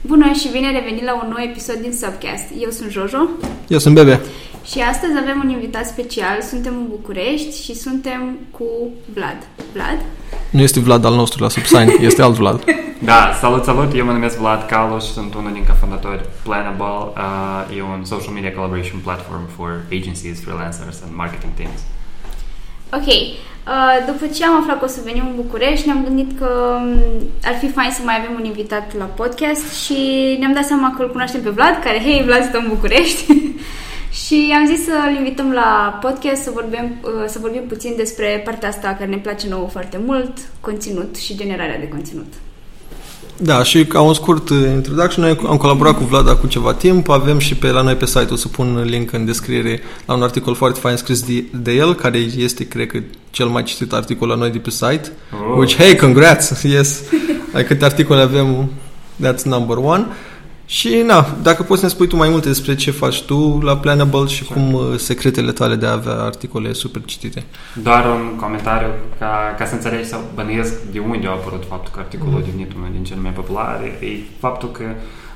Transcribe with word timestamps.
Bună 0.00 0.32
și 0.32 0.48
bine 0.52 0.70
revenit 0.70 1.04
la 1.04 1.14
un 1.14 1.28
nou 1.28 1.44
episod 1.50 1.74
din 1.74 1.92
Subcast. 1.92 2.44
Eu 2.60 2.70
sunt 2.70 2.90
Jojo. 2.90 3.28
Eu 3.68 3.78
sunt 3.78 3.94
Bebe. 3.94 4.20
Și 4.64 4.80
astăzi 4.80 5.12
avem 5.22 5.40
un 5.44 5.50
invitat 5.50 5.86
special. 5.86 6.42
Suntem 6.48 6.74
în 6.74 6.86
București 6.88 7.62
și 7.62 7.74
suntem 7.74 8.38
cu 8.50 8.64
Vlad. 9.14 9.46
Vlad? 9.72 9.98
Nu 10.50 10.60
este 10.60 10.80
Vlad 10.80 11.04
al 11.04 11.14
nostru 11.14 11.42
la 11.42 11.48
Subsign, 11.48 11.90
este 12.00 12.22
alt 12.22 12.34
Vlad. 12.34 12.64
Da, 13.02 13.32
salut, 13.40 13.64
salut! 13.64 13.94
Eu 13.94 14.04
mă 14.04 14.12
numesc 14.12 14.36
Vlad 14.38 14.66
Calu 14.66 14.98
și 15.00 15.12
sunt 15.12 15.34
unul 15.34 15.52
din 15.52 15.64
cofondatori 15.68 16.24
Planable. 16.42 17.12
Uh, 17.16 17.76
e 17.76 17.82
un 17.82 18.04
social 18.04 18.32
media 18.32 18.52
collaboration 18.52 19.00
platform 19.02 19.44
for 19.56 19.70
agencies, 19.98 20.40
freelancers 20.40 21.02
and 21.04 21.16
marketing 21.16 21.52
teams. 21.54 21.80
Ok. 22.92 23.06
Uh, 23.06 24.06
după 24.06 24.26
ce 24.26 24.44
am 24.44 24.60
aflat 24.60 24.78
că 24.78 24.84
o 24.84 24.88
să 24.88 25.00
venim 25.04 25.26
în 25.26 25.34
București, 25.36 25.86
ne-am 25.86 26.04
gândit 26.04 26.38
că 26.38 26.78
um, 26.80 26.98
ar 27.44 27.54
fi 27.58 27.68
fain 27.68 27.90
să 27.90 28.00
mai 28.04 28.18
avem 28.18 28.34
un 28.38 28.44
invitat 28.44 28.96
la 28.96 29.04
podcast 29.04 29.84
și 29.84 29.96
ne-am 30.38 30.52
dat 30.52 30.64
seama 30.64 30.94
că 30.96 31.02
îl 31.02 31.10
cunoaștem 31.10 31.42
pe 31.42 31.50
Vlad, 31.50 31.82
care, 31.82 32.00
hei, 32.00 32.22
Vlad, 32.24 32.44
stă 32.44 32.58
în 32.58 32.68
București. 32.68 33.24
și 34.24 34.54
am 34.58 34.66
zis 34.66 34.84
să-l 34.84 35.14
invităm 35.16 35.52
la 35.52 35.98
podcast 36.02 36.42
să 36.42 36.50
vorbim, 36.50 36.96
uh, 37.02 37.24
să 37.26 37.38
vorbim 37.38 37.62
puțin 37.68 37.94
despre 37.96 38.42
partea 38.44 38.68
asta 38.68 38.96
care 38.98 39.10
ne 39.10 39.16
place 39.16 39.48
nouă 39.48 39.68
foarte 39.68 40.00
mult, 40.06 40.32
conținut 40.60 41.16
și 41.16 41.36
generarea 41.36 41.78
de 41.78 41.88
conținut. 41.88 42.32
Da, 43.42 43.62
și 43.62 43.84
ca 43.86 44.00
un 44.00 44.14
scurt 44.14 44.48
uh, 44.48 44.58
introduction, 44.74 45.24
noi 45.24 45.38
am 45.46 45.56
colaborat 45.56 45.96
cu 45.96 46.04
Vlad 46.04 46.28
acum 46.28 46.48
ceva 46.48 46.72
timp, 46.72 47.08
avem 47.08 47.38
și 47.38 47.54
pe 47.54 47.70
la 47.70 47.82
noi 47.82 47.94
pe 47.94 48.06
site, 48.06 48.32
o 48.32 48.36
să 48.36 48.48
pun 48.48 48.82
link 48.84 49.12
în 49.12 49.24
descriere 49.24 49.80
la 50.06 50.14
un 50.14 50.22
articol 50.22 50.54
foarte 50.54 50.80
fain 50.80 50.96
scris 50.96 51.22
de, 51.22 51.44
de 51.52 51.72
el, 51.72 51.94
care 51.94 52.18
este, 52.18 52.68
cred 52.68 52.86
că, 52.86 52.98
cel 53.30 53.46
mai 53.46 53.62
citit 53.62 53.92
articol 53.92 54.28
la 54.28 54.34
noi 54.34 54.50
de 54.50 54.58
pe 54.58 54.70
site, 54.70 55.12
oh. 55.32 55.58
which, 55.58 55.76
hey, 55.76 55.96
congrats, 55.96 56.62
yes, 56.74 57.02
ai 57.52 57.64
câte 57.64 57.84
articole 57.84 58.20
avem, 58.20 58.70
that's 59.26 59.42
number 59.42 59.76
one. 59.76 60.06
Și, 60.70 61.02
na, 61.06 61.26
dacă 61.42 61.62
poți 61.62 61.80
să 61.80 61.86
ne 61.86 61.92
spui 61.92 62.06
tu 62.06 62.16
mai 62.16 62.28
multe 62.28 62.48
despre 62.48 62.74
ce 62.74 62.90
faci 62.90 63.22
tu 63.22 63.60
la 63.62 63.76
Planable 63.76 64.26
și 64.26 64.44
cum 64.44 64.72
uh, 64.72 64.82
secretele 64.96 65.52
tale 65.52 65.74
de 65.74 65.86
a 65.86 65.92
avea 65.92 66.12
articole 66.12 66.72
super 66.72 67.02
citite. 67.04 67.44
Doar 67.82 68.04
un 68.06 68.36
comentariu 68.36 68.88
ca, 69.18 69.54
ca 69.58 69.64
să 69.64 69.74
înțelegi 69.74 70.08
sau 70.08 70.20
bănuiesc 70.34 70.82
de 70.82 70.98
unde 70.98 71.26
a 71.26 71.30
apărut 71.30 71.64
faptul 71.68 71.92
că 71.94 72.00
articolul 72.00 72.32
mm. 72.32 72.38
a 72.38 72.44
devenit 72.44 72.72
unul 72.74 72.88
din 72.92 73.04
cele 73.04 73.20
mai 73.20 73.30
populare, 73.30 73.98
e 74.00 74.06
faptul 74.38 74.70
că 74.70 74.84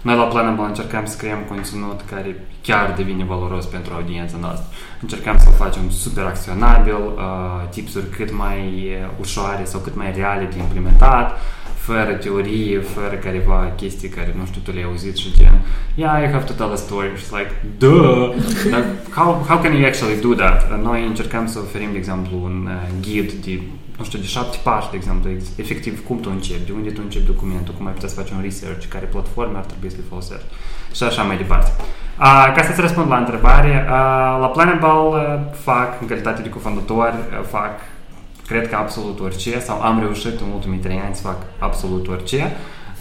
noi 0.02 0.16
la 0.16 0.22
Planable 0.22 0.64
încercăm 0.64 1.04
să 1.06 1.16
creăm 1.16 1.38
conținut 1.48 2.00
care 2.10 2.46
chiar 2.62 2.94
devine 2.96 3.24
valoros 3.24 3.64
pentru 3.64 3.94
audiența 3.94 4.36
noastră. 4.40 4.66
Încercăm 5.00 5.36
să-l 5.38 5.52
facem 5.52 5.90
super 5.90 6.24
acționabil, 6.24 6.94
uh, 6.94 7.68
tipsuri 7.70 8.08
cât 8.16 8.36
mai 8.36 8.60
uh, 8.60 9.10
ușoare 9.20 9.64
sau 9.64 9.80
cât 9.80 9.96
mai 9.96 10.12
reale 10.16 10.48
de 10.52 10.58
implementat, 10.58 11.38
fără 11.86 12.12
teorie, 12.22 12.80
fără 12.80 13.14
careva 13.24 13.72
chestii 13.76 14.08
care, 14.08 14.34
nu 14.38 14.44
știu, 14.46 14.60
tu 14.64 14.70
le-ai 14.70 14.84
auzit 14.84 15.16
și 15.16 15.32
gen, 15.38 15.56
yeah, 15.94 16.22
you 16.22 16.30
have 16.32 16.44
to 16.44 16.52
tell 16.52 16.72
a 16.72 16.80
story. 16.86 17.10
Și 17.16 17.24
like, 17.36 17.52
duh! 17.78 18.34
Dar 18.70 18.84
how, 19.18 19.44
how 19.48 19.58
can 19.58 19.72
you 19.72 19.86
actually 19.86 20.20
do 20.20 20.34
that? 20.42 20.82
Noi 20.82 21.06
încercăm 21.06 21.46
să 21.46 21.58
oferim, 21.58 21.90
de 21.92 21.98
exemplu, 21.98 22.34
un 22.48 22.68
uh, 22.70 22.88
ghid 23.00 23.32
de, 23.32 23.60
nu 23.98 24.04
știu, 24.04 24.18
de 24.18 24.26
șapte 24.26 24.58
pași, 24.62 24.90
de 24.90 24.96
exemplu, 24.96 25.30
efectiv, 25.56 26.04
cum 26.06 26.20
tu 26.20 26.28
începi, 26.32 26.66
de 26.66 26.72
unde 26.72 26.90
tu 26.90 27.00
începi 27.04 27.26
documentul, 27.26 27.74
cum 27.74 27.86
ai 27.86 27.92
putea 27.92 28.08
să 28.08 28.20
faci 28.20 28.30
un 28.30 28.42
research, 28.42 28.84
care 28.88 29.06
platforme 29.06 29.56
ar 29.56 29.64
trebui 29.64 29.90
să 29.90 29.96
le 29.98 30.04
folosești 30.08 30.48
și 30.96 31.02
așa 31.02 31.22
mai 31.22 31.36
departe. 31.36 31.70
Uh, 31.78 32.52
ca 32.56 32.62
să-ți 32.62 32.80
răspund 32.80 33.08
la 33.08 33.16
întrebare, 33.16 33.72
uh, 33.88 34.36
la 34.42 34.50
Planable 34.54 35.08
uh, 35.10 35.40
fac, 35.68 36.00
în 36.00 36.06
calitate 36.06 36.42
de 36.42 36.48
cofondator, 36.48 37.12
uh, 37.14 37.44
fac 37.56 37.74
cred 38.46 38.68
că 38.68 38.76
absolut 38.76 39.20
orice 39.20 39.58
sau 39.58 39.80
am 39.80 39.98
reușit 39.98 40.40
în 40.40 40.50
ultimii 40.54 40.78
trei 40.78 41.00
ani 41.04 41.14
să 41.14 41.22
fac 41.22 41.36
absolut 41.58 42.08
orice 42.08 42.56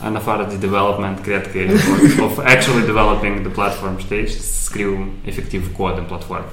în 0.07 0.15
afară 0.15 0.45
de 0.49 0.55
development, 0.55 1.19
cred 1.19 1.51
că 1.51 1.59
of 2.25 2.37
actually 2.37 2.85
developing 2.85 3.39
the 3.39 3.49
platform, 3.49 3.97
știi, 3.97 4.27
și 4.27 4.39
să 4.39 4.63
scriu 4.63 5.07
efectiv 5.25 5.75
cod 5.77 5.97
în 5.97 6.03
platformă. 6.03 6.45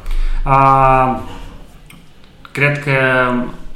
Uh, 0.47 1.19
cred 2.53 2.83
că 2.83 2.93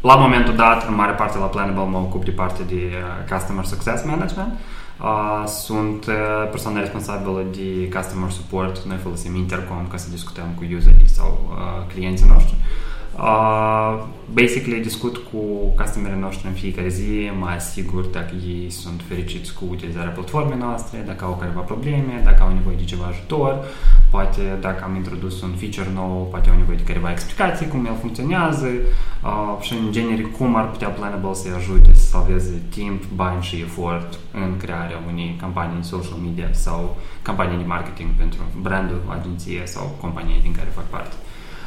la 0.00 0.14
momentul 0.14 0.56
dat, 0.56 0.88
în 0.88 0.94
mare 0.94 1.12
parte 1.12 1.38
la 1.38 1.44
Planable, 1.44 1.84
mă 1.84 1.98
ocup 1.98 2.24
de 2.24 2.30
parte 2.30 2.62
de 2.62 2.74
uh, 2.74 3.32
Customer 3.32 3.64
Success 3.64 4.04
Management. 4.04 4.52
Uh, 5.00 5.46
sunt 5.46 6.06
uh, 6.06 6.14
persoana 6.50 6.80
responsabilă 6.80 7.42
de 7.52 7.96
Customer 7.96 8.30
Support. 8.30 8.82
Noi 8.82 8.96
folosim 9.02 9.36
Intercom 9.36 9.86
ca 9.90 9.96
să 9.96 10.10
discutăm 10.10 10.46
cu 10.56 10.64
userii 10.76 11.08
sau 11.08 11.48
uh, 11.50 11.94
clienții 11.94 12.26
noștri. 12.32 12.56
Uh, 12.58 12.93
Uh, 13.18 14.04
basically 14.32 14.80
discut 14.80 15.16
cu 15.16 15.38
customerii 15.76 16.18
noștri 16.18 16.46
în 16.46 16.52
fiecare 16.52 16.88
zi, 16.88 17.30
mă 17.38 17.46
asigur 17.46 18.04
dacă 18.04 18.34
ei 18.46 18.70
sunt 18.70 19.00
fericiți 19.08 19.54
cu 19.54 19.64
utilizarea 19.70 20.10
platformei 20.10 20.58
noastre, 20.58 21.02
dacă 21.06 21.24
au 21.24 21.36
careva 21.40 21.60
probleme, 21.60 22.20
dacă 22.24 22.42
au 22.42 22.52
nevoie 22.52 22.76
de 22.76 22.84
ceva 22.84 23.04
ajutor, 23.04 23.64
poate 24.10 24.58
dacă 24.60 24.84
am 24.84 24.94
introdus 24.94 25.42
un 25.42 25.50
feature 25.50 25.90
nou, 25.94 26.28
poate 26.30 26.50
au 26.50 26.56
nevoie 26.56 26.76
de 26.76 26.82
careva 26.82 27.10
explicații 27.10 27.68
cum 27.68 27.86
el 27.86 27.96
funcționează 28.00 28.66
uh, 28.66 29.60
și 29.60 29.72
în 29.72 29.92
genere 29.92 30.22
cum 30.22 30.56
ar 30.56 30.70
putea 30.70 30.88
Planable 30.88 31.34
să-i 31.34 31.56
ajute 31.56 31.94
să 31.94 32.06
salveze 32.06 32.62
timp, 32.68 33.04
bani 33.14 33.42
și 33.42 33.56
efort 33.56 34.18
în 34.32 34.56
crearea 34.56 35.02
unei 35.12 35.36
campanii 35.40 35.76
în 35.76 35.82
social 35.82 36.18
media 36.22 36.48
sau 36.50 36.96
campanii 37.22 37.56
de 37.56 37.64
marketing 37.64 38.10
pentru 38.16 38.40
brandul, 38.60 39.02
agenție 39.08 39.62
sau 39.64 39.96
companie 40.00 40.38
din 40.42 40.52
care 40.52 40.68
fac 40.74 40.84
parte. 40.84 41.14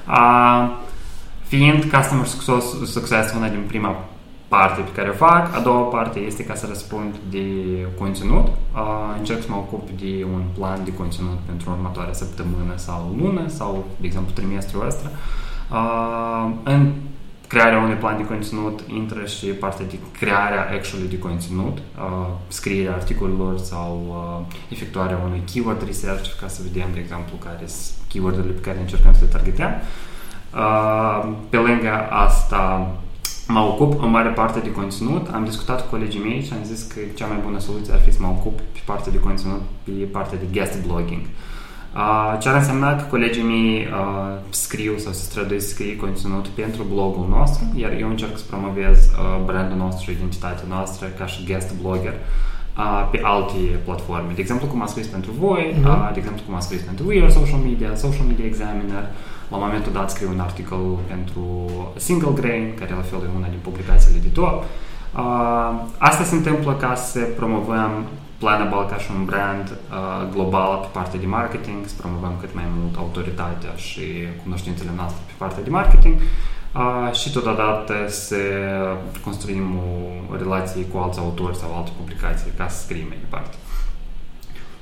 Uh, 0.08 0.96
Fiind 1.48 1.84
Customer 1.92 2.26
Success, 2.26 2.92
success 2.92 3.34
una 3.34 3.50
din 3.50 3.64
prima 3.68 4.06
parte 4.48 4.82
pe 4.82 4.92
care 4.92 5.10
o 5.10 5.14
fac, 5.14 5.56
a 5.56 5.60
doua 5.60 5.82
parte 5.82 6.20
este 6.20 6.46
ca 6.46 6.56
să 6.56 6.66
răspund 6.68 7.16
de 7.30 7.46
conținut. 7.98 8.48
Uh, 8.48 9.16
încerc 9.18 9.42
să 9.42 9.48
mă 9.50 9.56
ocup 9.56 9.90
de 9.90 10.26
un 10.34 10.44
plan 10.58 10.84
de 10.84 10.94
conținut 10.94 11.38
pentru 11.46 11.70
următoarea 11.70 12.14
săptămână 12.14 12.74
sau 12.76 13.16
lună 13.22 13.48
sau, 13.48 13.86
de 14.00 14.06
exemplu, 14.06 14.34
trimestrul 14.34 14.86
ăsta. 14.86 15.12
Uh, 15.72 16.52
în 16.64 16.92
crearea 17.48 17.80
unui 17.80 17.96
plan 17.96 18.18
de 18.18 18.26
conținut 18.26 18.80
intră 18.88 19.26
și 19.26 19.46
partea 19.46 19.86
de 19.86 19.98
crearea 20.20 20.70
actually 20.74 21.08
de 21.08 21.20
conținut, 21.20 21.78
uh, 21.78 22.28
scrierea 22.48 22.94
articolelor 22.94 23.58
sau 23.58 24.04
uh, 24.08 24.56
efectuarea 24.70 25.22
unui 25.26 25.42
keyword 25.52 25.86
research 25.86 26.30
ca 26.42 26.48
să 26.48 26.62
vedem, 26.64 26.88
de 26.94 27.00
exemplu, 27.00 27.36
care 27.44 27.68
sunt 27.68 27.98
keyword-urile 28.08 28.54
pe 28.54 28.60
care 28.60 28.80
încercăm 28.80 29.14
să 29.14 29.20
le 29.22 29.28
targetăm. 29.28 29.72
Uh, 29.72 30.16
pe 31.50 31.58
lângă 31.58 32.08
asta 32.10 32.92
mă 33.48 33.60
ocup 33.60 34.04
în 34.04 34.10
mare 34.10 34.30
parte 34.30 34.60
de 34.60 34.72
conținut. 34.72 35.28
Am 35.34 35.44
discutat 35.44 35.82
cu 35.82 35.90
colegii 35.90 36.20
mei 36.20 36.44
și 36.44 36.54
am 36.54 36.64
zis 36.64 36.84
că 36.84 37.00
cea 37.16 37.28
mai 37.28 37.40
bună 37.44 37.60
soluție 37.60 37.94
ar 37.94 38.00
fi 38.00 38.12
să 38.14 38.18
mă 38.22 38.28
ocup 38.28 38.58
pe 38.60 38.80
partea 38.86 39.12
de 39.12 39.20
conținut, 39.20 39.62
pe 39.84 39.92
partea 39.92 40.38
de 40.38 40.46
guest 40.52 40.86
blogging. 40.86 41.22
Uh, 41.96 42.38
ce 42.40 42.50
ar 42.50 42.56
însemna 42.56 42.96
că 42.96 43.04
colegii 43.04 43.44
mei 43.44 43.88
uh, 43.92 44.38
scriu 44.50 44.98
sau 44.98 45.12
se 45.12 45.24
străduiesc 45.24 45.68
să 45.68 45.74
scrie 45.74 45.96
conținut 45.96 46.48
pentru 46.48 46.84
blogul 46.94 47.28
nostru, 47.30 47.66
iar 47.76 47.92
eu 48.00 48.10
încerc 48.10 48.38
să 48.38 48.44
promovez 48.50 48.98
uh, 49.06 49.44
brandul 49.46 49.78
nostru, 49.78 50.12
identitatea 50.12 50.66
noastră 50.68 51.08
ca 51.08 51.26
și 51.26 51.46
guest 51.46 51.74
blogger 51.82 52.14
uh, 52.14 52.20
pe 53.12 53.20
alte 53.24 53.58
platforme. 53.86 54.32
De 54.36 54.42
exemplu, 54.42 54.68
cum 54.68 54.82
am 54.82 54.88
scris 54.88 55.08
pentru 55.08 55.32
voi, 55.40 55.74
mm-hmm. 55.74 55.86
uh, 55.86 56.10
de 56.14 56.20
exemplu, 56.20 56.42
cum 56.46 56.54
am 56.54 56.60
scris 56.60 56.82
pentru 56.82 57.08
We 57.08 57.22
Are 57.22 57.32
Social 57.32 57.60
Media, 57.60 57.96
Social 57.96 58.26
Media 58.26 58.46
Examiner, 58.46 59.04
uh, 59.04 59.38
la 59.50 59.58
momentul 59.58 59.92
dat 59.92 60.10
scriu 60.12 60.30
un 60.30 60.40
articol 60.40 60.98
pentru 61.08 61.70
Single 61.96 62.32
Grain, 62.34 62.74
care 62.80 62.94
la 62.94 63.02
fel 63.02 63.20
e 63.20 63.38
una 63.38 63.48
din 63.48 63.60
publicațiile 63.62 64.20
de 64.20 64.28
top. 64.28 64.64
Uh, 64.64 65.74
asta 65.98 66.24
se 66.24 66.36
întâmplă 66.36 66.74
ca 66.74 66.96
să 66.96 67.20
promovăm 67.20 67.92
Planable 68.38 68.86
ca 68.90 68.98
și 68.98 69.10
un 69.18 69.26
brand 69.26 69.68
uh, 69.72 70.34
global 70.34 70.78
pe 70.82 70.88
partea 70.92 71.20
de 71.20 71.26
marketing, 71.26 71.86
să 71.86 71.94
promovăm 71.98 72.34
cât 72.40 72.54
mai 72.54 72.68
mult 72.78 72.96
autoritatea 72.98 73.74
și 73.76 74.06
cunoștințele 74.44 74.92
noastre 74.96 75.22
pe 75.26 75.34
partea 75.38 75.64
de 75.64 75.70
marketing 75.70 76.16
uh, 76.76 77.14
și 77.14 77.32
totodată 77.32 77.94
să 78.08 78.36
construim 79.24 79.76
o 80.32 80.36
relație 80.36 80.86
cu 80.86 80.98
alți 80.98 81.20
autori 81.20 81.58
sau 81.58 81.76
alte 81.76 81.92
publicații 81.98 82.52
ca 82.58 82.68
să 82.68 82.82
scriem 82.82 83.08
mai 83.08 83.18
departe. 83.20 83.56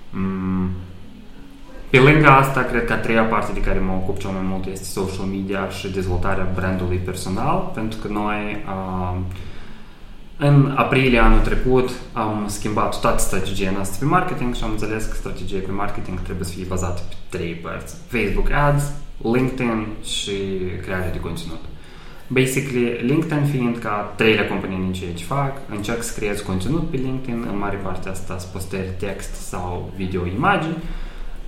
Mm. 0.09 0.69
Pe 1.89 1.99
lângă 1.99 2.27
asta, 2.27 2.61
cred 2.63 2.85
că 2.85 2.93
a 2.93 2.97
treia 2.97 3.23
parte 3.23 3.51
de 3.53 3.59
care 3.59 3.79
mă 3.79 3.91
ocup 3.91 4.19
cel 4.19 4.29
mai 4.29 4.41
mult 4.43 4.65
este 4.65 4.83
social 4.83 5.25
media 5.25 5.69
și 5.69 5.91
dezvoltarea 5.91 6.51
brandului 6.55 6.97
personal, 6.97 7.71
pentru 7.73 7.99
că 7.99 8.07
noi 8.07 8.63
uh, 8.67 9.17
în 10.37 10.73
aprilie 10.75 11.19
anul 11.19 11.39
trecut 11.39 11.89
am 12.13 12.45
schimbat 12.47 12.99
toată 12.99 13.21
strategia 13.21 13.71
noastră 13.71 13.97
pe 13.99 14.05
marketing 14.05 14.55
și 14.55 14.63
am 14.63 14.71
înțeles 14.71 15.05
că 15.05 15.15
strategia 15.15 15.57
pe 15.65 15.71
marketing 15.71 16.19
trebuie 16.21 16.45
să 16.45 16.53
fie 16.53 16.65
bazată 16.67 17.01
pe 17.09 17.37
trei 17.37 17.53
părți. 17.53 17.95
Facebook 18.07 18.51
Ads, 18.51 18.83
LinkedIn 19.21 19.87
și 20.03 20.31
crearea 20.81 21.11
de 21.11 21.19
conținut. 21.19 21.61
Basically, 22.27 23.01
LinkedIn 23.01 23.45
fiind 23.45 23.77
ca 23.77 24.13
treile 24.17 24.47
companii 24.47 24.77
din 24.77 24.93
ceea 24.93 25.13
ce 25.13 25.23
fac, 25.23 25.57
încerc 25.69 26.03
să 26.03 26.19
creez 26.19 26.39
conținut 26.39 26.89
pe 26.89 26.97
LinkedIn, 26.97 27.47
în 27.51 27.57
mare 27.57 27.75
parte 27.75 28.09
asta 28.09 28.37
să 28.37 28.47
posteri 28.51 28.89
text 28.99 29.33
sau 29.33 29.91
video 29.95 30.25
imagini, 30.25 30.77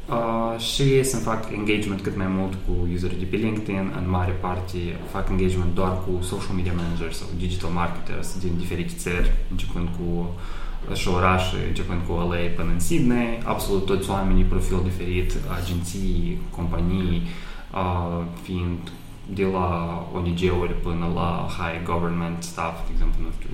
Uh, 0.09 0.59
și 0.59 1.03
să 1.03 1.17
fac 1.17 1.51
engagement 1.51 2.01
cât 2.01 2.17
mai 2.17 2.27
mult 2.27 2.53
cu 2.53 2.87
userii 2.93 3.17
de 3.17 3.25
pe 3.25 3.35
LinkedIn, 3.35 3.93
în 3.97 4.09
mare 4.09 4.31
parte 4.31 4.77
fac 5.11 5.29
engagement 5.29 5.73
doar 5.73 5.97
cu 6.05 6.23
social 6.23 6.55
media 6.55 6.73
managers 6.75 7.17
sau 7.17 7.27
digital 7.37 7.69
marketers 7.69 8.39
din 8.39 8.53
diferite 8.57 8.93
țări, 8.97 9.31
începând 9.51 9.87
cu 9.97 10.29
și 10.93 11.07
orașe, 11.07 11.57
începând 11.67 12.01
cu 12.07 12.13
LA 12.13 12.43
până 12.55 12.71
în 12.71 12.79
Sydney, 12.79 13.39
absolut 13.43 13.85
toți 13.85 14.09
oamenii, 14.09 14.43
profil 14.43 14.79
diferit, 14.83 15.33
agenții, 15.61 16.41
companii, 16.55 17.21
uh, 17.73 18.25
fiind 18.41 18.79
de 19.33 19.43
la 19.43 19.69
ONG-uri 20.13 20.73
până 20.81 21.11
la 21.15 21.47
high 21.57 21.79
government 21.91 22.43
staff, 22.43 22.75
de 22.85 22.91
exemplu, 22.93 23.19
nu 23.23 23.31
știu, 23.39 23.49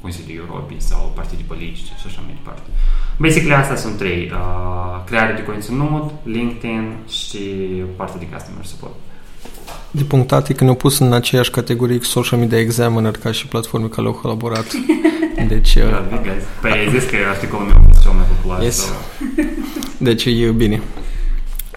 Consiliul 0.00 0.44
Europei 0.48 0.76
sau 0.78 1.12
partide 1.14 1.42
politice 1.46 1.92
și 2.00 2.06
așa 2.06 2.20
mai 2.24 2.34
departe. 2.40 2.68
Basically, 3.16 3.54
astea 3.54 3.76
sunt 3.76 3.96
trei. 3.96 4.30
Uh, 4.32 5.04
creare 5.04 5.32
de 5.32 5.42
conținut, 5.42 6.10
LinkedIn 6.22 6.96
și 7.08 7.38
partea 7.96 8.18
de 8.18 8.26
customer 8.26 8.64
support. 8.64 8.94
De 9.90 10.02
punctat 10.02 10.52
că 10.52 10.64
ne-au 10.64 10.76
pus 10.76 10.98
în 10.98 11.12
aceeași 11.12 11.50
categorie 11.50 11.98
cu 11.98 12.04
Social 12.04 12.38
Media 12.38 12.58
Examiner 12.58 13.12
ca 13.12 13.32
și 13.32 13.46
platforme 13.46 13.86
care 13.86 14.06
au 14.06 14.12
colaborat. 14.12 14.66
Deci... 15.52 15.74
Uh, 15.74 15.82
păi 16.60 16.70
ai 16.70 16.90
zis 16.90 17.04
că 17.10 17.16
articolul 17.30 17.66
meu 17.66 17.76
a 17.76 17.82
fost 17.86 18.02
cel 18.02 18.12
mai 18.12 18.24
popular. 18.36 18.62
Yes. 18.62 18.76
Sau... 18.76 18.96
Deci 19.98 20.24
e 20.24 20.50
bine. 20.50 20.80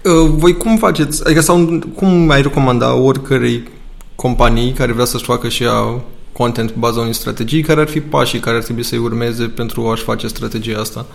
Uh, 0.06 0.30
voi 0.30 0.58
cum 0.58 0.78
faceți, 0.78 1.26
adică 1.26 1.42
sau 1.42 1.80
cum 1.96 2.30
ai 2.30 2.42
recomanda 2.42 2.94
oricărei 2.94 3.64
companii 4.16 4.72
care 4.72 4.92
vrea 4.92 5.06
să-și 5.06 5.24
facă 5.24 5.50
și 5.50 5.64
ea 5.64 6.02
content 6.32 6.72
pe 6.72 6.80
baza 6.80 7.00
unei 7.00 7.14
strategii, 7.14 7.62
care 7.62 7.82
ar 7.82 7.88
fi 7.88 8.02
pașii 8.02 8.40
care 8.40 8.58
ar 8.58 8.64
trebui 8.64 8.84
să-i 8.84 8.98
urmeze 8.98 9.44
pentru 9.44 9.88
a-și 9.88 10.04
face 10.04 10.28
strategia 10.28 10.80
asta? 10.80 11.06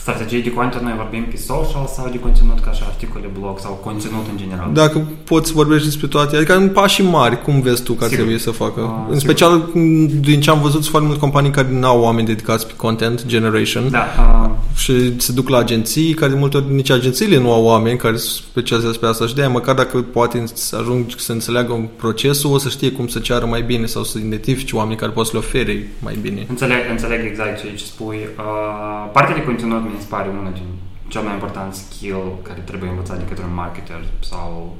Strategii 0.00 0.42
de 0.42 0.52
content, 0.52 0.82
noi 0.82 0.94
vorbim 0.96 1.24
pe 1.30 1.36
social 1.36 1.86
sau 1.94 2.08
de 2.10 2.18
conținut 2.18 2.60
ca 2.60 2.72
și 2.72 2.82
articole, 2.86 3.30
blog 3.38 3.58
sau 3.58 3.72
conținut 3.72 4.26
în 4.30 4.36
general? 4.36 4.70
Dacă 4.72 5.06
poți 5.24 5.52
vorbești 5.52 5.84
despre 5.84 6.06
toate, 6.06 6.36
adică 6.36 6.56
în 6.56 6.68
pașii 6.68 7.04
mari, 7.04 7.42
cum 7.42 7.60
vezi 7.60 7.82
tu 7.82 7.92
că 7.92 8.04
ar 8.04 8.10
trebui 8.10 8.38
să 8.38 8.50
facă? 8.50 8.80
Uh, 8.80 8.90
în 9.08 9.18
sigur. 9.18 9.34
special, 9.34 9.68
din 10.20 10.40
ce 10.40 10.50
am 10.50 10.60
văzut, 10.60 10.80
sunt 10.80 10.90
foarte 10.90 11.06
multe 11.06 11.22
companii 11.22 11.50
care 11.50 11.68
nu 11.70 11.86
au 11.86 12.00
oameni 12.00 12.26
dedicați 12.26 12.66
pe 12.66 12.72
content 12.76 13.26
generation 13.26 13.90
da, 13.90 14.06
uh, 14.18 14.50
și 14.76 15.20
se 15.20 15.32
duc 15.32 15.48
la 15.48 15.58
agenții, 15.58 16.14
care 16.14 16.32
de 16.32 16.38
multe 16.38 16.56
ori 16.56 16.72
nici 16.72 16.90
agențiile 16.90 17.38
nu 17.38 17.52
au 17.52 17.64
oameni 17.64 17.98
care 17.98 18.16
se 18.16 18.28
specializează 18.28 18.98
pe 18.98 19.06
asta 19.06 19.26
și 19.26 19.34
de 19.34 19.46
măcar 19.46 19.74
dacă 19.74 19.98
poate 19.98 20.44
să 20.54 20.76
ajung 20.76 21.04
să 21.16 21.32
înțeleagă 21.32 21.72
un 21.72 21.88
procesul, 21.96 22.52
o 22.52 22.58
să 22.58 22.68
știe 22.68 22.90
cum 22.90 23.06
să 23.06 23.18
ceară 23.18 23.46
mai 23.46 23.62
bine 23.62 23.86
sau 23.86 24.02
să 24.02 24.18
identifice 24.18 24.76
oameni 24.76 24.98
care 24.98 25.12
pot 25.12 25.26
să 25.26 25.32
le 25.32 25.38
ofere 25.38 25.90
mai 26.02 26.18
bine. 26.22 26.46
Înțeleg, 26.48 26.76
înțeleg 26.90 27.20
exact 27.24 27.60
ce 27.60 27.84
spui. 27.84 28.18
Uh, 28.38 29.10
partea 29.12 29.34
de 29.34 29.42
conținut 29.42 29.82
mi 29.94 30.00
se 30.00 30.06
pare 30.08 30.28
una 30.28 30.50
din 30.50 30.68
cel 31.08 31.22
mai 31.22 31.32
important 31.32 31.74
skill 31.74 32.22
care 32.42 32.60
trebuie 32.60 32.90
învățat 32.90 33.18
de 33.18 33.24
către 33.24 33.44
un 33.44 33.54
marketer 33.54 34.00
sau 34.20 34.76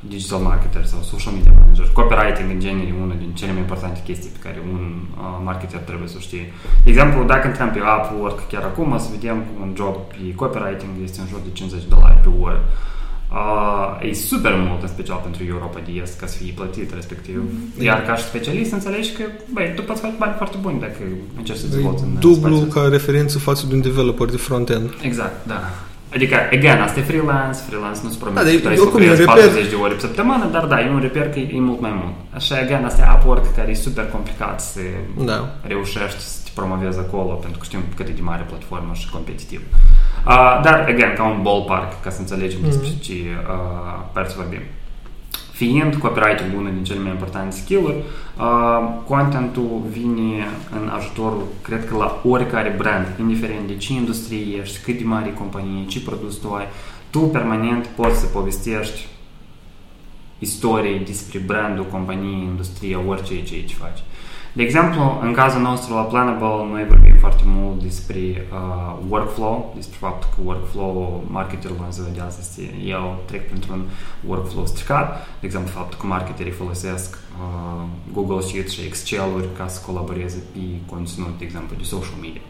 digital 0.00 0.38
marketer 0.38 0.84
sau 0.84 1.00
social 1.02 1.34
media 1.34 1.52
manager. 1.58 1.86
Copywriting 1.92 2.50
în 2.50 2.60
genere 2.60 2.86
e 2.88 3.02
una 3.02 3.14
din 3.14 3.32
cele 3.34 3.52
mai 3.52 3.60
importante 3.60 4.00
chestii 4.04 4.30
pe 4.30 4.44
care 4.46 4.58
un 4.72 4.84
uh, 5.18 5.40
marketer 5.44 5.80
trebuie 5.80 6.08
să 6.08 6.18
știe. 6.18 6.52
De 6.84 6.90
exemplu, 6.90 7.24
dacă 7.24 7.46
intrăm 7.46 7.70
pe 7.70 7.80
Upwork 7.80 8.48
chiar 8.48 8.62
acum, 8.62 8.98
să 8.98 9.08
vedem 9.10 9.36
că 9.36 9.50
un 9.62 9.72
job 9.76 9.94
pe 9.94 10.34
copywriting 10.34 10.92
este 11.02 11.20
în 11.20 11.26
jur 11.26 11.40
de 11.44 11.50
50 11.52 11.84
dolari 11.84 12.18
pe 12.24 12.30
oră. 12.40 12.60
Uh, 12.64 12.99
e 14.02 14.12
super 14.12 14.54
mult, 14.66 14.82
în 14.82 14.88
special 14.88 15.20
pentru 15.22 15.42
Europa 15.48 15.80
de 15.84 15.92
Est, 16.02 16.20
ca 16.20 16.26
să 16.26 16.36
fie 16.36 16.52
plătit 16.56 16.94
respectiv. 16.94 17.42
Mm-hmm. 17.42 17.82
Iar 17.82 18.02
ca 18.02 18.14
și 18.16 18.24
specialist 18.24 18.72
înțelegi 18.72 19.12
că, 19.12 19.22
băi, 19.52 19.72
tu 19.76 19.82
poți 19.82 20.00
face 20.00 20.14
bani 20.18 20.34
foarte 20.36 20.56
buni 20.60 20.80
dacă 20.80 21.02
încerci 21.36 21.58
să 21.58 21.66
dezvolți 21.66 22.02
în 22.02 22.18
Dublu 22.18 22.58
ca 22.58 22.88
referință 22.90 23.38
față 23.38 23.66
de 23.68 23.74
un 23.74 23.80
developer 23.80 24.28
de 24.28 24.36
front-end. 24.36 24.94
Exact, 25.02 25.46
da. 25.46 25.60
Adică, 26.14 26.36
again, 26.52 26.80
asta 26.80 27.00
e 27.00 27.02
freelance, 27.02 27.58
freelance 27.68 28.00
nu-ți 28.02 28.18
promite 28.18 28.42
da, 28.42 28.50
că 28.50 28.68
tu 28.68 28.74
să 28.74 28.82
lucrezi 28.84 29.22
40 29.22 29.68
de 29.68 29.74
ore 29.74 29.94
pe 29.94 30.00
săptămână, 30.00 30.48
dar 30.52 30.64
da, 30.66 30.80
e 30.80 30.90
un 30.90 31.00
reper 31.00 31.30
că 31.30 31.38
e, 31.38 31.48
e 31.54 31.60
mult 31.60 31.80
mai 31.80 31.92
mult. 32.00 32.14
Așa, 32.34 32.56
again, 32.56 32.84
asta 32.84 33.02
e 33.02 33.16
Upwork 33.16 33.54
care 33.54 33.70
e 33.70 33.74
super 33.74 34.06
complicat 34.08 34.60
să 34.60 34.80
da. 35.24 35.48
reușești 35.62 36.20
să 36.20 36.38
te 36.44 36.50
promovezi 36.54 36.98
acolo, 36.98 37.32
pentru 37.32 37.58
că 37.58 37.64
știm 37.64 37.82
cât 37.96 38.08
e 38.08 38.12
de 38.12 38.20
mare 38.20 38.44
platformă 38.48 38.92
și 38.94 39.10
competitiv. 39.10 39.60
Uh, 39.60 39.99
dar, 40.62 40.86
again, 40.88 41.14
ca 41.16 41.24
un 41.24 41.42
ballpark, 41.42 42.02
ca 42.02 42.10
să 42.10 42.20
înțelegem 42.20 42.58
mm-hmm. 42.58 42.64
despre 42.64 42.88
ce 43.02 43.12
uh, 43.12 44.04
părți 44.12 44.36
vorbim. 44.36 44.60
Fiind 45.52 45.94
copywriting 45.94 46.58
unul 46.58 46.72
din 46.72 46.84
cele 46.84 46.98
mai 47.00 47.10
importante 47.10 47.56
skill-uri, 47.56 47.94
uh, 47.96 48.88
contentul 49.06 49.82
vine 49.90 50.46
în 50.80 50.88
ajutorul, 50.88 51.46
cred 51.62 51.86
că 51.86 51.96
la 51.96 52.20
oricare 52.24 52.74
brand, 52.78 53.06
indiferent 53.18 53.66
de 53.66 53.76
ce 53.76 53.92
industrie 53.92 54.56
ești, 54.60 54.78
cât 54.84 54.98
de 54.98 55.04
mare 55.04 55.32
companie, 55.32 55.86
ce 55.86 56.00
produs 56.00 56.36
tu 56.36 56.52
ai, 56.52 56.66
tu 57.10 57.18
permanent 57.18 57.86
poți 57.86 58.18
să 58.18 58.26
povestești 58.26 59.06
istorii 60.38 60.98
despre 60.98 61.38
brandul, 61.38 61.84
companiei, 61.84 62.42
industria, 62.42 63.00
orice 63.06 63.42
ce 63.42 63.54
aici 63.54 63.74
faci. 63.74 63.98
De 64.52 64.62
exemplu, 64.62 65.18
în 65.22 65.32
cazul 65.32 65.60
nostru 65.60 65.94
la 65.94 66.00
Planable, 66.00 66.70
noi 66.70 66.84
vorbim 66.88 67.16
foarte 67.18 67.42
mult 67.44 67.82
despre 67.82 68.18
uh, 68.18 68.96
workflow, 69.08 69.72
despre 69.76 69.96
faptul 70.00 70.30
că 70.34 70.40
workflow 70.44 71.24
marketerul 71.26 71.76
în 71.84 71.92
ziua 71.92 72.06
de 72.14 72.20
astăzi 72.20 72.60
eu 72.84 73.18
trec 73.24 73.46
printr-un 73.46 73.84
workflow 74.26 74.66
stricat, 74.66 75.26
de 75.40 75.46
exemplu 75.46 75.70
faptul 75.70 75.98
că 76.00 76.06
marketerii 76.06 76.52
folosesc 76.52 77.18
uh, 77.40 77.82
Google 78.12 78.40
Sheets 78.40 78.72
și 78.72 78.80
Excel-uri 78.86 79.48
ca 79.56 79.66
să 79.68 79.80
colaboreze 79.86 80.42
pe 80.52 80.60
conținut, 80.86 81.38
de 81.38 81.44
exemplu, 81.44 81.76
de 81.76 81.84
social 81.84 82.18
media. 82.20 82.42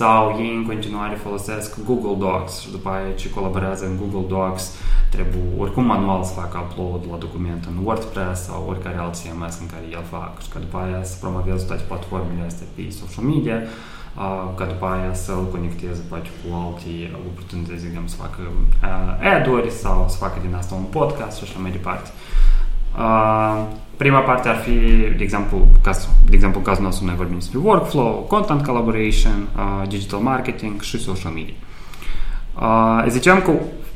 Sau 0.00 0.36
ei 0.38 0.54
în 0.56 0.66
continuare 0.66 1.14
folosesc 1.14 1.84
Google 1.84 2.16
Docs 2.26 2.60
și 2.60 2.70
după 2.70 2.88
aia 2.88 3.12
ce 3.20 3.30
colaborează 3.30 3.84
în 3.86 3.96
Google 4.00 4.28
Docs 4.36 4.64
trebuie 5.10 5.42
oricum 5.58 5.84
manual 5.84 6.24
să 6.24 6.32
facă 6.32 6.56
upload 6.58 7.02
la 7.10 7.16
document 7.16 7.64
în 7.64 7.84
WordPress 7.84 8.42
sau 8.44 8.66
oricare 8.68 8.96
alt 8.98 9.14
CMS 9.22 9.54
în 9.60 9.66
care 9.72 9.84
el 9.92 10.04
fac 10.10 10.42
și 10.42 10.48
ca 10.48 10.58
după 10.58 10.76
aia 10.78 11.02
să 11.04 11.16
promoveze 11.20 11.64
toate 11.66 11.82
platformele 11.90 12.46
astea 12.46 12.66
pe 12.74 12.82
social 13.00 13.24
media 13.24 13.58
ca 14.58 14.64
după 14.72 14.86
aia 14.86 15.14
să-l 15.14 15.44
conecteze 15.54 16.02
poate 16.08 16.30
cu 16.38 16.46
alte 16.62 16.92
oportunități, 17.30 17.82
de 17.82 17.86
exemplu, 17.86 18.10
să 18.14 18.22
facă 18.24 18.42
ad-uri 19.34 19.70
sau 19.70 20.06
să 20.08 20.16
facă 20.16 20.38
din 20.44 20.54
asta 20.54 20.74
un 20.74 20.88
podcast 20.98 21.36
și 21.36 21.44
așa 21.46 21.58
mai 21.58 21.70
departe. 21.70 22.10
Prima 23.96 24.18
parte 24.18 24.48
ar 24.48 24.56
fi, 24.56 24.70
de 25.16 25.22
exemplu, 25.22 25.66
caz, 25.82 26.08
de 26.28 26.34
exemplu, 26.34 26.58
în 26.58 26.64
cazul 26.64 26.84
nostru 26.84 27.04
noi 27.04 27.14
vorbim 27.14 27.34
despre 27.38 27.58
workflow, 27.58 28.24
content 28.28 28.64
collaboration, 28.64 29.48
digital 29.88 30.20
marketing 30.20 30.80
și 30.80 30.98
social 30.98 31.32
media. 31.32 31.54
Ziceam 33.08 33.40
că 33.40 33.52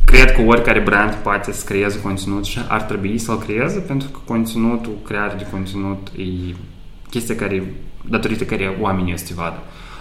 Cred 0.06 0.32
că 0.32 0.43
oricare 0.43 0.81
brand 0.81 1.14
poate 1.14 1.52
să 1.52 1.64
creeze 1.64 2.00
conținut 2.00 2.44
și 2.44 2.58
ar 2.69 2.82
trebui 2.82 3.19
să-l 3.19 3.38
creeze 3.38 3.78
pentru 3.78 4.08
că 4.08 4.19
conținutul, 4.25 4.93
crearea 5.04 5.37
de 5.37 5.46
conținut 5.50 6.08
e 6.16 6.54
chestia 7.10 7.34
care, 7.34 7.75
datorită 8.08 8.44
care 8.44 8.76
oamenii 8.81 9.12
o 9.12 9.16
să 9.16 9.25
te 9.26 9.34
vadă. 9.34 9.56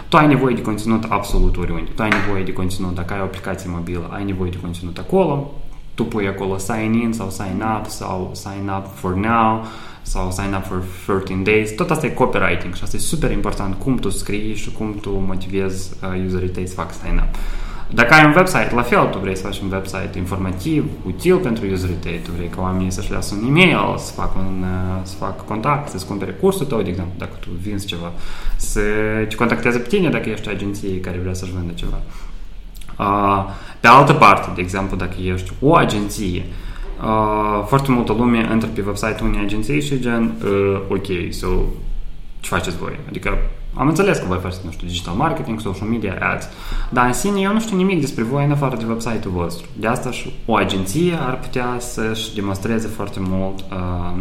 Tu 0.08 0.16
ai 0.16 0.26
nevoie 0.26 0.54
de 0.54 0.62
conținut 0.62 1.04
absolut 1.08 1.56
oriunde. 1.56 1.90
Tu 1.94 2.02
ai 2.02 2.08
nevoie 2.08 2.44
de 2.44 2.52
conținut 2.52 2.94
dacă 2.94 3.14
ai 3.14 3.20
o 3.20 3.22
aplicație 3.22 3.70
mobilă, 3.72 4.10
ai 4.12 4.24
nevoie 4.24 4.50
de 4.50 4.56
conținut 4.60 4.98
acolo, 4.98 5.54
tu 5.96 6.04
pui 6.04 6.28
acolo 6.28 6.58
sign 6.58 6.92
in 6.92 7.12
sau 7.12 7.30
sign 7.30 7.64
up 7.76 7.86
sau 7.86 8.30
sign 8.34 8.70
up 8.76 8.86
for 8.94 9.14
now 9.14 9.66
sau 10.02 10.30
sign 10.30 10.54
up 10.54 10.64
for 10.64 10.82
13 11.06 11.42
days. 11.42 11.70
Tot 11.70 11.90
asta 11.90 12.06
e 12.06 12.10
copywriting 12.10 12.74
și 12.74 12.82
asta 12.82 12.96
e 12.96 13.00
super 13.00 13.30
important 13.30 13.74
cum 13.74 13.96
tu 13.96 14.10
scrii 14.10 14.54
și 14.54 14.72
cum 14.72 14.94
tu 15.00 15.10
motivezi 15.26 15.92
uh, 16.02 16.24
userii 16.26 16.48
tăi 16.48 16.66
să 16.66 16.74
facă 16.74 16.94
sign 17.02 17.16
up. 17.16 17.34
Dacă 17.90 18.14
ai 18.14 18.24
un 18.24 18.32
website, 18.36 18.74
la 18.74 18.82
fel, 18.82 19.06
tu 19.06 19.18
vrei 19.18 19.36
să 19.36 19.42
faci 19.42 19.58
un 19.58 19.72
website 19.72 20.18
informativ, 20.18 20.84
util 21.06 21.36
pentru 21.36 21.64
userii 21.72 21.94
tăi, 21.94 22.20
tu 22.24 22.30
vrei 22.36 22.48
ca 22.48 22.60
oamenii 22.60 22.90
să-și 22.90 23.12
lasă 23.12 23.34
un 23.34 23.46
e-mail, 23.48 23.98
să 23.98 24.12
facă, 24.12 24.38
un, 24.38 24.64
să 25.02 25.14
facă 25.14 25.42
contact, 25.46 25.88
să-ți 25.88 26.06
cumpere 26.06 26.30
cursul 26.30 26.66
tău, 26.66 26.82
de 26.82 26.88
exemplu, 26.88 27.14
dacă 27.18 27.36
tu 27.40 27.48
vinzi 27.62 27.86
ceva, 27.86 28.12
să 28.56 28.80
te 29.28 29.34
contacteze 29.34 29.78
pe 29.78 29.88
tine 29.88 30.08
dacă 30.08 30.28
ești 30.28 30.48
o 30.48 30.50
agenție 30.50 31.00
care 31.00 31.18
vrea 31.18 31.34
să-și 31.34 31.52
vândă 31.52 31.72
ceva. 31.72 32.00
Pe 33.80 33.86
altă 33.86 34.12
parte, 34.12 34.50
de 34.54 34.60
exemplu, 34.60 34.96
dacă 34.96 35.14
ești 35.24 35.52
o 35.60 35.74
agenție, 35.74 36.44
foarte 37.66 37.90
multă 37.90 38.12
lume 38.12 38.48
intră 38.52 38.68
pe 38.68 38.82
website-ul 38.86 39.28
unei 39.28 39.44
agenții 39.44 39.82
și 39.82 40.00
gen, 40.00 40.34
uh, 40.44 40.80
ok, 40.88 41.32
so, 41.32 41.46
ce 42.40 42.48
faceți 42.48 42.76
voi? 42.76 42.98
Adică 43.08 43.38
am 43.74 43.88
înțeles 43.88 44.18
că 44.18 44.24
voi 44.26 44.38
faceți, 44.38 44.60
nu 44.64 44.70
știu, 44.70 44.86
digital 44.86 45.14
marketing, 45.14 45.60
social 45.60 45.88
media, 45.88 46.18
ads, 46.20 46.48
dar 46.90 47.06
în 47.06 47.12
sine 47.12 47.40
eu 47.40 47.52
nu 47.52 47.60
știu 47.60 47.76
nimic 47.76 48.00
despre 48.00 48.22
voi 48.22 48.44
în 48.44 48.50
afară 48.50 48.76
de 48.76 48.84
website-ul 48.88 49.34
vostru. 49.34 49.66
De 49.76 49.86
asta 49.86 50.10
și 50.10 50.32
o 50.46 50.54
agenție 50.54 51.14
ar 51.26 51.38
putea 51.38 51.76
să-și 51.78 52.34
demonstreze 52.34 52.88
foarte 52.88 53.18
mult 53.20 53.60
uh, 53.60 54.20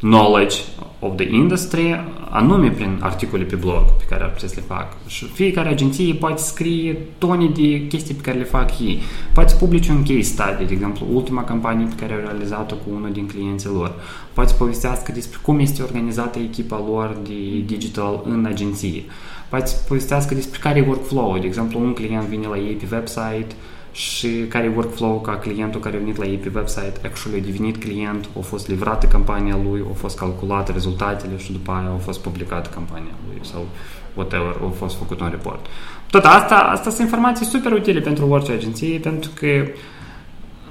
knowledge 0.00 0.56
of 0.98 1.16
the 1.16 1.28
industry, 1.34 2.04
anume 2.30 2.70
prin 2.70 2.98
articole 3.00 3.42
pe 3.42 3.56
blog 3.56 3.84
pe 3.98 4.04
care 4.08 4.22
ar 4.22 4.30
putea 4.30 4.48
să 4.48 4.54
le 4.56 4.64
fac. 4.74 4.96
Și 5.06 5.24
fiecare 5.24 5.68
agenție 5.68 6.14
poate 6.14 6.42
scrie 6.42 6.96
tone 7.18 7.46
de 7.46 7.86
chestii 7.86 8.14
pe 8.14 8.22
care 8.22 8.38
le 8.38 8.44
fac 8.44 8.80
ei. 8.80 9.00
Poate 9.34 9.54
publice 9.58 9.90
un 9.90 10.02
case 10.02 10.20
study, 10.20 10.64
de 10.66 10.72
exemplu, 10.72 11.06
ultima 11.12 11.44
campanie 11.44 11.86
pe 11.86 11.94
care 12.00 12.12
au 12.12 12.20
realizat-o 12.20 12.74
cu 12.74 12.90
unul 12.94 13.12
din 13.12 13.26
clienții 13.26 13.68
lor. 13.68 13.92
Poate 14.32 14.50
să 14.50 14.56
povestească 14.56 15.12
despre 15.12 15.38
cum 15.42 15.58
este 15.58 15.82
organizată 15.82 16.38
echipa 16.38 16.84
lor 16.88 17.16
de 17.22 17.58
digital 17.66 18.22
în 18.24 18.44
agenție. 18.44 19.02
Poate 19.48 19.66
să 19.66 19.76
povestească 19.88 20.34
despre 20.34 20.58
care 20.62 20.78
e 20.78 20.84
workflow. 20.86 21.38
De 21.38 21.46
exemplu, 21.46 21.80
un 21.80 21.92
client 21.92 22.24
vine 22.24 22.46
la 22.46 22.56
ei 22.56 22.74
pe 22.74 22.88
website, 22.92 23.54
și 23.92 24.28
care 24.48 24.64
e 24.64 24.72
workflow 24.74 25.20
ca 25.20 25.36
clientul 25.36 25.80
care 25.80 25.96
a 25.96 25.98
venit 25.98 26.16
la 26.16 26.24
ei 26.24 26.36
pe 26.36 26.52
website, 26.54 26.92
actually 27.04 27.38
a 27.40 27.44
devenit 27.44 27.76
client, 27.76 28.28
a 28.38 28.40
fost 28.40 28.68
livrată 28.68 29.06
campania 29.06 29.58
lui, 29.64 29.82
au 29.86 29.94
fost 29.94 30.18
calculate 30.18 30.72
rezultatele 30.72 31.36
și 31.36 31.52
după 31.52 31.70
aia 31.70 31.90
a 31.94 31.98
fost 31.98 32.20
publicată 32.20 32.70
campania 32.74 33.14
lui 33.28 33.38
sau 33.40 33.66
whatever, 34.14 34.56
a 34.66 34.72
fost 34.76 34.96
făcut 34.96 35.20
un 35.20 35.28
report. 35.30 35.66
Tot 36.10 36.24
asta, 36.24 36.54
asta 36.54 36.90
sunt 36.90 37.02
informații 37.02 37.46
super 37.46 37.72
utile 37.72 38.00
pentru 38.00 38.28
orice 38.28 38.52
agenție, 38.52 38.98
pentru 38.98 39.30
că 39.34 39.46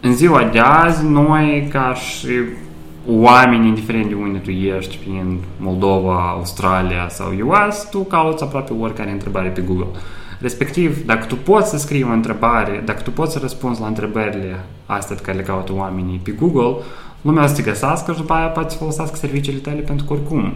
în 0.01 0.15
ziua 0.15 0.43
de 0.43 0.59
azi, 0.59 1.05
noi 1.05 1.67
ca 1.71 1.93
și 1.93 2.29
oameni, 3.09 3.67
indiferent 3.67 4.07
de 4.07 4.13
unde 4.13 4.37
tu 4.37 4.49
ești, 4.49 4.97
prin 4.97 5.37
Moldova, 5.57 6.29
Australia 6.29 7.07
sau 7.09 7.27
US, 7.27 7.87
tu 7.89 7.99
cauți 7.99 8.43
aproape 8.43 8.73
oricare 8.73 9.11
întrebare 9.11 9.49
pe 9.49 9.61
Google. 9.61 9.87
Respectiv, 10.39 11.05
dacă 11.05 11.25
tu 11.25 11.35
poți 11.35 11.69
să 11.69 11.77
scrii 11.77 12.03
o 12.03 12.11
întrebare, 12.11 12.81
dacă 12.85 13.01
tu 13.01 13.11
poți 13.11 13.33
să 13.33 13.39
răspunzi 13.39 13.81
la 13.81 13.87
întrebările 13.87 14.65
astea 14.85 15.15
pe 15.15 15.21
care 15.21 15.37
le 15.37 15.43
caută 15.43 15.73
oamenii 15.73 16.21
pe 16.23 16.31
Google, 16.31 16.83
lumea 17.21 17.43
o 17.43 17.47
să 17.47 17.55
te 17.55 17.61
găsească 17.61 18.11
și 18.11 18.17
după 18.17 18.33
aia 18.33 18.47
poate 18.47 18.69
să 18.69 18.77
folosească 18.77 19.15
serviciile 19.15 19.59
tale 19.59 19.79
pentru 19.79 20.05
că 20.05 20.13
oricum 20.13 20.53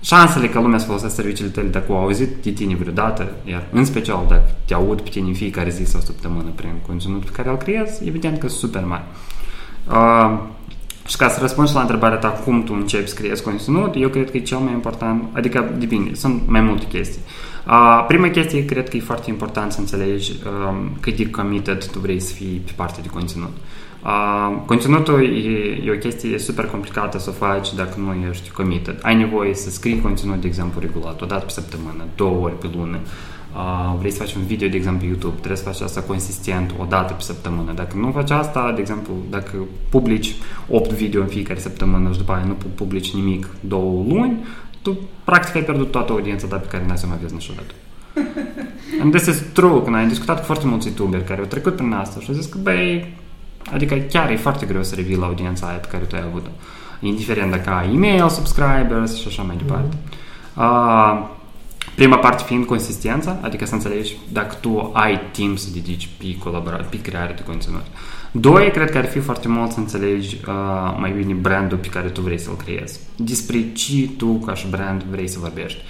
șansele 0.00 0.48
că 0.48 0.60
lumea 0.60 0.78
să 0.78 0.86
folosească 0.86 1.20
serviciile 1.20 1.50
tale 1.50 1.66
dacă 1.66 1.92
au 1.92 1.98
auzit 1.98 2.42
de 2.42 2.50
tine 2.50 2.74
vreodată, 2.74 3.28
iar 3.44 3.66
în 3.72 3.84
special 3.84 4.24
dacă 4.28 4.50
te 4.64 4.74
aud 4.74 5.00
pe 5.00 5.08
tine 5.08 5.28
în 5.28 5.34
fiecare 5.34 5.70
zi 5.70 5.84
sau 5.84 6.00
săptămână 6.00 6.48
prin 6.54 6.72
conținutul 6.86 7.30
pe 7.30 7.36
care 7.36 7.48
îl 7.48 7.56
creezi, 7.56 8.08
evident 8.08 8.38
că 8.38 8.48
sunt 8.48 8.60
super 8.60 8.84
mari. 8.84 9.04
Uh, 9.90 10.38
și 11.06 11.16
ca 11.16 11.28
să 11.28 11.40
răspund 11.40 11.68
și 11.68 11.74
la 11.74 11.80
întrebarea 11.80 12.18
ta 12.18 12.28
cum 12.28 12.62
tu 12.62 12.74
începi 12.76 13.08
să 13.08 13.14
creezi 13.14 13.42
conținut, 13.42 13.94
eu 13.96 14.08
cred 14.08 14.30
că 14.30 14.36
e 14.36 14.40
cel 14.40 14.58
mai 14.58 14.72
important, 14.72 15.22
adică 15.32 15.74
depinde, 15.78 16.14
sunt 16.14 16.42
mai 16.46 16.60
multe 16.60 16.86
chestii. 16.86 17.20
Uh, 17.66 18.04
prima 18.08 18.28
chestie, 18.28 18.64
cred 18.64 18.88
că 18.88 18.96
e 18.96 19.00
foarte 19.00 19.30
important 19.30 19.72
să 19.72 19.80
înțelegi 19.80 20.32
uh, 20.32 20.76
cât 21.00 21.16
de 21.16 21.30
committed 21.30 21.90
tu 21.90 21.98
vrei 21.98 22.20
să 22.20 22.34
fii 22.34 22.62
pe 22.64 22.72
partea 22.76 23.02
de 23.02 23.08
conținut. 23.08 23.52
Uh, 24.04 24.56
conținutul 24.66 25.22
e, 25.22 25.82
e 25.84 25.90
o 25.90 25.98
chestie 25.98 26.38
super 26.38 26.64
complicată 26.64 27.18
să 27.18 27.30
o 27.30 27.32
faci 27.32 27.74
dacă 27.74 27.94
nu 27.96 28.28
ești 28.28 28.50
committed. 28.50 28.98
Ai 29.02 29.16
nevoie 29.16 29.54
să 29.54 29.70
scrii 29.70 30.00
conținut, 30.00 30.40
de 30.40 30.46
exemplu, 30.46 30.80
regulat, 30.80 31.20
o 31.20 31.26
dată 31.26 31.44
pe 31.44 31.50
săptămână, 31.50 32.04
două 32.16 32.44
ori 32.44 32.58
pe 32.58 32.68
lună. 32.76 32.98
Uh, 33.02 33.33
vrei 33.98 34.10
să 34.10 34.18
faci 34.18 34.34
un 34.34 34.44
video, 34.44 34.68
de 34.68 34.76
exemplu, 34.76 35.06
YouTube, 35.06 35.34
trebuie 35.34 35.56
să 35.56 35.64
faci 35.64 35.80
asta 35.80 36.00
consistent 36.00 36.74
o 36.78 36.84
dată 36.84 37.12
pe 37.12 37.22
săptămână. 37.22 37.72
Dacă 37.72 37.96
nu 37.96 38.10
faci 38.10 38.30
asta, 38.30 38.72
de 38.74 38.80
exemplu, 38.80 39.14
dacă 39.30 39.56
publici 39.88 40.34
8 40.68 40.92
video 40.92 41.20
în 41.20 41.26
fiecare 41.26 41.60
săptămână 41.60 42.12
și 42.12 42.18
după 42.18 42.32
aia 42.32 42.44
nu 42.44 42.56
publici 42.74 43.14
nimic 43.14 43.48
două 43.60 44.04
luni, 44.08 44.44
tu 44.82 44.98
practic 45.24 45.54
ai 45.54 45.62
pierdut 45.62 45.90
toată 45.90 46.12
audiența 46.12 46.46
ta 46.46 46.56
pe 46.56 46.66
care 46.66 46.84
n-ai 46.86 46.98
să 46.98 47.06
mai 47.06 47.18
vezi 47.20 47.34
niciodată. 47.34 47.74
And 49.02 49.14
this 49.14 49.26
is 49.26 49.42
true, 49.52 49.82
când 49.82 49.96
ai 49.96 50.06
discutat 50.06 50.38
cu 50.38 50.44
foarte 50.44 50.66
mulți 50.66 50.86
youtuberi 50.86 51.24
care 51.24 51.40
au 51.40 51.46
trecut 51.46 51.76
prin 51.76 51.92
asta 51.92 52.20
și 52.20 52.26
au 52.28 52.34
zis 52.34 52.46
că, 52.46 52.58
băi, 52.62 53.14
adică 53.72 53.94
chiar 53.94 54.30
e 54.30 54.36
foarte 54.36 54.66
greu 54.66 54.82
să 54.82 54.94
revii 54.94 55.16
la 55.16 55.26
audiența 55.26 55.66
aia 55.66 55.76
pe 55.76 55.88
care 55.90 56.04
tu 56.04 56.16
ai 56.16 56.22
avut-o. 56.28 56.50
Indiferent 57.00 57.50
dacă 57.50 57.70
ai 57.70 57.94
email, 57.94 58.28
subscribers 58.28 59.16
și 59.16 59.26
așa 59.26 59.42
mai 59.42 59.56
departe. 59.56 59.96
Mm-hmm. 59.96 60.22
Uh, 60.56 61.42
prima 61.94 62.16
parte 62.16 62.42
fiind 62.46 62.64
consistența, 62.64 63.38
adică 63.40 63.66
să 63.66 63.74
înțelegi 63.74 64.16
dacă 64.32 64.56
tu 64.60 64.90
ai 64.92 65.20
timp 65.30 65.58
să 65.58 65.68
dedici 65.72 66.08
pe 66.18 66.36
colaborare, 66.38 66.86
pe 66.90 67.00
creare 67.00 67.32
de 67.36 67.42
conținut. 67.42 67.84
Doi, 68.30 68.70
cred 68.70 68.90
că 68.90 68.98
ar 68.98 69.06
fi 69.06 69.18
foarte 69.18 69.48
mult 69.48 69.70
să 69.70 69.78
înțelegi 69.78 70.36
uh, 70.48 70.96
mai 70.98 71.10
bine 71.10 71.32
brandul 71.32 71.78
pe 71.78 71.88
care 71.88 72.08
tu 72.08 72.20
vrei 72.20 72.38
să-l 72.38 72.56
creezi. 72.56 73.00
Despre 73.16 73.72
ce 73.72 74.08
tu, 74.16 74.26
ca 74.26 74.54
și 74.54 74.66
brand, 74.70 75.02
vrei 75.02 75.28
să 75.28 75.38
vorbești. 75.38 75.80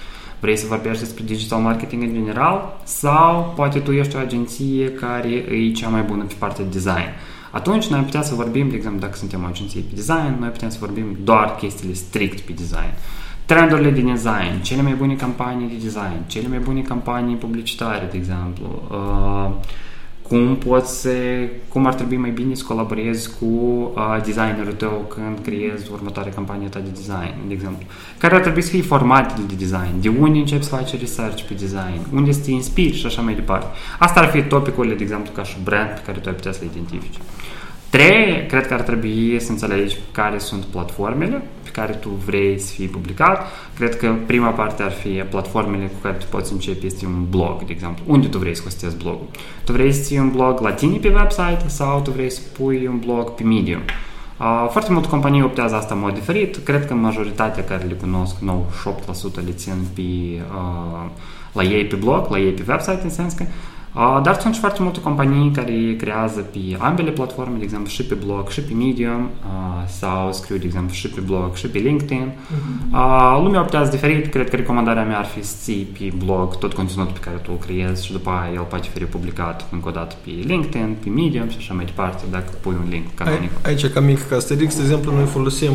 Vrei 0.40 0.56
să 0.56 0.66
vorbești 0.66 1.02
despre 1.02 1.24
digital 1.26 1.60
marketing 1.60 2.02
în 2.02 2.12
general 2.12 2.80
sau 2.84 3.52
poate 3.56 3.78
tu 3.78 3.92
ești 3.92 4.16
o 4.16 4.18
agenție 4.18 4.92
care 4.92 5.28
e 5.28 5.72
cea 5.72 5.88
mai 5.88 6.02
bună 6.02 6.24
pe 6.24 6.34
partea 6.38 6.64
de 6.64 6.70
design. 6.70 7.08
Atunci 7.50 7.86
noi 7.86 8.00
putem 8.00 8.22
să 8.22 8.34
vorbim, 8.34 8.68
de 8.68 8.76
exemplu, 8.76 9.00
dacă 9.00 9.16
suntem 9.16 9.42
o 9.42 9.46
agenție 9.46 9.80
pe 9.80 9.94
design, 9.94 10.36
noi 10.38 10.48
putem 10.48 10.70
să 10.70 10.76
vorbim 10.80 11.16
doar 11.24 11.54
chestiile 11.54 11.94
strict 11.94 12.40
pe 12.40 12.52
design. 12.52 12.92
Trendurile 13.46 13.90
de 13.90 14.00
design, 14.00 14.62
cele 14.62 14.82
mai 14.82 14.94
bune 14.94 15.14
campanii 15.14 15.68
de 15.68 15.74
design, 15.82 16.26
cele 16.26 16.48
mai 16.48 16.58
bune 16.58 16.80
campanii 16.80 17.36
publicitare, 17.36 18.08
de 18.10 18.16
exemplu. 18.16 18.82
Uh, 18.90 19.50
cum 20.28 20.56
poți 20.56 21.00
să, 21.00 21.10
cum 21.68 21.86
ar 21.86 21.94
trebui 21.94 22.16
mai 22.16 22.30
bine 22.30 22.54
să 22.54 22.64
colaborezi 22.66 23.30
cu 23.38 23.44
uh, 23.44 24.20
designerul 24.24 24.72
tău 24.72 25.04
când 25.14 25.38
creezi 25.42 25.90
următoarea 25.92 26.32
campanie 26.32 26.68
ta 26.68 26.78
de 26.78 26.88
design, 26.88 27.34
de 27.46 27.52
exemplu. 27.52 27.86
Care 28.18 28.34
ar 28.34 28.40
trebui 28.40 28.62
să 28.62 28.70
fie 28.70 28.82
formatele 28.82 29.46
de 29.48 29.54
design, 29.54 30.00
de 30.00 30.08
unde 30.08 30.38
începi 30.38 30.64
să 30.64 30.74
faci 30.74 30.98
research 31.00 31.42
pe 31.42 31.54
design, 31.54 32.00
unde 32.12 32.32
să 32.32 32.40
te 32.44 32.50
inspiri 32.50 32.96
și 32.96 33.06
așa 33.06 33.22
mai 33.22 33.34
departe. 33.34 33.66
Asta 33.98 34.20
ar 34.20 34.26
fi 34.28 34.42
topicurile, 34.42 34.94
de 34.94 35.02
exemplu, 35.02 35.32
ca 35.32 35.42
și 35.42 35.56
brand 35.64 35.88
pe 35.88 36.00
care 36.06 36.18
tu 36.18 36.28
ai 36.28 36.34
putea 36.34 36.52
să 36.52 36.58
le 36.62 36.70
identifici. 36.72 37.18
Trei, 37.94 38.46
cred 38.46 38.66
că 38.66 38.74
ar 38.74 38.80
trebui 38.80 39.40
să 39.40 39.50
înțelegi 39.50 39.96
care 40.12 40.38
sunt 40.38 40.64
platformele 40.64 41.42
pe 41.62 41.70
care 41.70 41.92
tu 41.92 42.08
vrei 42.08 42.58
să 42.58 42.72
fii 42.72 42.86
publicat. 42.86 43.46
Cred 43.76 43.96
că 43.96 44.14
prima 44.26 44.48
parte 44.48 44.82
ar 44.82 44.90
fi 44.90 45.08
platformele 45.08 45.84
cu 45.84 45.98
care 46.02 46.14
tu 46.14 46.24
poți 46.30 46.52
începe 46.52 46.86
este 46.86 47.06
un 47.06 47.26
blog, 47.30 47.64
de 47.64 47.72
exemplu. 47.72 48.04
Unde 48.06 48.26
tu 48.26 48.38
vrei 48.38 48.56
să 48.56 48.62
hostezi 48.62 48.96
blogul? 48.96 49.26
Tu 49.64 49.72
vrei 49.72 49.92
să 49.92 50.02
ții 50.02 50.18
un 50.18 50.30
blog 50.30 50.60
la 50.60 50.72
tine 50.72 50.96
pe 50.96 51.08
website 51.08 51.64
sau 51.66 52.00
tu 52.00 52.10
vrei 52.10 52.30
să 52.30 52.40
pui 52.58 52.86
un 52.86 52.98
blog 52.98 53.30
pe 53.30 53.42
Medium? 53.42 53.80
Uh, 54.40 54.68
foarte 54.70 54.92
multe 54.92 55.08
companii 55.08 55.42
optează 55.42 55.74
asta 55.74 55.94
în 55.94 56.00
mod 56.00 56.14
diferit. 56.14 56.56
Cred 56.56 56.86
că 56.86 56.94
majoritatea 56.94 57.64
care 57.64 57.84
le 57.84 57.94
cunosc, 57.94 58.36
98% 58.36 59.44
le 59.44 59.52
țin 59.52 59.86
pe, 59.94 60.02
uh, 60.02 61.10
la 61.52 61.62
ei 61.62 61.84
pe 61.84 61.96
blog, 61.96 62.26
la 62.30 62.38
ei 62.38 62.52
pe 62.52 62.64
website, 62.68 63.00
în 63.02 63.10
sens 63.10 63.32
că 63.32 63.44
dar 64.22 64.38
sunt 64.40 64.54
și 64.54 64.60
foarte 64.60 64.82
multe 64.82 65.00
companii 65.00 65.50
care 65.50 65.96
creează 65.98 66.40
pe 66.40 66.58
ambele 66.78 67.10
platforme, 67.10 67.56
de 67.58 67.64
exemplu 67.64 67.88
și 67.88 68.04
pe 68.04 68.14
blog 68.14 68.48
și 68.48 68.60
pe 68.60 68.74
Medium 68.74 69.30
sau 69.86 70.32
scriu, 70.32 70.56
de 70.56 70.64
exemplu, 70.64 70.92
și 70.92 71.08
pe 71.08 71.20
blog 71.20 71.54
și 71.54 71.66
pe 71.66 71.78
LinkedIn. 71.78 72.32
Uh-huh. 72.32 73.42
Lumea 73.42 73.60
optează 73.60 73.90
diferit, 73.90 74.30
cred 74.30 74.50
că 74.50 74.56
recomandarea 74.56 75.04
mea 75.04 75.18
ar 75.18 75.24
fi 75.24 75.44
să 75.44 75.54
ții 75.62 75.88
pe 75.98 76.12
blog 76.24 76.58
tot 76.58 76.72
conținutul 76.72 77.12
pe 77.12 77.18
care 77.18 77.36
tu 77.36 77.50
îl 77.52 77.58
creezi 77.66 78.06
și 78.06 78.12
după 78.12 78.30
aia 78.30 78.52
el 78.54 78.66
poate 78.68 78.88
fi 78.92 78.98
republicat 78.98 79.66
încă 79.72 79.88
o 79.88 79.90
dată 79.90 80.14
pe 80.24 80.30
LinkedIn, 80.30 80.96
pe 81.02 81.08
Medium 81.08 81.48
și 81.48 81.56
așa 81.58 81.74
mai 81.74 81.84
departe, 81.84 82.22
dacă 82.30 82.50
pui 82.60 82.76
un 82.84 82.88
link 82.90 83.04
canonic. 83.14 83.50
Aici, 83.64 83.86
ca 83.86 84.00
mic 84.00 84.28
ca 84.28 84.36
Asterix, 84.36 84.76
de 84.76 84.82
exemplu, 84.82 85.12
noi 85.12 85.24
folosim 85.24 85.72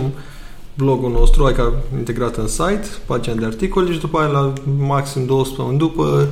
blogul 0.73 1.11
nostru, 1.11 1.45
adică 1.45 1.73
integrat 1.97 2.35
în 2.35 2.47
site, 2.47 2.87
pagina 3.05 3.35
de 3.35 3.45
articole 3.45 3.91
și 3.91 3.99
după 3.99 4.19
aia 4.19 4.27
la 4.27 4.53
maxim 4.77 5.25
două 5.25 5.45
săptămâni 5.45 5.77
după 5.77 6.27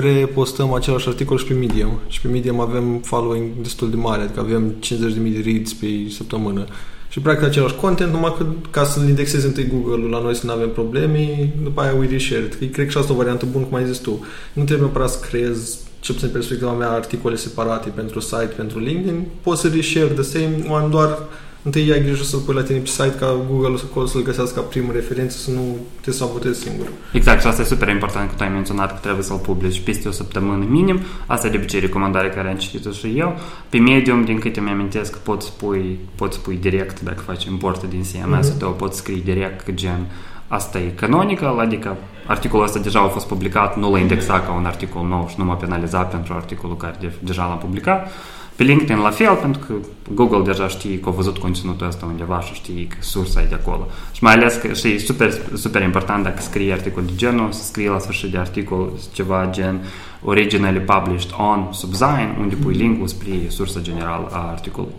repostăm 0.00 0.72
același 0.72 1.08
articol 1.08 1.38
și 1.38 1.44
pe 1.44 1.54
Medium. 1.54 1.98
Și 2.08 2.20
pe 2.20 2.28
Medium 2.28 2.60
avem 2.60 2.98
following 2.98 3.50
destul 3.62 3.90
de 3.90 3.96
mare, 3.96 4.22
adică 4.22 4.40
avem 4.40 4.74
50.000 4.80 4.92
de 5.32 5.42
reads 5.44 5.72
pe 5.72 5.86
săptămână. 6.10 6.64
Și 7.08 7.20
practic 7.20 7.46
același 7.46 7.74
content, 7.74 8.12
numai 8.12 8.34
că 8.38 8.46
ca 8.70 8.84
să-l 8.84 9.08
indexeze 9.08 9.46
întâi 9.46 9.66
Google-ul 9.66 10.10
la 10.10 10.20
noi 10.20 10.34
să 10.34 10.46
nu 10.46 10.52
avem 10.52 10.70
probleme, 10.70 11.52
după 11.62 11.80
aia 11.80 11.94
we 11.98 12.06
reshare 12.10 12.48
it. 12.60 12.72
Cred 12.72 12.84
că 12.84 12.90
și 12.90 12.98
asta 12.98 13.12
o 13.12 13.16
variantă 13.16 13.46
bună, 13.50 13.64
cum 13.64 13.76
ai 13.76 13.86
zis 13.86 13.98
tu. 13.98 14.24
Nu 14.52 14.64
trebuie 14.64 14.86
neapărat 14.86 15.10
să 15.10 15.18
creezi 15.28 15.78
ce 16.00 16.12
puțin 16.12 16.28
perspectiva 16.28 16.72
mea, 16.72 16.90
articole 16.90 17.36
separate 17.36 17.88
pentru 17.88 18.20
site, 18.20 18.52
pentru 18.56 18.78
LinkedIn, 18.78 19.24
poți 19.42 19.60
să 19.60 19.68
reshare 19.74 20.06
the 20.06 20.22
same 20.22 20.66
one, 20.68 20.88
doar 20.88 21.18
întâi 21.66 21.92
ai 21.92 22.02
grijă 22.02 22.22
să-l 22.22 22.38
pui 22.38 22.54
la 22.54 22.62
tine 22.62 22.78
pe 22.78 22.86
site 22.86 23.14
ca 23.18 23.36
Google 23.50 23.76
să, 23.76 23.84
să-l 24.06 24.22
găsească 24.22 24.60
ca 24.60 24.66
primă 24.66 24.92
referință, 24.92 25.36
să 25.36 25.50
nu 25.50 25.76
te 26.00 26.10
sabotezi 26.10 26.60
singur. 26.60 26.86
Exact, 27.12 27.40
și 27.40 27.46
asta 27.46 27.62
e 27.62 27.64
super 27.64 27.88
important 27.88 28.28
că 28.28 28.34
tu 28.36 28.42
ai 28.42 28.48
menționat 28.48 28.92
că 28.92 28.98
trebuie 29.02 29.24
să-l 29.24 29.36
publici 29.36 29.80
peste 29.80 30.08
o 30.08 30.10
săptămână 30.10 30.64
minim. 30.68 31.00
Asta 31.26 31.46
e 31.46 31.50
de 31.50 31.56
obicei 31.56 31.80
recomandarea 31.80 32.30
care 32.30 32.48
am 32.48 32.56
citit-o 32.56 32.90
și 32.90 33.18
eu. 33.18 33.38
Pe 33.68 33.78
Medium, 33.78 34.24
din 34.24 34.38
câte 34.38 34.60
mi 34.60 34.70
amintesc, 34.70 35.18
poți 35.18 35.52
pui, 35.56 35.98
poți 36.14 36.40
pui 36.40 36.58
direct, 36.60 37.00
dacă 37.00 37.22
faci 37.26 37.44
import 37.44 37.84
din 37.88 38.00
CMS, 38.00 38.50
mm-hmm. 38.50 38.58
tău 38.58 38.72
poți 38.72 38.98
scrie 38.98 39.20
direct 39.24 39.70
gen 39.74 40.06
asta 40.48 40.78
e 40.78 40.92
canonical, 40.94 41.58
adică 41.58 41.96
articolul 42.26 42.64
ăsta 42.64 42.78
deja 42.78 43.00
a 43.00 43.08
fost 43.08 43.26
publicat, 43.26 43.76
nu 43.76 43.90
l-a 43.90 43.98
indexat 43.98 44.46
ca 44.46 44.52
un 44.52 44.64
articol 44.64 45.06
nou 45.06 45.26
și 45.28 45.34
nu 45.38 45.44
m-a 45.44 45.54
penalizat 45.54 46.10
pentru 46.10 46.34
articolul 46.34 46.76
care 46.76 47.14
deja 47.18 47.46
l-am 47.46 47.58
publicat. 47.58 48.10
Pe 48.56 48.86
la 49.02 49.10
fel, 49.10 49.34
pentru 49.34 49.60
că 49.66 49.74
Google 50.14 50.42
deja 50.42 50.68
știe 50.68 51.00
că 51.00 51.08
a 51.08 51.12
văzut 51.12 51.38
conținutul 51.38 51.86
ăsta 51.86 52.06
undeva 52.06 52.40
și 52.40 52.54
știe 52.54 52.86
că 52.86 52.96
sursa 53.00 53.40
e 53.40 53.44
de 53.44 53.54
acolo. 53.54 53.86
Și 54.12 54.22
mai 54.22 54.32
ales 54.32 54.54
că 54.54 54.72
și 54.72 54.88
e 54.88 54.98
super, 54.98 55.32
super 55.54 55.82
important 55.82 56.24
dacă 56.24 56.40
scrii 56.40 56.72
articol 56.72 57.02
de 57.04 57.12
genul, 57.16 57.52
să 57.52 57.62
scrii 57.62 57.88
la 57.88 57.98
sfârșit 57.98 58.30
de 58.30 58.38
articol 58.38 58.92
ceva 59.12 59.48
gen 59.50 59.80
originally 60.24 60.78
published 60.78 61.30
on 61.38 61.68
Subzine, 61.72 62.36
unde 62.40 62.54
pui 62.54 62.74
linkul 62.74 63.06
spre 63.06 63.30
sursa 63.48 63.80
generală 63.80 64.28
a 64.32 64.48
articolului. 64.50 64.94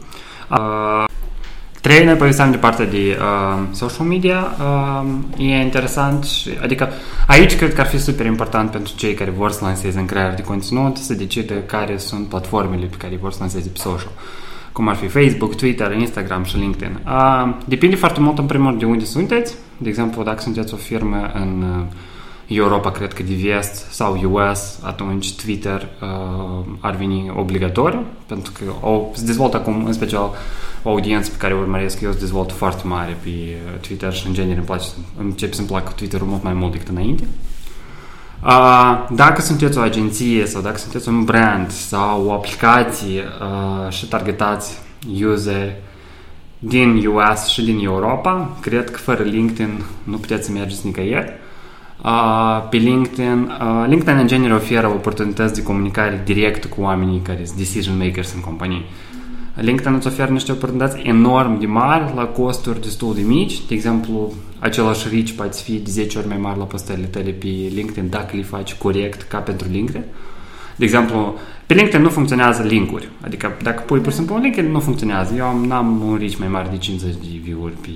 Uh, 0.52 1.04
Trei, 1.88 2.06
noi 2.06 2.16
povesteam 2.16 2.52
de 2.52 2.58
partea 2.58 2.86
de 2.86 3.18
uh, 3.20 3.64
social 3.72 4.06
media. 4.06 4.56
Uh, 4.60 5.48
e 5.52 5.62
interesant, 5.62 6.24
și, 6.24 6.50
adică 6.62 6.90
aici 7.28 7.56
cred 7.56 7.74
că 7.74 7.82
ar 7.82 7.88
fi 7.88 8.00
super 8.00 8.26
important 8.26 8.72
pentru 8.72 8.94
cei 8.96 9.14
care 9.14 9.30
vor 9.30 9.52
să 9.52 9.60
lanseze 9.64 10.00
în 10.00 10.06
creare 10.06 10.34
de 10.36 10.42
conținut 10.42 10.98
să 10.98 11.14
decide 11.14 11.64
care 11.66 11.98
sunt 11.98 12.28
platformele 12.28 12.86
pe 12.86 12.96
care 12.98 13.18
vor 13.22 13.32
să 13.32 13.38
lanseze 13.40 13.70
pe 13.70 13.80
social 13.80 14.12
cum 14.72 14.88
ar 14.88 14.96
fi 14.96 15.08
Facebook, 15.08 15.56
Twitter, 15.56 15.92
Instagram 15.92 16.44
și 16.44 16.58
LinkedIn. 16.58 17.00
Uh, 17.06 17.56
depinde 17.66 17.96
foarte 17.96 18.20
mult, 18.20 18.38
în 18.38 18.46
primul 18.46 18.68
rând, 18.68 18.80
de 18.80 18.86
unde 18.86 19.06
sunteți. 19.06 19.56
De 19.78 19.90
exemplu, 19.90 20.24
dacă 20.24 20.42
sunteți 20.42 20.74
o 20.74 20.78
firmă 20.78 21.32
în 21.34 21.64
uh, 21.78 21.86
Europa, 22.48 22.92
cred 22.92 23.14
că 23.14 23.24
de 23.24 23.34
vest 23.34 23.92
sau 23.92 24.32
US, 24.32 24.80
atunci 24.84 25.36
Twitter 25.36 25.88
uh, 26.02 26.66
ar 26.80 26.96
veni 26.96 27.32
obligatoriu, 27.36 28.06
pentru 28.26 28.52
că 28.52 28.88
o, 28.88 29.06
se 29.14 29.26
dezvoltă 29.26 29.58
acum, 29.58 29.86
în 29.86 29.94
special, 29.94 30.32
o 30.84 30.90
audiență 30.90 31.30
pe 31.30 31.38
care 31.38 31.54
o 31.54 31.58
urmăresc 31.58 32.02
eu, 32.02 32.12
se 32.12 32.20
dezvoltă 32.20 32.54
foarte 32.54 32.88
mare 32.88 33.18
pe 33.24 33.30
Twitter 33.88 34.14
și, 34.14 34.28
în 34.28 34.34
genere, 34.34 34.58
îmi 34.58 34.66
place, 34.66 34.88
începe 35.18 35.54
să-mi 35.54 35.68
placă 35.68 35.92
Twitter-ul 35.96 36.28
mult 36.28 36.44
mai 36.44 36.54
mult 36.54 36.72
decât 36.72 36.88
înainte. 36.88 37.24
Uh, 38.44 39.08
dacă 39.12 39.42
sunteți 39.42 39.78
o 39.78 39.82
agenție 39.82 40.46
sau 40.46 40.62
dacă 40.62 40.78
sunteți 40.78 41.08
un 41.10 41.24
brand 41.24 41.72
sau 41.72 42.26
o 42.26 42.32
aplicație 42.32 43.24
uh, 43.24 43.92
și 43.92 44.08
targetați 44.08 44.78
user 45.24 45.76
din 46.60 47.06
US 47.06 47.46
și 47.46 47.62
din 47.62 47.80
Europa, 47.84 48.58
cred 48.62 48.92
că 48.92 48.98
fără 48.98 49.24
LinkedIn 49.24 49.84
nu 50.04 50.18
puteți 50.18 50.46
să 50.46 50.52
mergeți 50.52 50.86
nicăieri. 50.86 51.32
Uh, 52.04 52.68
pe 52.70 52.78
LinkedIn, 52.78 53.52
uh, 53.62 53.86
LinkedIn 53.88 54.20
în 54.20 54.28
genere 54.28 54.54
oferă 54.54 54.88
oportunități 54.88 55.54
de 55.54 55.64
comunicare 55.64 56.22
directă 56.26 56.68
cu 56.68 56.82
oamenii 56.82 57.20
care 57.20 57.46
sunt 57.46 57.58
decision 57.58 57.98
makers 57.98 58.34
în 58.34 58.42
companii. 58.42 58.86
LinkedIn 59.56 59.94
îți 59.94 60.08
oferă 60.08 60.32
niște 60.32 60.52
oportunități 60.52 61.00
enorm 61.04 61.60
de 61.60 61.66
mari 61.66 62.16
la 62.16 62.26
costuri 62.26 62.82
destul 62.82 63.14
de 63.16 63.22
mici. 63.22 63.66
De 63.68 63.74
exemplu, 63.74 64.34
același 64.60 65.08
reach 65.12 65.30
poate 65.30 65.58
fi 65.64 65.72
de 65.72 65.90
10 65.90 66.18
ori 66.18 66.28
mai 66.28 66.38
mare 66.38 66.58
la 66.58 66.64
postările 66.64 67.06
tale 67.06 67.30
pe 67.30 67.48
LinkedIn 67.48 68.10
dacă 68.10 68.36
le 68.36 68.42
faci 68.42 68.74
corect 68.74 69.22
ca 69.22 69.38
pentru 69.38 69.68
LinkedIn. 69.72 70.04
De 70.76 70.84
exemplu, 70.84 71.36
pe 71.66 71.74
LinkedIn 71.74 72.02
nu 72.02 72.10
funcționează 72.10 72.64
linkuri. 72.64 73.10
Adică 73.22 73.58
dacă 73.62 73.82
pui 73.82 74.00
pur 74.00 74.12
și 74.12 74.18
simplu 74.18 74.36
un 74.36 74.42
LinkedIn, 74.42 74.72
nu 74.72 74.80
funcționează. 74.80 75.34
Eu 75.36 75.46
am, 75.46 75.66
n-am 75.66 76.02
un 76.02 76.18
reach 76.18 76.36
mai 76.36 76.48
mare 76.48 76.68
de 76.72 76.78
50 76.78 77.14
de 77.14 77.40
view-uri 77.44 77.74
pe, 77.82 77.90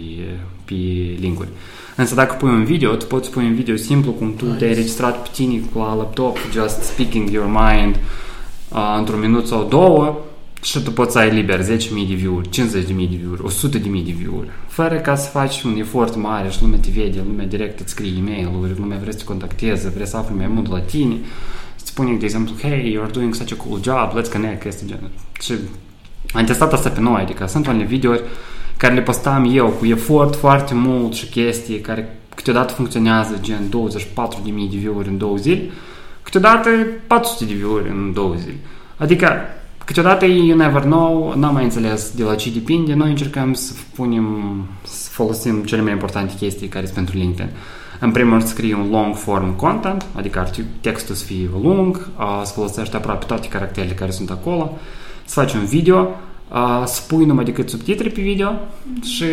pe 0.66 0.74
linkuri. 1.20 1.50
Însă 1.96 2.16
dacă 2.16 2.36
pui 2.36 2.50
un 2.50 2.64
video, 2.64 2.96
tu 2.96 3.06
poți 3.06 3.32
pui 3.32 3.46
un 3.46 3.56
video 3.56 3.76
simplu 3.76 4.12
cum 4.12 4.36
tu 4.36 4.46
te-ai 4.46 4.74
registrat 4.74 5.22
pe 5.22 5.30
tine 5.34 5.62
cu 5.74 5.78
la 5.78 5.94
laptop, 5.94 6.38
just 6.52 6.82
speaking 6.82 7.30
your 7.30 7.48
mind 7.48 7.96
uh, 8.70 8.96
într-un 8.98 9.20
minut 9.20 9.48
sau 9.48 9.64
două 9.64 10.20
și 10.62 10.80
tu 10.80 10.92
poți 10.92 11.12
să 11.12 11.18
ai 11.18 11.34
liber 11.34 11.60
10.000 11.60 11.68
de 12.08 12.14
view-uri, 12.14 12.50
50.000 12.50 12.52
de 12.86 12.94
view-uri, 12.94 13.42
100.000 13.42 13.82
de 13.82 14.12
view-uri, 14.12 14.50
fără 14.68 14.96
ca 14.96 15.16
să 15.16 15.30
faci 15.30 15.62
un 15.62 15.78
efort 15.78 16.16
mare 16.16 16.50
și 16.50 16.62
lumea 16.62 16.80
te 16.80 16.90
vede, 16.94 17.24
lumea 17.28 17.46
direct 17.46 17.80
îți 17.80 17.90
scrie 17.92 18.14
e-mail-uri, 18.18 18.80
lumea 18.80 18.98
vrea 18.98 19.12
să 19.12 19.18
te 19.18 19.24
contacteze, 19.24 19.90
vrea 19.90 20.06
să 20.06 20.18
afli 20.18 20.36
mai 20.36 20.48
mult 20.48 20.68
de 20.68 20.74
la 20.74 20.80
tine, 20.80 21.16
să 21.76 21.86
spune, 21.86 22.16
de 22.16 22.26
exemplu, 22.26 22.56
hey, 22.62 22.98
you're 22.98 23.12
doing 23.12 23.34
such 23.34 23.54
a 23.54 23.64
cool 23.64 23.82
job, 23.84 24.20
let's 24.20 24.32
connect, 24.32 24.66
este 24.66 24.86
genul. 24.86 25.10
Și 25.42 25.54
am 26.34 26.46
testat 26.46 26.74
asta 26.74 26.90
pe 26.90 27.00
noi, 27.00 27.22
adică 27.22 27.46
sunt 27.46 27.68
unele 27.68 27.84
videouri 27.84 28.22
care 28.82 28.94
le 28.94 29.02
postam 29.02 29.50
eu 29.54 29.68
cu 29.68 29.86
efort 29.86 30.36
foarte 30.36 30.74
mult 30.74 31.14
și 31.14 31.26
chestii 31.26 31.80
care 31.80 32.20
câteodată 32.36 32.74
funcționează 32.74 33.38
gen 33.42 33.70
24.000 33.70 34.70
de 34.72 34.78
view-uri 34.78 35.08
în 35.08 35.18
două 35.18 35.36
zile, 35.36 35.70
câteodată 36.24 36.70
400 37.08 37.46
de 37.46 37.54
view-uri 37.54 37.90
în 37.90 38.14
două 38.14 38.34
zile. 38.36 38.56
Adică 38.98 39.28
Câteodată 39.86 40.26
you 40.26 40.58
never 40.58 40.82
know, 40.82 41.34
n-am 41.36 41.54
mai 41.54 41.64
înțeles 41.64 42.12
de 42.16 42.24
la 42.24 42.36
ce 42.36 42.52
depinde, 42.52 42.94
noi 42.94 43.10
încercăm 43.10 43.54
să 43.54 43.74
punem, 43.96 44.26
să 44.84 45.10
folosim 45.10 45.64
cele 45.64 45.82
mai 45.82 45.92
importante 45.92 46.34
chestii 46.40 46.68
care 46.68 46.86
sunt 46.86 46.96
pentru 46.96 47.18
LinkedIn. 47.18 47.52
În 48.00 48.12
primul 48.12 48.32
rând 48.32 48.44
scrii 48.44 48.74
un 48.74 48.90
long 48.90 49.16
form 49.16 49.56
content, 49.56 50.06
adică 50.16 50.50
textul 50.82 51.16
să 51.16 51.26
fie 51.26 51.50
lung, 51.62 52.10
să 52.44 52.54
folosești 52.54 52.96
aproape 52.96 53.26
toate 53.26 53.48
caracterele 53.48 53.94
care 53.94 54.12
sunt 54.12 54.30
acolo, 54.30 54.78
să 55.26 55.40
faci 55.40 55.54
un 55.54 55.66
video, 55.66 56.08
să 56.86 57.02
pui 57.08 57.26
numai 57.26 57.44
decât 57.44 57.70
subtitri 57.70 58.10
pe 58.10 58.22
video 58.22 58.54
și 59.04 59.26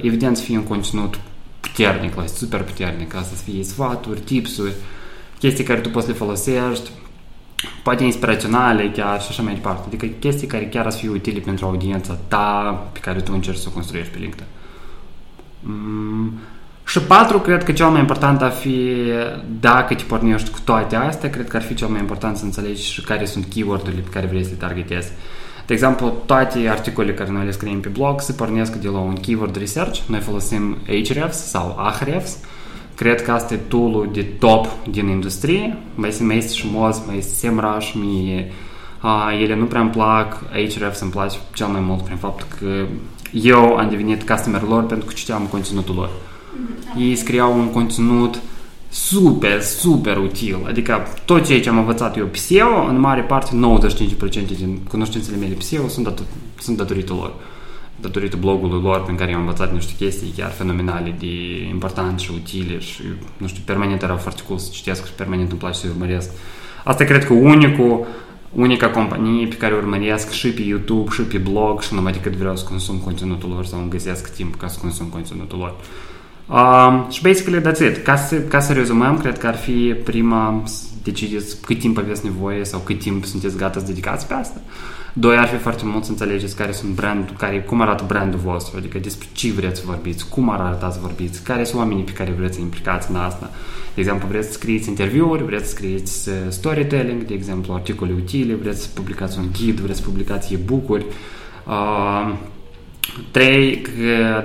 evident 0.00 0.36
să 0.36 0.42
fie 0.42 0.56
un 0.56 0.64
conținut 0.64 1.18
puternic, 1.60 2.12
super 2.34 2.62
puternic, 2.62 3.14
asta 3.14 3.36
să 3.36 3.42
fie 3.42 3.64
sfaturi, 3.64 4.20
tipsuri, 4.20 4.72
chestii 5.38 5.64
care 5.64 5.80
tu 5.80 5.88
poți 5.88 6.06
le 6.06 6.12
folosești, 6.12 6.90
poate 7.82 8.04
inspiraționale 8.04 8.90
chiar 8.90 9.20
și 9.20 9.26
așa 9.30 9.42
mai 9.42 9.54
departe. 9.54 9.84
Adică 9.86 10.06
chestii 10.06 10.46
care 10.46 10.66
chiar 10.66 10.90
să 10.90 10.98
fie 10.98 11.08
utile 11.08 11.40
pentru 11.40 11.66
audiența 11.66 12.18
ta 12.28 12.88
pe 12.92 12.98
care 12.98 13.20
tu 13.20 13.32
încerci 13.34 13.58
să 13.58 13.66
o 13.70 13.74
construiești 13.74 14.12
pe 14.12 14.18
LinkedIn. 14.18 14.46
Mm. 15.60 16.32
Și 16.86 17.00
patru, 17.00 17.38
cred 17.38 17.64
că 17.64 17.72
cel 17.72 17.86
mai 17.86 18.00
important 18.00 18.42
ar 18.42 18.50
fi, 18.50 18.92
dacă 19.60 19.94
te 19.94 20.02
pornești 20.02 20.50
cu 20.50 20.58
toate 20.64 20.96
astea, 20.96 21.30
cred 21.30 21.48
că 21.48 21.56
ar 21.56 21.62
fi 21.62 21.74
cel 21.74 21.88
mai 21.88 22.00
important 22.00 22.36
să 22.36 22.44
înțelegi 22.44 22.82
și 22.92 23.00
care 23.00 23.24
sunt 23.24 23.44
keyword-urile 23.44 24.00
pe 24.00 24.10
care 24.10 24.26
vrei 24.26 24.44
să 24.44 24.50
le 24.50 24.56
targetezi. 24.56 25.10
De 25.66 25.72
exemplu, 25.72 26.12
toate 26.26 26.68
articolele 26.68 27.14
care 27.14 27.30
noi 27.30 27.44
le 27.44 27.50
scriem 27.50 27.80
pe 27.80 27.88
blog 27.88 28.20
se 28.20 28.32
pornesc 28.32 28.74
de 28.74 28.88
la 28.88 28.98
un 28.98 29.14
keyword 29.14 29.56
research. 29.56 30.00
Noi 30.06 30.20
folosim 30.20 30.76
Ahrefs 30.88 31.36
sau 31.36 31.76
Ahrefs. 31.78 32.38
Cred 32.94 33.22
că 33.22 33.30
asta 33.30 33.54
e 33.54 33.56
tool 33.56 34.08
de 34.12 34.22
top 34.22 34.66
din 34.90 35.08
industrie. 35.08 35.76
Mai 35.94 36.08
este, 36.08 36.22
mai 36.22 36.36
este 36.36 36.52
și 36.54 36.66
Moz, 36.72 37.02
mai 37.06 37.16
este 37.16 37.34
SEMrush, 37.34 37.92
mie 37.92 38.52
uh, 39.02 39.38
ele 39.42 39.56
nu 39.56 39.64
prea 39.64 39.80
îmi 39.80 39.90
plac, 39.90 40.42
Ahrefs 40.50 41.00
îmi 41.00 41.10
place 41.10 41.36
cel 41.54 41.66
mai 41.66 41.80
mult 41.80 42.02
prin 42.02 42.16
faptul 42.16 42.46
că 42.58 42.86
eu 43.32 43.76
am 43.76 43.88
devenit 43.90 44.28
customer 44.28 44.62
lor 44.62 44.86
pentru 44.86 45.06
că 45.06 45.12
citeam 45.12 45.46
conținutul 45.50 45.94
lor. 45.94 46.08
Mm-hmm. 46.08 47.00
Ei 47.00 47.16
scriau 47.16 47.58
un 47.58 47.70
conținut 47.70 48.40
super, 48.94 49.62
super 49.62 50.16
util. 50.16 50.58
Adică 50.66 51.06
tot 51.24 51.44
ceea 51.44 51.60
ce 51.60 51.68
am 51.68 51.78
învățat 51.78 52.16
eu 52.16 52.26
pe 52.26 52.36
SEO, 52.36 52.84
în 52.88 53.00
mare 53.00 53.20
parte, 53.20 53.50
95% 53.50 54.56
din 54.56 54.78
cunoștințele 54.88 55.36
mele 55.36 55.54
pe 55.54 55.62
SEO 55.62 55.88
sunt, 55.88 56.04
dat- 56.04 56.22
sunt 56.58 56.76
datorită 56.76 57.12
lor. 57.12 57.32
Datorită 58.00 58.36
blogului 58.36 58.80
lor 58.82 59.02
prin 59.02 59.16
care 59.16 59.32
am 59.34 59.40
învățat 59.40 59.72
niște 59.72 59.92
chestii 59.96 60.34
chiar 60.36 60.50
fenomenale 60.50 61.14
de 61.18 61.26
importante 61.70 62.22
și 62.22 62.30
utile 62.34 62.78
și, 62.78 63.02
nu 63.36 63.46
știu, 63.46 63.62
permanent 63.64 64.02
erau 64.02 64.16
foarte 64.16 64.42
cool 64.46 64.58
să 64.58 64.68
citesc 64.72 65.06
și 65.06 65.12
permanent 65.12 65.50
îmi 65.50 65.58
place 65.58 65.78
să 65.78 65.86
urmăresc. 65.90 66.30
Asta 66.84 67.04
cred 67.04 67.24
că 67.24 67.32
unicul 67.32 68.06
unica 68.52 68.90
companie 68.90 69.46
pe 69.46 69.56
care 69.56 69.74
o 69.74 69.76
urmăresc 69.76 70.30
și 70.30 70.48
pe 70.48 70.62
YouTube 70.62 71.10
și 71.10 71.22
pe 71.22 71.38
blog 71.38 71.82
și 71.82 71.94
numai 71.94 72.12
decât 72.12 72.32
vreau 72.32 72.56
să 72.56 72.64
consum 72.64 72.96
conținutul 72.96 73.48
lor 73.48 73.64
sau 73.64 73.80
îmi 73.80 73.90
găsesc 73.90 74.34
timp 74.34 74.56
ca 74.56 74.66
să 74.68 74.78
consum 74.80 75.06
conținutul 75.06 75.58
lor. 75.58 75.74
Uh, 75.80 76.13
și 77.10 77.22
basically 77.22 77.60
that's 77.60 77.80
it. 77.80 78.04
Ca 78.04 78.16
să, 78.16 78.40
ca 78.40 78.60
să 78.60 78.72
rezumăm, 78.72 79.18
cred 79.18 79.38
că 79.38 79.46
ar 79.46 79.56
fi 79.56 79.94
prima 80.04 80.62
decideți 81.02 81.60
cât 81.60 81.78
timp 81.78 81.98
aveți 81.98 82.24
nevoie 82.24 82.64
sau 82.64 82.80
cât 82.80 82.98
timp 82.98 83.24
sunteți 83.24 83.56
gata 83.56 83.78
să 83.78 83.86
dedicați 83.86 84.26
pe 84.26 84.34
asta. 84.34 84.60
Doi, 85.12 85.36
ar 85.36 85.48
fi 85.48 85.56
foarte 85.56 85.82
mult 85.86 86.04
să 86.04 86.10
înțelegeți 86.10 86.56
care 86.56 86.72
sunt 86.72 86.94
brand, 86.94 87.34
care, 87.38 87.60
cum 87.60 87.80
arată 87.80 88.04
brandul 88.06 88.40
vostru, 88.40 88.76
adică 88.76 88.98
despre 88.98 89.28
ce 89.32 89.52
vreți 89.52 89.80
să 89.80 89.86
vorbiți, 89.86 90.28
cum 90.28 90.50
arătați 90.50 90.94
să 90.94 91.00
vorbiți, 91.02 91.42
care 91.42 91.64
sunt 91.64 91.80
oamenii 91.80 92.04
pe 92.04 92.12
care 92.12 92.34
vreți 92.38 92.54
să 92.54 92.60
implicați 92.60 93.10
în 93.10 93.16
asta. 93.16 93.50
De 93.94 94.00
exemplu, 94.00 94.28
vreți 94.28 94.46
să 94.46 94.52
scrieți 94.52 94.88
interviuri, 94.88 95.44
vreți 95.44 95.64
să 95.64 95.70
scrieți 95.70 96.28
uh, 96.28 96.34
storytelling, 96.48 97.22
de 97.22 97.34
exemplu, 97.34 97.72
articole 97.72 98.12
utile, 98.12 98.54
vreți 98.54 98.82
să 98.82 98.88
publicați 98.94 99.38
un 99.38 99.44
ghid, 99.52 99.80
vreți 99.80 99.98
să 99.98 100.04
publicați 100.04 100.54
e-book-uri. 100.54 101.06
Uh, 101.66 102.32
Trei, 103.30 103.82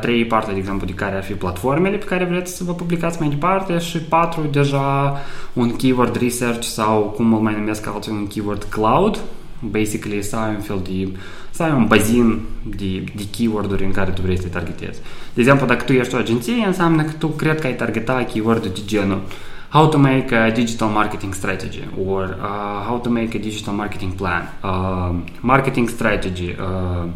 trei 0.01 0.25
parte, 0.25 0.51
de 0.51 0.57
exemplu, 0.57 0.85
de 0.85 0.93
care 0.93 1.15
ar 1.15 1.23
fi 1.23 1.33
platformele 1.33 1.97
pe 1.97 2.05
care 2.05 2.25
vreți 2.25 2.55
să 2.55 2.63
vă 2.63 2.73
publicați 2.73 3.19
mai 3.19 3.29
departe 3.29 3.77
și 3.77 3.97
patru, 3.97 4.41
deja 4.51 5.17
un 5.53 5.75
keyword 5.75 6.21
research 6.21 6.63
sau 6.65 7.01
cum 7.01 7.33
îl 7.33 7.39
mai 7.39 7.53
numesc 7.53 7.87
alții, 7.87 8.11
un 8.11 8.27
keyword 8.27 8.63
cloud, 8.63 9.19
basically 9.59 10.23
să 10.23 10.35
ai 10.35 10.53
un 10.55 10.61
fel 10.61 10.79
de, 10.83 11.17
să 11.49 11.63
ai 11.63 11.71
un 11.71 11.85
bazin 11.85 12.39
de, 12.63 13.03
de 13.15 13.23
keyword-uri 13.37 13.83
în 13.83 13.91
care 13.91 14.11
tu 14.11 14.21
vrei 14.21 14.37
să 14.37 14.43
te 14.43 14.49
targetezi. 14.49 14.99
De 15.33 15.41
exemplu, 15.41 15.65
dacă 15.65 15.83
tu 15.83 15.93
ești 15.93 16.15
o 16.15 16.17
agenție, 16.17 16.65
înseamnă 16.65 17.03
că 17.03 17.11
tu 17.11 17.27
cred 17.27 17.59
că 17.59 17.67
ai 17.67 17.75
targeta 17.75 18.23
keyword-uri 18.33 18.73
de 18.73 18.81
genul 18.85 19.21
how 19.69 19.87
to 19.87 19.97
make 19.97 20.35
a 20.35 20.51
digital 20.51 20.87
marketing 20.87 21.33
strategy 21.33 21.87
or 22.07 22.37
uh, 22.41 22.85
how 22.87 22.99
to 22.99 23.09
make 23.09 23.37
a 23.37 23.39
digital 23.39 23.73
marketing 23.73 24.13
plan, 24.13 24.53
uh, 24.63 25.15
marketing 25.39 25.89
strategy, 25.89 26.55
uh, 26.59 27.09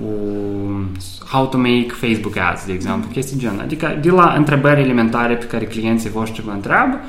cu 0.00 1.26
how 1.26 1.46
to 1.46 1.56
make 1.56 1.86
Facebook 1.88 2.36
ads, 2.36 2.66
de 2.66 2.72
exemplu, 2.72 3.06
mm. 3.06 3.12
chestii 3.12 3.38
genul. 3.38 3.60
Adică 3.60 3.98
de 4.02 4.10
la 4.10 4.32
întrebări 4.36 4.80
elementare 4.80 5.34
pe 5.34 5.44
care 5.44 5.64
clienții 5.64 6.10
voștri 6.10 6.42
vă 6.42 6.50
întreabă, 6.50 7.00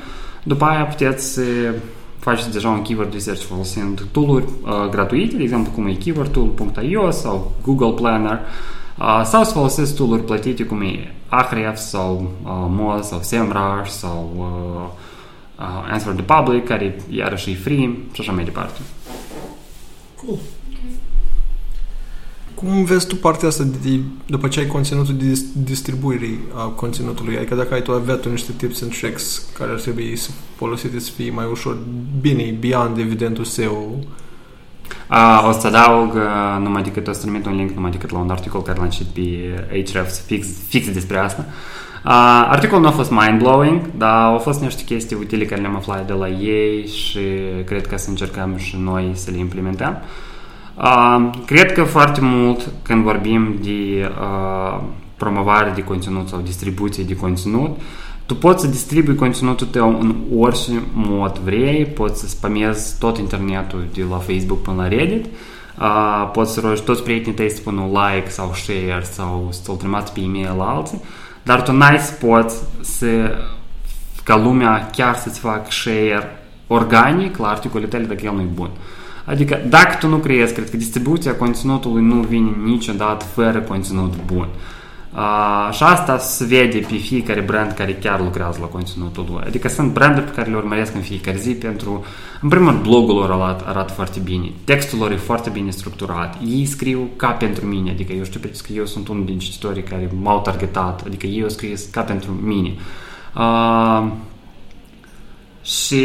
după 0.42 0.64
aia 0.64 0.84
puteți 0.84 1.32
să 1.32 1.42
faceți 2.18 2.52
deja 2.52 2.68
un 2.68 2.82
keyword 2.82 3.12
research 3.12 3.42
folosind 3.42 4.06
tool-uri 4.10 4.44
uh, 4.44 4.88
gratuite, 4.90 5.36
de 5.36 5.42
exemplu 5.42 5.72
cum 5.72 5.86
e 5.86 5.92
keywordtool.io 5.92 7.10
sau 7.10 7.52
Google 7.64 7.90
Planner, 7.90 8.40
uh, 8.98 9.22
sau 9.24 9.44
să 9.44 9.52
folosiți 9.52 9.94
tool-uri 9.94 10.24
plătite 10.24 10.64
cum 10.64 10.80
e 10.80 11.14
Ahrefs 11.28 11.88
sau 11.88 12.32
uh, 12.44 12.50
Moz 12.68 13.06
sau 13.06 13.20
SEMrush 13.22 13.90
sau 13.90 14.30
uh, 14.36 15.64
uh, 15.64 15.92
Answer 15.92 16.12
the 16.12 16.22
Public, 16.22 16.64
care 16.66 16.96
iarăși 17.10 17.50
e 17.50 17.54
free 17.54 17.96
și 18.12 18.20
așa 18.20 18.32
mai 18.32 18.44
departe. 18.44 18.80
Cool. 20.24 20.38
Cum 22.64 22.84
vezi 22.84 23.06
tu 23.06 23.16
partea 23.16 23.48
asta 23.48 23.64
de, 23.82 24.00
după 24.26 24.48
ce 24.48 24.60
ai 24.60 24.66
conținutul 24.66 25.14
de 25.14 25.40
distribuire 25.64 26.38
a 26.54 26.64
conținutului? 26.64 27.36
Adică 27.36 27.54
dacă 27.54 27.74
ai 27.74 27.82
tu 27.82 27.92
avea 27.92 28.14
tu 28.14 28.28
niște 28.28 28.52
tips 28.56 28.82
and 28.82 28.98
tricks 28.98 29.46
care 29.58 29.70
ar 29.70 29.80
trebui 29.80 30.16
să 30.16 30.30
folosite 30.56 30.98
să 30.98 31.10
fie 31.10 31.30
mai 31.30 31.44
ușor, 31.50 31.78
bine, 32.20 32.56
beyond 32.60 32.98
evidentul 32.98 33.44
SEO? 33.44 33.76
Uh, 35.10 35.48
o 35.48 35.52
să 35.52 35.66
adaug 35.66 36.14
uh, 36.14 36.62
numai 36.62 36.82
decât 36.82 37.06
o 37.08 37.12
să 37.12 37.20
trimit 37.20 37.46
un 37.46 37.56
link 37.56 37.70
numai 37.70 37.90
decât 37.90 38.10
la 38.10 38.18
un 38.18 38.30
articol 38.30 38.62
care 38.62 38.78
l-am 38.78 38.88
citit 38.88 39.06
pe 39.06 39.66
Ahrefs 39.68 40.20
fix, 40.20 40.46
fix 40.68 40.92
despre 40.92 41.18
asta. 41.18 41.44
Uh, 42.04 42.46
articolul 42.48 42.82
nu 42.82 42.88
a 42.88 42.92
fost 42.92 43.10
mind-blowing, 43.10 43.80
dar 43.96 44.24
au 44.24 44.38
fost 44.38 44.60
niște 44.60 44.82
chestii 44.82 45.16
utile 45.16 45.44
care 45.44 45.60
le-am 45.60 45.76
aflat 45.76 46.06
de 46.06 46.12
la 46.12 46.28
ei 46.28 46.86
și 46.86 47.20
cred 47.64 47.86
că 47.86 47.96
să 47.96 48.08
încercăm 48.08 48.56
și 48.56 48.76
noi 48.76 49.10
să 49.14 49.30
le 49.30 49.38
implementăm. 49.38 49.98
Uh, 50.00 50.31
cred 51.46 51.72
că 51.72 51.82
foarte 51.82 52.20
mult 52.20 52.68
când 52.82 53.02
vorbim 53.02 53.58
de 53.62 54.10
uh, 54.20 54.80
promovare 55.16 55.72
de 55.74 55.84
conținut 55.84 56.28
sau 56.28 56.40
distribuție 56.40 57.04
de 57.04 57.16
conținut, 57.16 57.80
tu 58.26 58.34
poți 58.34 58.62
să 58.62 58.70
distribui 58.70 59.14
conținutul 59.14 59.66
tău 59.66 60.00
în 60.00 60.14
orice 60.36 60.82
mod 60.92 61.38
vrei, 61.38 61.84
poți 61.84 62.20
să 62.20 62.28
spamezi 62.28 62.98
tot 62.98 63.18
internetul 63.18 63.84
de 63.94 64.04
la 64.10 64.16
Facebook 64.16 64.62
până 64.62 64.82
la 64.82 64.88
Reddit, 64.88 65.24
uh, 65.24 66.30
poți 66.32 66.52
să 66.52 66.60
rogi 66.60 66.82
toți 66.82 67.02
prietenii 67.02 67.34
tăi 67.34 67.50
să 67.50 67.60
pună 67.64 67.80
un 67.80 67.90
like 67.90 68.30
sau 68.30 68.52
share 68.54 69.02
sau 69.02 69.48
să-l 69.50 69.74
trimiți 69.74 70.12
pe 70.12 70.20
e-mail 70.20 70.54
la 70.58 70.64
alții, 70.64 71.00
dar 71.42 71.62
tu 71.62 71.72
n-ai 71.72 71.98
să 71.98 72.12
poți 72.12 72.56
să, 72.80 73.38
ca 74.24 74.36
lumea 74.36 74.90
chiar 74.96 75.16
să-ți 75.16 75.38
facă 75.38 75.66
share 75.68 76.42
organic 76.66 77.36
la 77.36 77.48
articolele 77.48 77.88
tale 77.88 78.04
dacă 78.04 78.20
el 78.24 78.34
nu 78.34 78.40
e 78.40 78.48
bun. 78.54 78.70
Adică 79.24 79.60
dacă 79.68 79.96
tu 80.00 80.08
nu 80.08 80.16
crezi, 80.16 80.54
cred 80.54 80.70
că 80.70 80.76
distribuția 80.76 81.34
conținutului 81.34 82.02
nu 82.02 82.20
vine 82.20 82.50
niciodată 82.64 83.24
fără 83.24 83.60
conținut 83.60 84.14
bun. 84.26 84.48
Uh, 85.14 85.72
și 85.72 85.82
asta 85.82 86.18
se 86.18 86.44
vede 86.44 86.78
pe 86.78 86.96
fiecare 86.96 87.40
brand 87.40 87.72
care 87.72 87.92
chiar 87.94 88.20
lucrează 88.20 88.58
la 88.60 88.66
conținutul 88.66 89.26
lui. 89.30 89.42
Adică 89.46 89.68
sunt 89.68 89.92
branduri 89.92 90.26
pe 90.26 90.32
care 90.32 90.50
le 90.50 90.56
urmăresc 90.56 90.94
în 90.94 91.00
fiecare 91.00 91.36
zi 91.38 91.50
pentru, 91.50 92.04
în 92.40 92.48
primul 92.48 92.70
rând, 92.70 92.82
blogul 92.82 93.14
lor 93.14 93.30
arată, 93.30 93.64
arată 93.66 93.92
foarte 93.92 94.20
bine, 94.24 94.52
textul 94.64 94.98
lor 94.98 95.10
e 95.10 95.16
foarte 95.16 95.50
bine 95.50 95.70
structurat, 95.70 96.38
ei 96.46 96.64
scriu 96.66 97.08
ca 97.16 97.28
pentru 97.30 97.66
mine, 97.66 97.90
adică 97.90 98.12
eu 98.12 98.24
știu 98.24 98.40
că 98.40 98.72
eu 98.72 98.86
sunt 98.86 99.08
unul 99.08 99.24
din 99.24 99.38
cititorii 99.38 99.82
care 99.82 100.10
m-au 100.22 100.40
targetat, 100.40 101.02
adică 101.06 101.26
ei 101.26 101.42
au 101.42 101.48
scris 101.48 101.84
ca 101.84 102.00
pentru 102.00 102.30
mine. 102.42 102.74
Uh, 103.36 104.06
și 105.62 106.04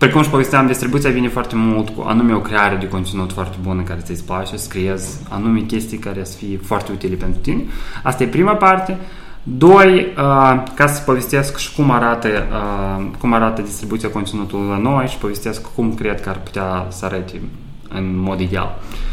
Precum 0.00 0.22
și 0.22 0.28
povesteam, 0.28 0.66
distribuția 0.66 1.10
vine 1.10 1.28
foarte 1.28 1.56
mult 1.56 1.88
cu 1.88 2.04
anume 2.06 2.34
o 2.34 2.40
creare 2.40 2.76
de 2.76 2.88
conținut 2.88 3.32
foarte 3.32 3.56
bună 3.62 3.82
care 3.82 4.00
ți-ți 4.02 4.24
place, 4.24 4.56
scriezi 4.56 5.18
anume 5.28 5.60
chestii 5.60 5.98
care 5.98 6.24
să 6.24 6.36
fie 6.36 6.60
foarte 6.62 6.92
utile 6.92 7.14
pentru 7.14 7.40
tine. 7.40 7.64
Asta 8.02 8.22
e 8.22 8.26
prima 8.26 8.54
parte. 8.54 8.96
Doi, 9.42 9.98
uh, 10.16 10.62
ca 10.74 10.86
să 10.86 11.02
povestesc 11.02 11.56
și 11.56 11.74
cum 11.74 11.90
arată, 11.90 12.28
uh, 12.28 13.06
cum 13.18 13.32
arată 13.32 13.62
distribuția 13.62 14.08
conținutului 14.08 14.68
la 14.68 14.76
noi 14.76 15.06
și 15.06 15.16
povestesc 15.16 15.74
cum 15.74 15.94
cred 15.94 16.20
că 16.20 16.28
ar 16.28 16.38
putea 16.38 16.86
să 16.88 17.04
arate 17.04 17.40
în 17.88 18.20
mod 18.20 18.40
ideal. 18.40 18.78
Uh, 18.78 19.10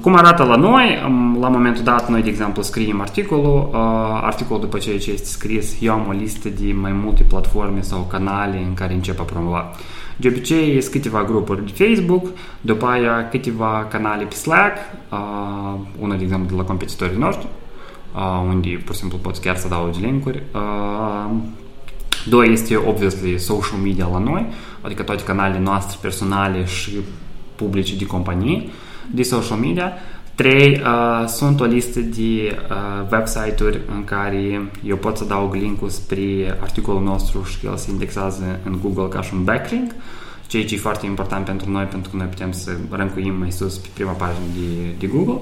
cum 0.00 0.16
arată 0.16 0.42
la 0.42 0.56
noi? 0.56 0.98
La 1.40 1.48
momentul 1.48 1.82
dat, 1.82 2.08
noi, 2.08 2.22
de 2.22 2.28
exemplu, 2.28 2.62
scriem 2.62 3.00
articolul. 3.00 3.68
Uh, 3.72 3.78
articolul, 4.22 4.62
după 4.62 4.78
ce 4.78 4.90
este 4.90 5.24
scris, 5.24 5.76
eu 5.80 5.92
am 5.92 6.06
o 6.08 6.12
listă 6.12 6.48
de 6.48 6.72
mai 6.72 6.92
multe 6.92 7.22
platforme 7.22 7.80
sau 7.80 8.00
canale 8.00 8.58
în 8.66 8.74
care 8.74 8.92
încep 8.92 9.20
a 9.20 9.22
promova. 9.22 9.70
De 10.16 10.28
obicei, 10.28 10.80
sunt 10.80 10.92
câteva 10.92 11.24
grupuri 11.24 11.64
de 11.64 11.84
Facebook, 11.84 12.26
după 12.60 12.86
aia 12.86 13.28
câteva 13.28 13.86
canale 13.90 14.24
pe 14.24 14.34
Slack, 14.34 14.76
uh, 15.10 15.80
una, 15.98 16.16
de 16.16 16.22
exemplu, 16.22 16.48
de 16.48 16.54
la 16.56 16.62
competitorii 16.62 17.18
noștri, 17.18 17.46
uh, 18.14 18.46
unde, 18.48 18.82
pur 18.84 18.94
și 18.94 19.00
simplu, 19.00 19.18
poți 19.18 19.40
chiar 19.40 19.56
să 19.56 19.68
dau 19.68 19.90
linkuri. 20.00 20.42
Uh, 20.54 21.30
Doi 22.26 22.52
este, 22.52 22.76
obviously, 22.76 23.38
social 23.38 23.78
media 23.82 24.08
la 24.12 24.18
noi, 24.18 24.46
adică 24.80 25.02
toate 25.02 25.22
canalele 25.22 25.60
noastre 25.60 25.98
personale 26.00 26.64
și 26.64 26.90
publice 27.56 27.96
de 27.96 28.06
companie. 28.06 28.62
Uh, 28.66 28.70
de 29.10 29.22
social 29.22 29.58
media. 29.58 29.92
Trei, 30.34 30.82
uh, 30.84 31.26
sunt 31.26 31.60
o 31.60 31.64
listă 31.64 32.00
de 32.00 32.56
uh, 32.70 33.08
website-uri 33.12 33.80
în 33.94 34.04
care 34.04 34.70
eu 34.84 34.96
pot 34.96 35.16
să 35.16 35.24
dau 35.24 35.52
link-ul 35.52 35.88
spre 35.88 36.58
articolul 36.60 37.02
nostru 37.02 37.42
și 37.44 37.66
el 37.66 37.76
se 37.76 37.90
indexează 37.90 38.58
în 38.64 38.78
Google 38.82 39.08
ca 39.08 39.22
și 39.22 39.34
un 39.34 39.44
backlink, 39.44 39.90
ceea 40.46 40.64
ce 40.64 40.74
e 40.74 40.78
foarte 40.78 41.06
important 41.06 41.44
pentru 41.44 41.70
noi, 41.70 41.84
pentru 41.84 42.10
că 42.10 42.16
noi 42.16 42.26
putem 42.26 42.52
să 42.52 42.70
rancuim 42.90 43.34
mai 43.34 43.50
sus 43.50 43.76
pe 43.76 43.88
prima 43.94 44.10
pagină 44.10 44.44
de, 44.54 44.94
de 44.98 45.06
Google. 45.06 45.40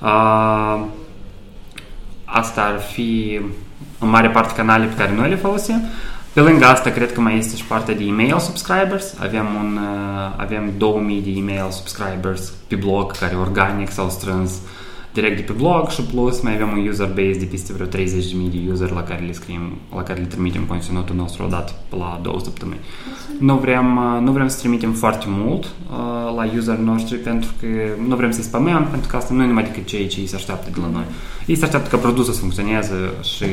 Uh, 0.00 0.84
asta 2.24 2.62
ar 2.62 2.80
fi 2.80 3.40
în 3.98 4.08
mare 4.08 4.30
parte 4.30 4.54
canale 4.54 4.84
pe 4.84 4.94
care 4.94 5.14
noi 5.14 5.28
le 5.28 5.36
folosim. 5.36 5.80
Pe 6.32 6.40
lângă 6.40 6.64
asta, 6.64 6.90
cred 6.90 7.12
că 7.12 7.20
mai 7.20 7.38
este 7.38 7.56
și 7.56 7.64
partea 7.64 7.94
de 7.94 8.04
email 8.04 8.38
subscribers. 8.38 9.14
Avem, 9.18 9.46
un, 9.54 9.76
uh, 9.76 10.34
avem 10.36 10.72
2000 10.76 11.20
de 11.20 11.30
email 11.30 11.70
subscribers 11.70 12.52
pe 12.66 12.76
blog 12.76 13.16
care 13.16 13.36
organic 13.36 13.90
s-au 13.90 14.08
strâns 14.08 14.52
direct 15.12 15.36
de 15.36 15.42
pe 15.42 15.52
blog 15.52 15.88
și 15.88 16.02
plus 16.02 16.40
mai 16.40 16.54
avem 16.54 16.68
un 16.68 16.86
user 16.86 17.06
base 17.06 17.38
de 17.38 17.44
peste 17.44 17.72
vreo 17.72 17.86
30.000 17.86 17.90
de 18.50 18.70
user 18.70 18.90
la 18.90 19.02
care 19.02 19.24
le 19.24 19.32
scriem, 19.32 19.72
la 19.94 20.02
care 20.02 20.20
le 20.20 20.26
trimitem 20.26 20.64
conținutul 20.64 21.16
nostru 21.16 21.44
odată 21.44 21.72
pe 21.88 21.96
la 21.96 22.20
două 22.22 22.40
săptămâni. 22.40 22.80
Nu 23.38 23.56
vrem, 23.56 23.96
uh, 23.96 24.20
nu 24.20 24.32
vrem 24.32 24.48
să 24.48 24.58
trimitem 24.58 24.92
foarte 24.92 25.26
mult 25.28 25.64
uh, 25.64 26.34
la 26.36 26.44
user 26.56 26.76
noștri 26.76 27.16
pentru 27.16 27.50
că 27.60 27.66
nu 28.08 28.16
vrem 28.16 28.30
să-i 28.30 28.42
spamăm, 28.42 28.86
pentru 28.90 29.08
că 29.08 29.16
asta 29.16 29.34
nu 29.34 29.42
e 29.42 29.46
numai 29.46 29.62
decât 29.62 29.86
ceea 29.86 30.06
ce 30.06 30.20
ei 30.20 30.26
se 30.26 30.36
așteaptă 30.36 30.70
de 30.74 30.80
la 30.80 30.88
noi. 30.92 31.04
Ei 31.46 31.56
se 31.56 31.64
așteaptă 31.64 31.88
ca 31.88 31.96
produsul 31.96 32.32
să 32.32 32.40
funcționeze 32.40 32.94
și 33.22 33.44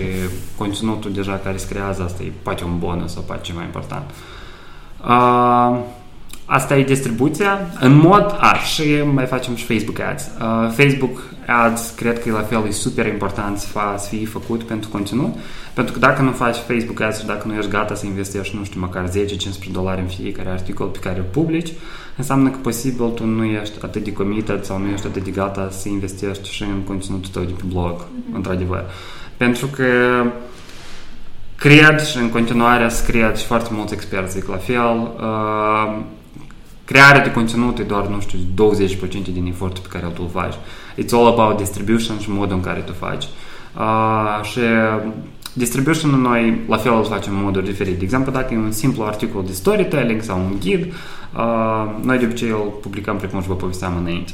conținutul 0.58 1.12
deja 1.12 1.40
care 1.44 1.58
se 1.58 1.68
creează, 1.68 2.04
asta 2.04 2.24
e 2.24 2.32
poate 2.44 2.64
un 2.64 2.80
bonus 2.80 3.14
sau 3.14 3.22
poate 3.22 3.42
ceva 3.42 3.64
important. 3.64 4.10
Uh, 5.08 5.80
Asta 6.52 6.78
e 6.78 6.84
distribuția. 6.84 7.60
În 7.80 7.96
mod, 7.96 8.38
a, 8.40 8.54
și 8.54 8.84
mai 9.14 9.26
facem 9.26 9.56
și 9.56 9.66
Facebook 9.66 10.00
Ads. 10.00 10.24
Uh, 10.24 10.72
Facebook 10.76 11.24
Ads, 11.48 11.94
cred 11.96 12.24
că 12.24 12.32
la 12.32 12.42
fel 12.42 12.64
e 12.68 12.72
super 12.72 13.06
important 13.06 13.58
să, 13.58 13.68
fa, 13.68 13.96
să 13.98 14.08
fie 14.08 14.26
făcut 14.26 14.64
pentru 14.64 14.90
conținut, 14.90 15.36
pentru 15.74 15.94
că 15.94 16.00
dacă 16.00 16.22
nu 16.22 16.32
faci 16.32 16.56
Facebook 16.56 17.02
Ads 17.02 17.20
și 17.20 17.26
dacă 17.26 17.48
nu 17.48 17.54
ești 17.54 17.70
gata 17.70 17.96
să 17.96 18.06
investești, 18.06 18.56
nu 18.56 18.64
știu, 18.64 18.80
măcar 18.80 19.10
10-15 19.10 19.12
dolari 19.72 20.02
în 20.02 20.08
fiecare 20.08 20.50
articol 20.50 20.88
pe 20.88 21.00
care 21.00 21.18
îl 21.18 21.26
publici, 21.32 21.72
înseamnă 22.18 22.50
că 22.50 22.58
posibil 22.58 23.10
tu 23.10 23.26
nu 23.26 23.44
ești 23.44 23.78
atât 23.82 24.04
de 24.04 24.14
committed 24.14 24.64
sau 24.64 24.78
nu 24.78 24.90
ești 24.90 25.08
atât 25.08 25.24
de 25.24 25.32
gata 25.32 25.68
să 25.72 25.90
investești 25.90 26.52
și 26.52 26.64
în 26.64 26.82
conținutul 26.88 27.32
tău 27.32 27.44
de 27.44 27.52
pe 27.52 27.64
blog, 27.66 28.02
mm-hmm. 28.02 28.36
într-adevăr. 28.36 28.84
Pentru 29.38 29.68
că 29.68 29.86
cred 31.56 32.02
și 32.02 32.18
în 32.18 32.30
continuare 32.30 32.90
să 32.90 33.12
cred 33.12 33.38
și 33.38 33.46
foarte 33.46 33.70
mulți 33.72 33.94
experți 33.94 34.34
zic 34.34 34.48
la 34.48 34.58
fel, 34.58 35.12
uh, 35.20 36.02
crearea 36.92 37.24
de 37.24 37.32
conținut 37.32 37.80
e 37.80 37.84
doar, 37.84 38.08
nu 38.08 38.20
știu, 38.20 38.40
20% 38.40 39.34
din 39.34 39.46
efortul 39.48 39.84
pe 39.84 39.98
care 39.98 40.12
tu 40.14 40.22
îl 40.24 40.42
faci. 40.42 40.54
It's 41.02 41.12
all 41.12 41.28
about 41.28 41.58
distribution 41.58 42.20
și 42.20 42.30
modul 42.30 42.56
în 42.56 42.62
care 42.62 42.80
tu 42.80 42.94
faci. 42.94 43.24
Uh, 43.78 44.44
și 44.44 44.60
distribution 45.54 46.10
noi 46.10 46.62
la 46.68 46.78
fel 46.78 46.94
îl 46.96 47.06
facem 47.06 47.38
în 47.38 47.44
moduri 47.44 47.66
diferite. 47.66 47.98
De 47.98 48.04
exemplu, 48.04 48.32
dacă 48.32 48.54
e 48.54 48.58
un 48.58 48.72
simplu 48.72 49.04
articol 49.04 49.44
de 49.46 49.52
storytelling 49.52 50.22
sau 50.22 50.38
un 50.38 50.56
ghid, 50.60 50.86
uh, 50.86 51.86
noi 52.02 52.18
de 52.18 52.26
obicei 52.26 52.50
îl 52.50 52.78
publicăm 52.82 53.18
precum 53.18 53.42
și 53.42 53.48
vă 53.48 53.56
povesteam 53.56 53.98
înainte. 53.98 54.32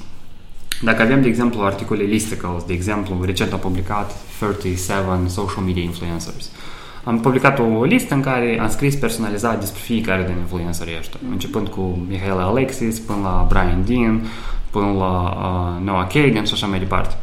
Dacă 0.82 1.02
avem, 1.02 1.22
de 1.22 1.28
exemplu, 1.28 1.62
articole 1.62 2.04
listicles, 2.04 2.64
de 2.68 2.74
exemplu, 2.74 3.24
recent 3.26 3.54
am 3.54 3.60
publicat 3.60 4.12
37 4.40 5.28
social 5.28 5.64
media 5.64 5.84
influencers. 5.84 6.46
Uh, 6.46 6.75
am 7.06 7.20
publicat 7.20 7.60
o 7.60 7.84
listă 7.84 8.14
în 8.14 8.22
care 8.22 8.60
am 8.62 8.70
scris 8.70 8.96
personalizat 8.96 9.60
despre 9.60 9.82
fiecare 9.84 10.24
din 10.24 10.36
influencerii 10.40 10.98
ăștia, 11.00 11.20
începând 11.32 11.68
cu 11.68 12.06
Mihaela 12.10 12.44
Alexis, 12.44 13.00
până 13.00 13.20
la 13.24 13.46
Brian 13.50 13.84
Dean, 13.86 14.28
până 14.72 14.92
la 14.98 15.22
uh, 15.22 15.86
Noah 15.86 16.08
Kagan 16.08 16.46
și 16.46 16.54
așa 16.54 16.68
mai 16.68 16.80
departe. 16.80 17.16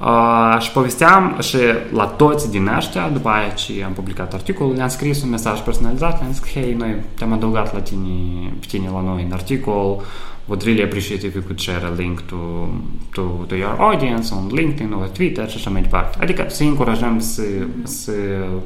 Uh, 0.00 0.60
și 0.60 0.70
povesteam 0.70 1.36
și 1.40 1.56
la 1.92 2.04
toți 2.04 2.50
din 2.50 2.66
ăștia, 2.76 3.08
după 3.08 3.28
aia 3.28 3.48
ce 3.48 3.84
am 3.84 3.92
publicat 3.92 4.34
articolul, 4.34 4.74
le-am 4.74 4.88
scris 4.88 5.22
un 5.22 5.28
mesaj 5.28 5.60
personalizat, 5.60 6.18
le-am 6.20 6.32
zis, 6.32 6.52
hei, 6.52 6.74
noi 6.78 6.94
te-am 7.18 7.32
adăugat 7.32 7.74
la 7.74 7.80
tine, 7.80 8.52
pe 8.60 8.66
tine 8.68 8.88
la 8.92 9.00
noi 9.00 9.22
în 9.26 9.32
articol, 9.32 10.02
would 10.50 10.64
really 10.64 10.82
appreciate 10.82 11.26
if 11.26 11.34
you 11.34 11.42
could 11.42 11.60
share 11.60 11.84
a 11.84 11.94
link 11.96 12.20
to, 12.26 12.68
to, 13.12 13.44
to 13.46 13.54
your 13.54 13.76
audience 13.78 14.34
on 14.34 14.50
LinkedIn 14.52 14.92
or 14.92 15.08
Twitter 15.08 15.48
și 15.50 15.56
așa 15.56 15.70
mai 15.70 15.80
departe. 15.80 16.18
Adică 16.20 16.46
să 16.48 16.62
încurajăm 16.62 17.18
să, 17.20 17.42
să 17.82 18.12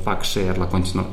fac 0.02 0.24
share 0.24 0.58
la 0.58 0.64
conținut. 0.64 1.06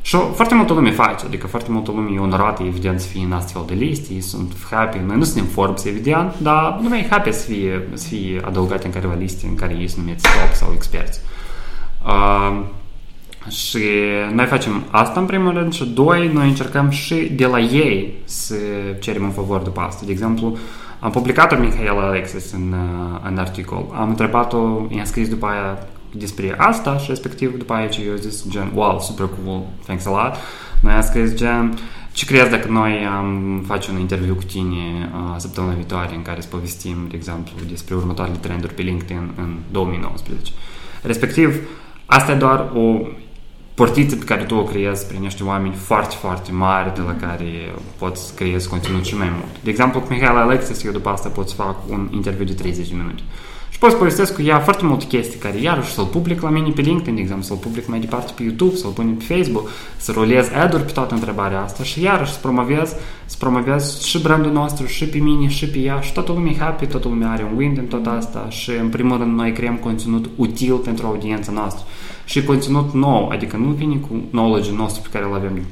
Și 0.00 0.16
foarte 0.34 0.54
multă 0.54 0.72
lume 0.72 0.90
face, 0.90 1.26
adică 1.26 1.46
foarte 1.46 1.70
multă 1.70 1.90
lume 1.90 2.10
e 2.14 2.18
onorată, 2.18 2.62
evident, 2.62 3.00
să 3.00 3.08
fie 3.08 3.24
în 3.24 3.32
astfel 3.32 3.62
de 3.66 3.74
liste, 3.74 4.12
ei 4.12 4.20
sunt 4.20 4.52
happy, 4.70 4.98
noi 5.06 5.16
nu 5.16 5.24
suntem 5.24 5.44
Forbes, 5.44 5.84
evident, 5.84 6.38
dar 6.38 6.78
lumea 6.82 6.98
e 6.98 7.06
happy 7.10 7.32
să 7.32 7.50
fie, 7.50 7.88
să 7.94 8.06
fie 8.08 8.40
adăugate 8.44 8.86
în 8.86 8.92
careva 8.92 9.14
liste 9.14 9.46
în 9.46 9.54
care 9.54 9.76
ei 9.80 9.88
sunt 9.88 10.04
numiți 10.04 10.22
top 10.22 10.54
sau 10.54 10.72
experți. 10.74 11.20
Uh, 12.06 12.64
și 13.50 13.78
noi 14.32 14.44
facem 14.44 14.84
asta 14.90 15.20
în 15.20 15.26
primul 15.26 15.52
rând 15.52 15.72
și 15.72 15.84
doi, 15.84 16.30
noi 16.32 16.48
încercăm 16.48 16.90
și 16.90 17.14
de 17.14 17.46
la 17.46 17.60
ei 17.60 18.14
să 18.24 18.54
cerem 19.00 19.22
un 19.22 19.30
favor 19.30 19.60
după 19.60 19.80
asta. 19.80 20.02
De 20.06 20.12
exemplu, 20.12 20.56
am 21.00 21.10
publicat-o 21.10 21.56
Mihaela 21.56 22.06
Alexis 22.06 22.52
în, 22.52 22.74
în 23.30 23.38
articol. 23.38 23.84
Am 23.94 24.08
întrebat-o, 24.08 24.86
i-am 24.88 25.04
scris 25.04 25.28
după 25.28 25.46
aia 25.46 25.86
despre 26.12 26.54
asta 26.58 26.96
și 26.96 27.06
respectiv 27.08 27.58
după 27.58 27.72
aia 27.72 27.86
ce 27.86 28.00
eu 28.08 28.14
zis 28.14 28.48
gen, 28.48 28.70
wow, 28.74 29.00
super 29.00 29.28
cool, 29.44 29.62
thanks 29.84 30.06
a 30.06 30.10
lot. 30.10 30.34
Noi 30.80 30.92
am 30.92 31.02
scris 31.02 31.34
gen, 31.34 31.78
Ce 32.12 32.24
crezi 32.24 32.50
dacă 32.50 32.68
noi 32.68 33.06
am 33.18 33.62
face 33.66 33.90
un 33.90 33.98
interviu 33.98 34.34
cu 34.34 34.42
tine 34.42 35.10
uh, 35.12 35.34
săptămâna 35.36 35.74
viitoare 35.74 36.14
în 36.14 36.22
care 36.22 36.40
să 36.40 36.48
povestim, 36.48 36.96
de 37.08 37.16
exemplu, 37.16 37.52
despre 37.68 37.94
următoarele 37.94 38.36
trenduri 38.36 38.74
pe 38.74 38.82
LinkedIn 38.82 39.30
în 39.36 39.56
2019? 39.70 40.52
Respectiv, 41.02 41.56
asta 42.06 42.32
e 42.32 42.34
doar 42.34 42.70
o 42.74 42.98
portiță 43.80 44.16
pe 44.16 44.24
care 44.24 44.44
tu 44.44 44.54
o 44.54 44.64
creezi 44.64 45.06
prin 45.06 45.20
niște 45.20 45.42
oameni 45.44 45.74
foarte, 45.74 46.14
foarte 46.20 46.52
mari 46.52 46.94
de 46.94 47.00
la 47.00 47.14
care 47.26 47.50
poți 47.98 48.26
să 48.26 48.34
creezi 48.34 48.68
conținut 48.68 49.04
și 49.04 49.16
mai 49.16 49.30
mult. 49.38 49.62
De 49.62 49.70
exemplu, 49.70 50.00
cu 50.00 50.06
Mihail 50.10 50.36
Alexis, 50.36 50.82
eu 50.84 50.92
după 50.92 51.08
asta 51.08 51.28
pot 51.28 51.48
să 51.48 51.54
fac 51.54 51.76
un 51.88 52.08
interviu 52.10 52.44
de 52.44 52.52
30 52.52 52.88
de 52.88 52.94
minute. 52.96 53.22
Și 53.70 53.78
pot 53.78 53.90
să 53.90 53.96
povestesc 53.96 54.34
cu 54.34 54.42
ea 54.42 54.58
foarte 54.58 54.84
multe 54.84 55.04
chestii 55.04 55.38
care 55.38 55.60
iarăși 55.60 55.92
să-l 55.92 56.04
public 56.04 56.40
la 56.40 56.50
mine 56.50 56.70
pe 56.70 56.80
LinkedIn, 56.80 57.14
de 57.14 57.20
exemplu, 57.20 57.44
să-l 57.44 57.56
public 57.56 57.88
mai 57.88 57.98
departe 57.98 58.32
pe 58.36 58.42
YouTube, 58.42 58.74
să-l 58.74 58.90
pun 58.90 59.14
pe 59.18 59.34
Facebook, 59.34 59.68
să 59.96 60.12
rolez 60.12 60.48
ad-uri 60.62 60.84
pe 60.84 60.92
toată 60.92 61.14
întrebarea 61.14 61.62
asta 61.62 61.82
și 61.82 62.02
iarăși 62.02 62.32
să 62.32 62.38
promovez, 62.40 62.94
să 63.26 63.36
promovez 63.38 64.02
și 64.04 64.22
brandul 64.22 64.52
nostru, 64.52 64.86
și 64.86 65.04
pe 65.04 65.18
mine, 65.18 65.48
și 65.48 65.68
pe 65.68 65.78
ea 65.78 66.00
și 66.00 66.12
toată 66.12 66.32
lumea 66.32 66.52
e 66.52 66.56
happy, 66.58 66.86
toată 66.86 67.08
lumea 67.08 67.30
are 67.30 67.42
un 67.50 67.56
win 67.56 67.74
din 67.74 67.86
tot 67.86 68.06
asta 68.06 68.46
și 68.48 68.70
în 68.70 68.88
primul 68.88 69.18
rând 69.18 69.36
noi 69.36 69.52
creăm 69.52 69.76
conținut 69.76 70.30
util 70.36 70.74
pentru 70.74 71.06
audiența 71.06 71.52
noastră 71.52 71.84
și 72.24 72.44
conținut 72.44 72.92
nou, 72.92 73.28
adică 73.28 73.56
nu 73.56 73.68
vine 73.68 73.96
cu 73.96 74.14
knowledge 74.30 74.72
nostru 74.76 75.02
pe 75.02 75.08
care 75.12 75.24
îl 75.24 75.34
avem 75.34 75.62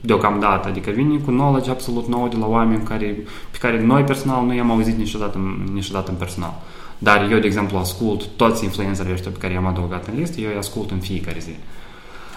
deocamdată, 0.00 0.68
adică 0.68 0.90
vine 0.90 1.16
cu 1.16 1.30
knowledge 1.30 1.70
absolut 1.70 2.08
nou 2.08 2.28
de 2.28 2.36
la 2.36 2.46
oameni 2.46 2.82
care, 2.82 3.16
pe 3.50 3.58
care 3.58 3.82
noi 3.82 4.02
personal 4.02 4.46
nu 4.46 4.54
i-am 4.54 4.70
auzit 4.70 4.98
niciodată, 4.98 5.38
niciodată 5.72 6.10
în 6.10 6.16
personal. 6.16 6.62
Dar 6.98 7.28
eu, 7.30 7.38
de 7.38 7.46
exemplu, 7.46 7.78
ascult 7.78 8.26
toți 8.36 8.64
influencerii 8.64 9.12
ăștia 9.12 9.30
pe 9.30 9.38
care 9.38 9.52
i-am 9.52 9.66
adăugat 9.66 10.06
în 10.06 10.14
listă, 10.18 10.40
eu 10.40 10.50
îi 10.50 10.56
ascult 10.56 10.90
în 10.90 10.98
fiecare 10.98 11.38
zi. 11.38 11.50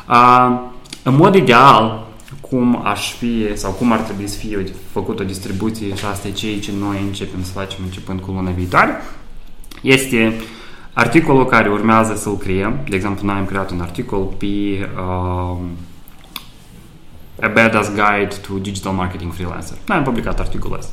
Uh, 0.09 0.59
în 1.03 1.15
mod 1.15 1.35
ideal, 1.35 2.07
cum 2.41 2.81
aș 2.85 3.13
fi 3.13 3.57
sau 3.57 3.71
cum 3.71 3.91
ar 3.91 3.99
trebui 3.99 4.27
să 4.27 4.37
fie 4.37 4.63
făcut 4.91 5.19
o 5.19 5.23
distribuție 5.23 5.95
și 5.95 6.05
asta 6.05 6.27
e 6.27 6.31
ceea 6.31 6.59
ce 6.59 6.71
noi 6.79 7.01
începem 7.01 7.43
să 7.43 7.51
facem 7.51 7.79
începând 7.83 8.19
cu 8.19 8.31
luna 8.31 8.51
viitoare, 8.51 9.01
este 9.81 10.33
articolul 10.93 11.45
care 11.45 11.69
urmează 11.69 12.15
să-l 12.15 12.37
creăm. 12.37 12.79
De 12.89 12.95
exemplu, 12.95 13.25
noi 13.25 13.35
am 13.35 13.45
creat 13.45 13.71
un 13.71 13.81
articol 13.81 14.23
pe 14.37 14.45
uh, 14.45 15.57
A 17.41 17.47
Badass 17.53 17.89
Guide 17.89 18.35
to 18.47 18.53
Digital 18.57 18.93
Marketing 18.93 19.33
Freelancer. 19.33 19.77
Noi 19.87 19.97
am 19.97 20.03
publicat 20.03 20.39
articolul 20.39 20.77
ăsta. 20.77 20.91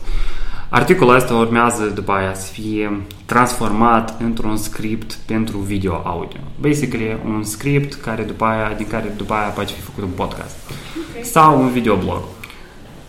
Articolul 0.69 1.15
ăsta 1.15 1.35
urmează 1.35 1.85
după 1.85 2.13
aia 2.13 2.35
să 2.35 2.53
fie 2.53 3.01
transformat 3.25 4.21
într-un 4.21 4.57
script 4.57 5.19
pentru 5.27 5.59
video-audio. 5.59 6.41
Basically, 6.61 7.19
un 7.25 7.45
script 7.45 7.95
care 7.95 8.23
după 8.23 8.45
aia, 8.45 8.75
din 8.77 8.87
care 8.87 9.15
după 9.17 9.35
aia 9.35 9.49
poate 9.49 9.73
fi 9.73 9.81
făcut 9.81 10.03
un 10.03 10.11
podcast. 10.15 10.57
Okay. 11.11 11.23
Sau 11.23 11.61
un 11.61 11.69
videoblog. 11.69 12.21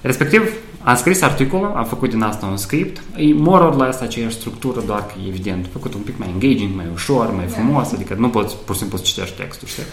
Respectiv, 0.02 0.52
am 0.84 0.96
scris 0.96 1.22
articolul, 1.22 1.74
am 1.76 1.86
făcut 1.86 2.10
din 2.10 2.22
asta 2.22 2.46
un 2.46 2.58
script, 2.58 3.02
e 3.16 3.34
more 3.34 3.64
or 3.64 3.76
less 3.76 4.02
aceeași 4.02 4.36
structură, 4.36 4.82
doar 4.86 5.06
că 5.06 5.14
e 5.24 5.28
evident 5.28 5.68
făcut 5.72 5.94
un 5.94 6.02
pic 6.02 6.18
mai 6.18 6.30
engaging, 6.34 6.76
mai 6.76 6.86
ușor, 6.94 7.32
mai 7.36 7.46
frumos, 7.46 7.92
adică 7.92 8.16
nu 8.18 8.30
poți 8.30 8.56
pur 8.66 8.74
și 8.76 8.82
simplu 8.82 8.98
să 8.98 9.04
citești 9.04 9.36
textul, 9.36 9.68
știi? 9.68 9.84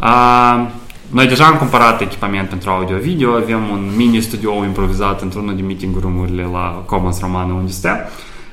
Uh, 0.00 0.68
noi 1.12 1.26
deja 1.26 1.46
am 1.46 1.56
cumpărat 1.56 2.00
echipament 2.00 2.48
pentru 2.48 2.70
audio-video, 2.70 3.32
avem 3.34 3.68
un 3.70 3.92
mini 3.96 4.20
studio 4.20 4.64
improvizat 4.64 5.22
într-unul 5.22 5.54
din 5.54 5.66
meeting 5.66 6.00
room-urile 6.00 6.48
la 6.52 6.82
Commons 6.86 7.20
Romano 7.20 7.54
unde 7.54 7.70
stea 7.70 8.08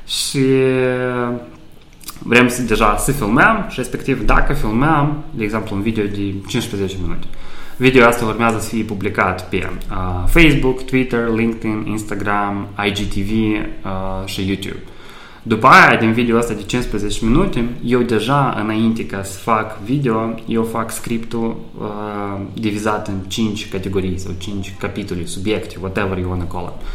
și 0.07 0.45
vrem 2.19 2.47
să, 2.47 2.61
deja 2.61 2.97
să 2.97 3.11
filmăm 3.11 3.65
și 3.69 3.75
respectiv 3.77 4.25
dacă 4.25 4.53
filmăm, 4.53 5.23
de 5.31 5.43
exemplu, 5.43 5.75
un 5.75 5.81
video 5.81 6.03
de 6.03 6.33
15 6.47 6.97
minute. 7.01 7.27
Video 7.77 8.05
asta 8.05 8.25
urmează 8.25 8.59
să 8.59 8.69
fie 8.69 8.83
publicat 8.83 9.49
pe 9.49 9.69
uh, 9.91 10.23
Facebook, 10.27 10.85
Twitter, 10.85 11.27
LinkedIn, 11.35 11.85
Instagram, 11.87 12.67
IGTV 12.85 13.31
uh, 13.31 14.25
și 14.25 14.47
YouTube. 14.47 14.79
După 15.43 15.67
aia, 15.67 15.99
din 15.99 16.11
video 16.11 16.37
ăsta 16.37 16.53
de 16.53 16.61
15 16.61 17.25
minute, 17.25 17.69
eu 17.85 18.01
deja, 18.01 18.59
înainte 18.63 19.05
ca 19.05 19.23
să 19.23 19.37
fac 19.37 19.79
video, 19.79 20.35
eu 20.47 20.63
fac 20.63 20.91
scriptul 20.91 21.55
uh, 21.79 22.41
divizat 22.53 23.07
în 23.07 23.19
5 23.27 23.69
categorii 23.69 24.19
sau 24.19 24.31
5 24.37 24.75
capitole, 24.79 25.25
subiecte, 25.25 25.75
whatever 25.81 26.17
you 26.17 26.29
wanna 26.29 26.45
call 26.45 26.73
it. 26.75 26.85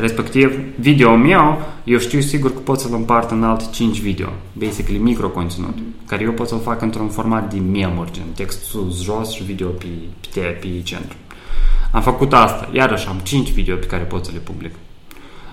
Respectiv, 0.00 0.58
video 0.78 1.16
meu, 1.16 1.62
eu 1.84 1.98
știu 1.98 2.20
sigur 2.20 2.52
că 2.52 2.58
pot 2.58 2.80
să-l 2.80 2.94
împart 2.94 3.30
în 3.30 3.44
alte 3.44 3.64
5 3.72 4.00
video, 4.00 4.28
basically 4.52 4.98
micro 4.98 5.28
conținut, 5.28 5.78
care 6.06 6.22
eu 6.22 6.32
pot 6.32 6.48
să-l 6.48 6.60
fac 6.60 6.82
într-un 6.82 7.08
format 7.08 7.52
de 7.52 7.60
memori, 7.60 8.12
gen 8.12 8.26
text 8.34 8.64
sus, 8.64 9.02
jos 9.02 9.32
și 9.32 9.42
video 9.42 9.68
pe, 9.68 9.86
pe, 10.34 10.40
pe 10.40 10.80
centru. 10.82 11.16
Am 11.92 12.02
făcut 12.02 12.32
asta, 12.32 12.68
iarăși 12.72 13.08
am 13.08 13.20
5 13.22 13.50
video 13.50 13.76
pe 13.76 13.86
care 13.86 14.02
pot 14.02 14.24
să 14.24 14.30
le 14.34 14.38
public. 14.38 14.74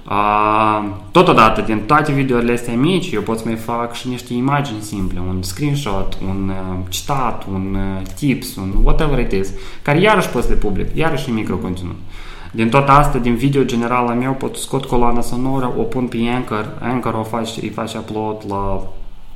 Uh, 0.10 0.90
totodată, 1.12 1.62
din 1.62 1.80
toate 1.86 2.12
videourile 2.12 2.54
astea 2.54 2.74
mici, 2.74 3.12
eu 3.12 3.22
pot 3.22 3.38
să 3.38 3.44
mai 3.46 3.56
fac 3.56 3.94
și 3.94 4.08
niște 4.08 4.34
imagini 4.34 4.82
simple, 4.82 5.20
un 5.28 5.44
screenshot, 5.44 6.18
un 6.30 6.50
uh, 6.50 6.78
citat, 6.90 7.46
un 7.52 7.76
uh, 7.76 8.08
tips, 8.16 8.56
un 8.56 8.74
whatever 8.84 9.20
it 9.20 9.32
is, 9.32 9.50
care 9.82 10.00
iarăși 10.00 10.30
pot 10.30 10.44
să 10.44 10.50
le 10.50 10.56
public, 10.56 10.96
iarăși 10.96 11.30
e 11.30 11.34
micro 11.34 11.56
conținut. 11.56 11.96
Din 12.52 12.70
tot 12.70 12.90
asta, 12.90 13.18
din 13.18 13.36
video 13.36 13.64
general 13.64 14.08
al 14.08 14.16
meu, 14.16 14.34
pot 14.34 14.56
scot 14.56 14.86
coloana 14.86 15.22
sonoră, 15.22 15.74
o 15.78 15.82
pun 15.82 16.08
pe 16.08 16.18
Anchor, 16.36 16.78
Anchor 16.80 17.14
o 17.14 17.24
face, 17.24 17.62
îi 17.62 17.70
face 17.70 17.98
upload 17.98 18.44
la 18.48 18.88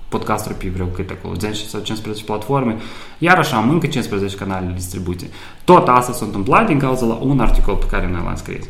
podcasturi 0.08 0.54
pe 0.54 0.72
vreo 0.74 0.86
câte 0.86 1.18
acolo, 1.20 1.34
10 1.40 1.66
sau 1.66 1.82
15 1.82 2.24
platforme, 2.24 2.78
iarăși 3.18 3.54
am 3.54 3.70
încă 3.70 3.88
15 3.88 4.38
canale 4.38 4.66
de 4.66 4.74
distribuție. 4.74 5.28
Tot 5.64 5.88
asta 5.88 6.12
s-a 6.14 6.26
întâmplat 6.26 6.68
din 6.68 6.80
cauza 6.80 7.06
la 7.06 7.14
un 7.14 7.40
articol 7.40 7.76
pe 7.76 7.86
care 7.86 8.10
noi 8.12 8.22
l-am 8.26 8.36
scris. 8.36 8.66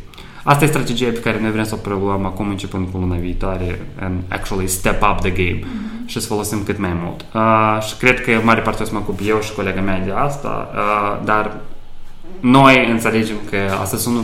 Asta 0.47 0.63
e 0.63 0.67
strategia 0.67 1.09
pe 1.09 1.19
care 1.19 1.39
noi 1.41 1.51
vrem 1.51 1.63
să 1.63 1.73
o 1.73 1.77
preluăm 1.77 2.25
acum 2.25 2.49
începând 2.49 2.87
cu 2.91 2.97
luna 2.97 3.15
viitoare 3.15 3.81
and 3.99 4.21
actually 4.27 4.67
step 4.67 5.01
up 5.01 5.19
the 5.19 5.29
game 5.29 5.59
mm-hmm. 5.59 6.05
și 6.05 6.19
să 6.19 6.27
folosim 6.27 6.63
cât 6.63 6.77
mai 6.77 6.95
mult. 7.03 7.25
Uh, 7.33 7.83
și 7.87 7.95
cred 7.97 8.21
că 8.21 8.31
mare 8.43 8.61
parte 8.61 8.83
o 8.83 8.85
să 8.85 8.93
mă 8.93 8.99
ocup 8.99 9.19
eu 9.27 9.41
și 9.41 9.53
colega 9.53 9.81
mea 9.81 9.99
de 9.99 10.11
asta, 10.11 10.69
uh, 10.73 11.25
dar 11.25 11.57
noi 12.39 12.89
înțelegem 12.91 13.35
că 13.49 13.57
asta 13.81 13.97
sună 13.97 14.19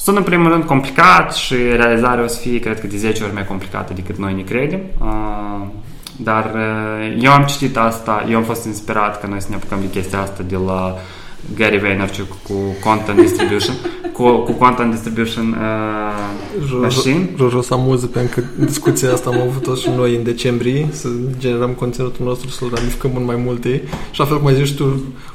Sună 0.00 0.18
în 0.18 0.24
primul 0.24 0.50
rând 0.50 0.64
complicat 0.64 1.34
și 1.34 1.54
realizarea 1.54 2.24
o 2.24 2.26
să 2.26 2.40
fie, 2.40 2.58
cred 2.58 2.80
că, 2.80 2.86
de 2.86 2.96
10 2.96 3.24
ori 3.24 3.32
mai 3.32 3.46
complicată 3.46 3.92
decât 3.92 4.16
noi 4.16 4.34
ne 4.34 4.42
credem. 4.42 4.80
Uh, 5.00 5.66
dar 6.16 6.50
uh, 6.54 7.16
eu 7.20 7.32
am 7.32 7.44
citit 7.44 7.76
asta, 7.76 8.26
eu 8.30 8.36
am 8.36 8.42
fost 8.42 8.66
inspirat 8.66 9.20
că 9.20 9.26
noi 9.26 9.40
să 9.40 9.46
ne 9.50 9.54
apucăm 9.54 9.78
de 9.80 9.90
chestia 9.90 10.20
asta 10.20 10.42
de 10.42 10.56
la 10.56 10.96
Gary 11.56 11.78
Vaynerchuk 11.78 12.36
cu 12.42 12.54
Content 12.84 13.20
Distribution, 13.20 13.74
cu, 14.16 14.38
cu 14.38 14.52
Content 14.52 14.90
Distribution 14.90 15.48
uh, 15.50 16.80
Machine. 16.80 17.30
Jojo 17.36 17.60
să 17.60 17.74
amuză 17.74 18.06
pentru 18.06 18.40
că 18.40 18.64
discuția 18.64 19.12
asta 19.12 19.30
am 19.30 19.40
avut-o 19.40 19.74
și 19.74 19.88
noi 19.96 20.16
în 20.16 20.22
decembrie, 20.22 20.88
să 20.90 21.08
generăm 21.38 21.70
conținutul 21.70 22.24
nostru, 22.26 22.48
să-l 22.48 22.70
ramificăm 22.74 23.10
în 23.16 23.24
mai 23.24 23.36
multe. 23.36 23.82
Și 24.10 24.18
la 24.18 24.24
fel 24.24 24.38
cum 24.38 24.46
ai 24.46 24.54
zis 24.54 24.70
tu, 24.70 24.84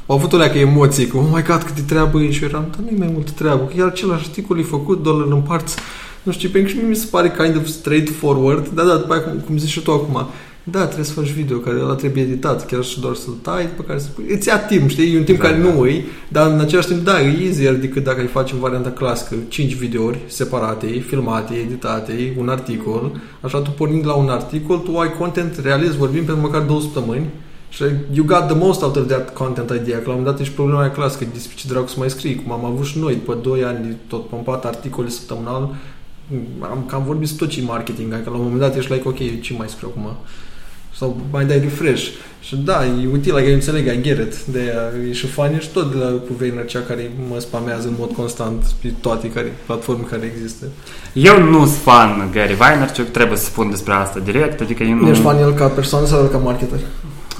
au 0.06 0.16
avut 0.16 0.32
o 0.32 0.36
leacă 0.36 0.58
emoții, 0.58 1.06
cu 1.06 1.16
oh 1.16 1.24
my 1.32 1.42
god, 1.42 1.62
cât 1.62 1.74
de 1.74 1.80
treabă 1.80 2.20
e 2.20 2.30
și 2.30 2.42
eu 2.42 2.48
eram, 2.48 2.66
dar 2.70 2.80
nu 2.80 2.88
e 2.88 2.98
mai 2.98 3.10
multă 3.12 3.30
treabă, 3.34 3.64
că 3.64 3.72
iar 3.76 3.86
același 3.86 4.24
articol 4.26 4.58
e 4.58 4.62
făcut, 4.62 5.02
doar 5.02 5.16
în 5.16 5.32
împarți, 5.32 5.76
nu 6.22 6.32
știu, 6.32 6.48
pentru 6.48 6.72
că 6.72 6.78
și 6.78 6.82
mie 6.82 6.94
mi 6.94 6.96
se 6.96 7.06
pare 7.10 7.34
kind 7.38 7.56
of 7.56 7.66
straightforward, 7.66 8.68
dar 8.68 8.86
da, 8.86 8.96
după 8.96 9.12
aia, 9.12 9.22
cum, 9.22 9.42
cum 9.46 9.58
zici 9.58 9.70
și 9.70 9.80
tu 9.80 9.92
acum, 9.92 10.26
da, 10.66 10.84
trebuie 10.84 11.04
să 11.04 11.12
faci 11.12 11.30
video, 11.30 11.58
care 11.58 11.80
ăla 11.80 11.94
trebuie 11.94 12.22
editat, 12.22 12.66
chiar 12.66 12.84
și 12.84 13.00
doar 13.00 13.14
să-l 13.14 13.32
tai, 13.42 13.66
după 13.66 13.82
care 13.82 13.98
să 13.98 14.08
pui. 14.14 14.24
Îți 14.28 14.48
ia 14.48 14.58
timp, 14.58 14.88
știi? 14.88 15.14
E 15.14 15.18
un 15.18 15.24
timp 15.24 15.38
da, 15.38 15.44
care 15.44 15.60
da. 15.60 15.68
nu 15.68 15.80
îi, 15.80 16.04
dar 16.28 16.50
în 16.50 16.60
același 16.60 16.86
timp, 16.86 17.04
da, 17.04 17.20
e 17.20 17.44
easier 17.44 17.74
decât 17.74 18.04
dacă 18.04 18.20
îi 18.20 18.26
faci 18.26 18.52
în 18.52 18.58
varianta 18.58 18.90
clasică, 18.90 19.34
5 19.48 19.74
videouri 19.74 20.18
separate, 20.26 20.86
filmate, 20.86 21.54
editate, 21.54 22.34
un 22.38 22.48
articol. 22.48 23.20
Așa, 23.40 23.58
tu 23.58 23.70
pornind 23.70 24.06
la 24.06 24.14
un 24.14 24.28
articol, 24.28 24.78
tu 24.78 24.98
ai 24.98 25.12
content 25.18 25.58
realist, 25.62 25.92
vorbim 25.92 26.24
pentru 26.24 26.42
măcar 26.42 26.62
două 26.62 26.80
săptămâni, 26.80 27.26
și 27.68 27.82
you 28.12 28.26
got 28.26 28.46
the 28.46 28.56
most 28.56 28.82
out 28.82 28.96
of 28.96 29.06
that 29.06 29.32
content 29.32 29.70
idea, 29.70 29.98
că 29.98 30.02
la 30.04 30.10
un 30.10 30.16
moment 30.16 30.30
dat 30.30 30.40
ești 30.40 30.54
problema 30.54 30.80
aia 30.80 30.90
clasică, 30.90 31.26
despre 31.32 31.56
ce 31.56 31.68
dracu 31.68 31.88
să 31.88 31.94
mai 31.98 32.10
scrii, 32.10 32.42
cum 32.42 32.52
am 32.52 32.64
avut 32.64 32.84
și 32.84 32.98
noi, 32.98 33.14
după 33.14 33.38
2 33.42 33.64
ani, 33.64 33.96
tot 34.06 34.28
pompat 34.28 34.64
articole 34.64 35.08
săptămânal, 35.08 35.74
am 36.60 36.84
cam 36.86 37.04
vorbit 37.04 37.36
tot 37.36 37.48
ce 37.48 37.62
marketing, 37.62 38.10
că 38.10 38.30
la 38.30 38.36
un 38.36 38.42
moment 38.42 38.60
dat 38.60 38.76
ești 38.76 38.92
like, 38.92 39.08
ok, 39.08 39.40
ce 39.40 39.54
mai 39.58 39.68
scriu 39.68 39.88
acum? 39.90 40.16
Sau 40.98 41.20
mai 41.30 41.44
dai 41.44 41.58
refresh. 41.58 42.08
Și 42.40 42.56
da, 42.56 42.84
e 42.86 43.08
util, 43.12 43.34
adică 43.34 43.48
eu 43.48 43.54
înțeleg, 43.54 43.86
I 43.86 44.00
get 44.02 44.18
it. 44.18 44.44
De 44.44 44.58
aia 44.58 45.08
e 45.08 45.12
și 45.12 45.26
funny 45.26 45.60
și 45.60 45.68
tot 45.68 45.92
de 45.92 45.98
la 45.98 46.06
cu 46.10 46.64
cea 46.66 46.80
care 46.80 47.10
mă 47.28 47.38
spamează 47.38 47.88
în 47.88 47.94
mod 47.98 48.10
constant 48.12 48.64
pe 48.82 48.92
toate 49.00 49.30
care, 49.30 49.52
platforme 49.66 50.04
care 50.10 50.32
există. 50.34 50.66
Eu 51.12 51.42
nu 51.42 51.58
sunt 51.58 51.78
fan 51.82 52.30
Gary 52.32 52.54
Vaynerchuk, 52.54 53.08
trebuie 53.08 53.38
să 53.38 53.44
spun 53.44 53.70
despre 53.70 53.92
asta 53.92 54.18
direct, 54.18 54.60
adică 54.60 54.82
eu 54.82 54.94
nu... 54.94 55.08
Ești 55.08 55.22
fan 55.22 55.38
el 55.38 55.52
ca 55.52 55.66
persoană 55.66 56.06
sau 56.06 56.24
ca 56.24 56.38
marketer? 56.38 56.78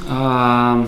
Uh, 0.09 0.87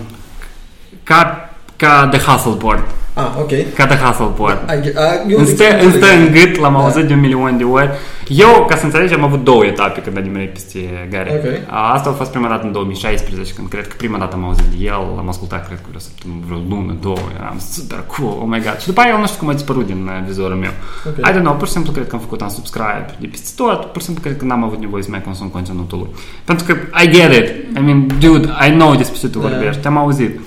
ca 1.03 1.46
ca 1.77 2.07
The 2.11 2.19
Hustle 2.19 2.55
Board. 2.57 2.83
Ah, 3.13 3.31
ok. 3.39 3.51
Ca 3.75 3.85
The 3.87 3.97
Hustle 3.97 4.31
Board. 4.35 4.57
I, 4.69 4.81
get- 4.89 4.95
a, 4.97 5.01
eu 5.27 5.37
Îmi 5.37 5.47
stă, 5.47 5.63
îmi 5.83 5.91
stă 5.93 6.05
în 6.19 6.31
gât, 6.31 6.59
l-am 6.59 6.73
Da. 6.73 6.79
auzit 6.79 7.03
de 7.05 7.13
un 7.13 7.19
milion 7.19 7.57
de 7.57 7.63
ori. 7.63 7.89
Eu, 8.27 8.65
ca 8.69 8.75
să 8.75 8.85
înțelegi, 8.85 9.13
am 9.13 9.23
avut 9.23 9.43
două 9.43 9.65
etape 9.65 9.99
când 10.01 10.17
am 10.17 10.23
nimerit 10.23 10.53
peste 10.53 11.07
Gary. 11.11 11.29
Ok. 11.29 11.45
A, 11.69 11.93
Asta 11.93 12.09
a 12.09 12.13
fost 12.13 12.31
prima 12.31 12.47
dată 12.47 12.65
în 12.65 12.71
2016, 12.71 13.53
când 13.53 13.67
cred 13.69 13.87
că 13.87 13.93
prima 13.97 14.17
dată 14.17 14.35
am 14.35 14.43
auzit 14.43 14.63
de 14.65 14.83
el, 14.85 15.01
l-am 15.15 15.27
ascultat, 15.27 15.65
cred 15.65 15.77
că 15.77 15.85
vreo 15.87 15.99
săptămână, 15.99 16.39
vreo 16.47 16.57
lună, 16.69 16.95
două, 17.01 17.17
eram 17.39 17.59
super 17.71 18.03
cool, 18.07 18.37
oh 18.41 18.47
my 18.47 18.59
god. 18.65 18.77
Și 18.79 18.85
după 18.87 19.01
aia 19.01 19.11
el 19.13 19.19
nu 19.19 19.25
știu 19.25 19.39
cum 19.39 19.49
a 19.49 19.53
dispărut 19.53 19.85
din 19.85 20.01
uh, 20.13 20.23
vizorul 20.27 20.55
meu. 20.55 20.71
Ok. 21.07 21.17
I 21.27 21.31
don't 21.35 21.41
know, 21.47 21.53
pur 21.55 21.67
și 21.67 21.73
simplu 21.73 21.91
cred 21.91 22.07
că 22.07 22.15
am 22.15 22.21
făcut 22.21 22.41
un 22.41 22.49
subscribe 22.49 23.05
de 23.19 23.27
peste 23.27 23.49
tot, 23.55 23.85
pur 23.85 23.99
și 24.01 24.05
simplu 24.07 24.23
cred 24.23 24.37
că 24.37 24.45
n-am 24.45 24.63
avut 24.63 24.79
nevoie 24.79 25.03
să 25.03 25.09
mai 25.11 25.21
consum 25.21 25.47
conținutul 25.47 25.97
lui. 25.97 26.09
Pentru 26.45 26.65
că 26.65 26.73
I 27.03 27.09
get 27.09 27.31
it. 27.39 27.47
I 27.77 27.81
mean, 27.85 28.07
dude, 28.19 28.47
I 28.67 28.69
know 28.79 28.95
despre 28.95 29.17
ce 29.19 29.27
tu 29.29 29.39
Da. 29.39 29.47
vorbești, 29.47 29.87
am 29.87 29.97
auzit. 29.97 30.39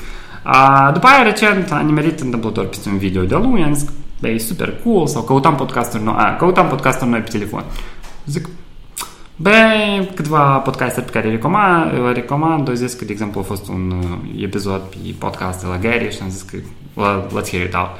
A, 0.53 0.91
după 0.93 1.07
aia, 1.07 1.23
recent, 1.23 1.73
am 1.73 1.85
nimerit 1.87 2.21
întâmplător 2.21 2.67
peste 2.67 2.89
un 2.89 2.99
video 2.99 3.23
de-a 3.23 3.39
lui, 3.39 3.63
am 3.63 3.75
zis 3.75 3.89
că 3.89 3.93
bă, 4.21 4.29
e 4.29 4.39
super 4.39 4.75
cool, 4.85 5.07
sau 5.07 5.23
căutam 5.23 5.55
podcasturi 5.55 6.03
noi, 6.03 6.15
a, 6.17 6.37
căutam 6.37 6.67
podcasturi 6.67 7.11
noi 7.11 7.21
pe 7.21 7.31
telefon. 7.31 7.65
Zic, 8.27 8.49
Bă, 9.37 9.51
câteva 10.15 10.41
podcasturi 10.41 11.05
pe 11.05 11.13
care 11.13 11.27
le 11.27 11.33
recomand, 11.33 11.93
le 11.93 12.13
recomand, 12.13 12.69
au 12.69 12.75
zis 12.75 12.95
că, 12.95 13.05
de 13.05 13.13
exemplu, 13.13 13.41
a 13.41 13.43
fost 13.43 13.69
un 13.69 13.93
uh, 13.99 14.43
episod 14.43 14.81
pe 14.81 15.15
podcast 15.19 15.61
de 15.61 15.67
la 15.67 15.79
Gary 15.79 16.13
și 16.13 16.19
am 16.23 16.29
zis 16.29 16.43
că 16.43 16.57
well, 16.95 17.27
let's 17.27 17.51
hear 17.51 17.67
it 17.67 17.75
out. 17.75 17.91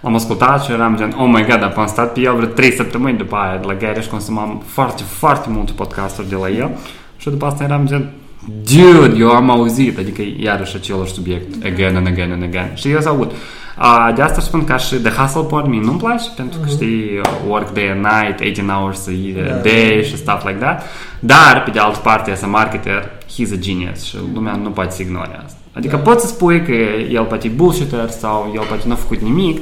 L-am 0.00 0.14
ascultat 0.14 0.64
și 0.64 0.72
eram 0.72 0.96
gen, 0.96 1.14
oh 1.18 1.28
my 1.32 1.44
god, 1.44 1.72
am 1.76 1.86
stat 1.86 2.12
pe 2.12 2.20
el 2.20 2.34
vreo 2.34 2.48
3 2.48 2.72
săptămâni 2.72 3.18
după 3.18 3.36
aia 3.36 3.56
de 3.56 3.66
la 3.66 3.74
Gary 3.74 4.02
și 4.02 4.08
consumam 4.08 4.62
foarte, 4.66 5.02
foarte 5.02 5.48
multe 5.50 5.72
podcasturi 5.72 6.28
de 6.28 6.34
la 6.34 6.48
el 6.48 6.70
și 7.16 7.30
după 7.30 7.46
asta 7.46 7.64
eram 7.64 7.86
gen, 7.86 8.10
dude, 8.48 9.16
eu 9.18 9.30
am 9.30 9.50
auzit, 9.50 9.98
adică 9.98 10.22
iarăși 10.38 10.76
același 10.76 11.12
subiect, 11.12 11.64
again 11.64 11.96
and 11.96 12.06
again 12.06 12.32
and 12.32 12.42
again. 12.42 12.70
Și 12.74 12.90
eu 12.90 13.00
să 13.00 13.08
aud. 13.08 13.32
Uh, 13.78 14.10
de 14.14 14.22
asta 14.22 14.40
spun 14.40 14.64
că 14.64 14.76
și 14.76 14.94
The 14.94 15.10
Hustle 15.12 15.42
Pod 15.42 15.66
mie 15.66 15.80
nu-mi 15.80 15.98
place, 15.98 16.24
pentru 16.36 16.58
că 16.60 16.68
știi, 16.68 17.20
work 17.48 17.72
day 17.72 17.88
and 17.90 18.00
night, 18.04 18.40
18 18.40 18.62
hours 18.62 19.06
a 19.06 19.10
Da. 19.48 19.54
day 19.54 20.04
și 20.04 20.16
stuff 20.16 20.44
like 20.46 20.58
that. 20.58 20.82
Dar, 21.20 21.62
pe 21.64 21.70
de 21.70 21.78
altă 21.78 21.98
parte, 22.02 22.30
as 22.30 22.42
a 22.42 22.46
marketer, 22.46 23.10
he's 23.24 23.52
a 23.52 23.56
genius 23.58 24.02
și 24.04 24.16
lumea 24.34 24.54
nu 24.54 24.70
poate 24.70 24.90
să 24.90 25.02
ignore 25.02 25.40
asta. 25.44 25.58
Adică 25.72 25.96
Da. 25.96 26.02
poți 26.02 26.26
să 26.26 26.32
spui 26.32 26.62
că 26.64 26.72
el 27.12 27.24
poate 27.24 27.46
e 27.46 27.50
bullshitter 27.50 28.08
sau 28.10 28.52
el 28.54 28.64
poate 28.68 28.82
nu 28.86 28.92
a 28.92 28.96
făcut 28.96 29.20
nimic, 29.20 29.58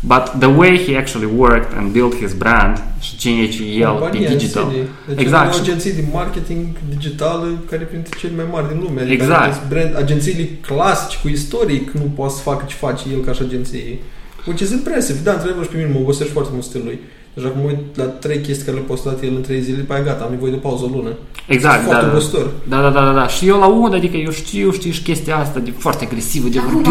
but 0.00 0.22
the 0.38 0.48
way 0.48 0.84
he 0.86 0.96
actually 0.96 1.28
worked 1.36 1.76
and 1.78 1.90
built 1.92 2.14
his 2.16 2.32
brand 2.32 2.82
și 3.00 3.16
cine 3.16 3.42
e 3.42 3.46
ce 3.48 3.62
el 3.62 3.92
pe 3.92 3.98
Compania 3.98 4.30
în 4.30 4.36
digital. 4.36 4.66
sine. 4.70 4.82
Deci 5.06 5.20
Exact. 5.20 5.20
exact. 5.20 5.54
o 5.54 5.60
agenție 5.60 5.90
de 5.92 6.04
marketing 6.12 6.66
digital 6.88 7.58
care 7.70 7.82
e 7.82 7.84
printre 7.84 8.18
cele 8.18 8.32
mai 8.36 8.44
mari 8.50 8.68
din 8.68 8.78
lume. 8.82 9.00
Adică 9.00 9.22
Exact. 9.22 9.42
acest 9.42 9.68
Brand, 9.68 9.96
agențiile 9.96 10.48
clasici 10.66 11.18
cu 11.22 11.28
istoric 11.28 11.90
nu 11.90 12.12
poate 12.16 12.32
să 12.34 12.40
facă 12.42 12.64
ce 12.68 12.74
face 12.74 13.02
el 13.12 13.20
ca 13.20 13.32
și 13.32 13.42
agenție. 13.42 13.98
Which 14.46 14.60
is 14.62 14.70
impressive. 14.70 15.18
Da, 15.22 15.32
într-adevăr 15.32 15.64
și 15.64 15.70
pe 15.70 15.76
mine 15.76 15.90
mă 15.92 15.98
obosești 16.00 16.32
foarte 16.32 16.50
mult 16.52 16.64
stilul 16.64 16.86
lui. 16.86 16.98
Deja 17.34 17.48
cum 17.48 17.60
mă 17.60 17.66
uit 17.66 17.96
la 17.96 18.04
trei 18.04 18.40
chestii 18.40 18.64
care 18.64 18.76
le-a 18.76 18.86
postat 18.86 19.22
el 19.22 19.34
în 19.34 19.42
trei 19.42 19.60
zile, 19.60 19.76
după 19.76 19.92
aia 19.92 20.02
gata, 20.02 20.24
am 20.24 20.30
nevoie 20.30 20.50
de 20.50 20.56
o 20.56 20.68
pauză 20.68 20.84
o 20.84 20.96
lună. 20.96 21.10
Exact, 21.46 21.76
da, 21.76 21.84
foarte 21.84 22.04
da, 22.04 22.10
obositor. 22.10 22.50
da, 22.68 22.80
da, 22.80 22.90
da, 22.90 23.04
da, 23.04 23.12
da. 23.12 23.26
Și 23.26 23.46
eu 23.46 23.58
la 23.58 23.64
aud, 23.64 23.94
adică 23.94 24.16
eu 24.16 24.30
știu, 24.30 24.70
știi, 24.72 24.90
și 24.90 25.02
chestia 25.02 25.36
asta 25.36 25.58
de 25.58 25.72
foarte 25.78 26.04
agresivă, 26.04 26.48
de 26.48 26.58
Acum, 26.58 26.82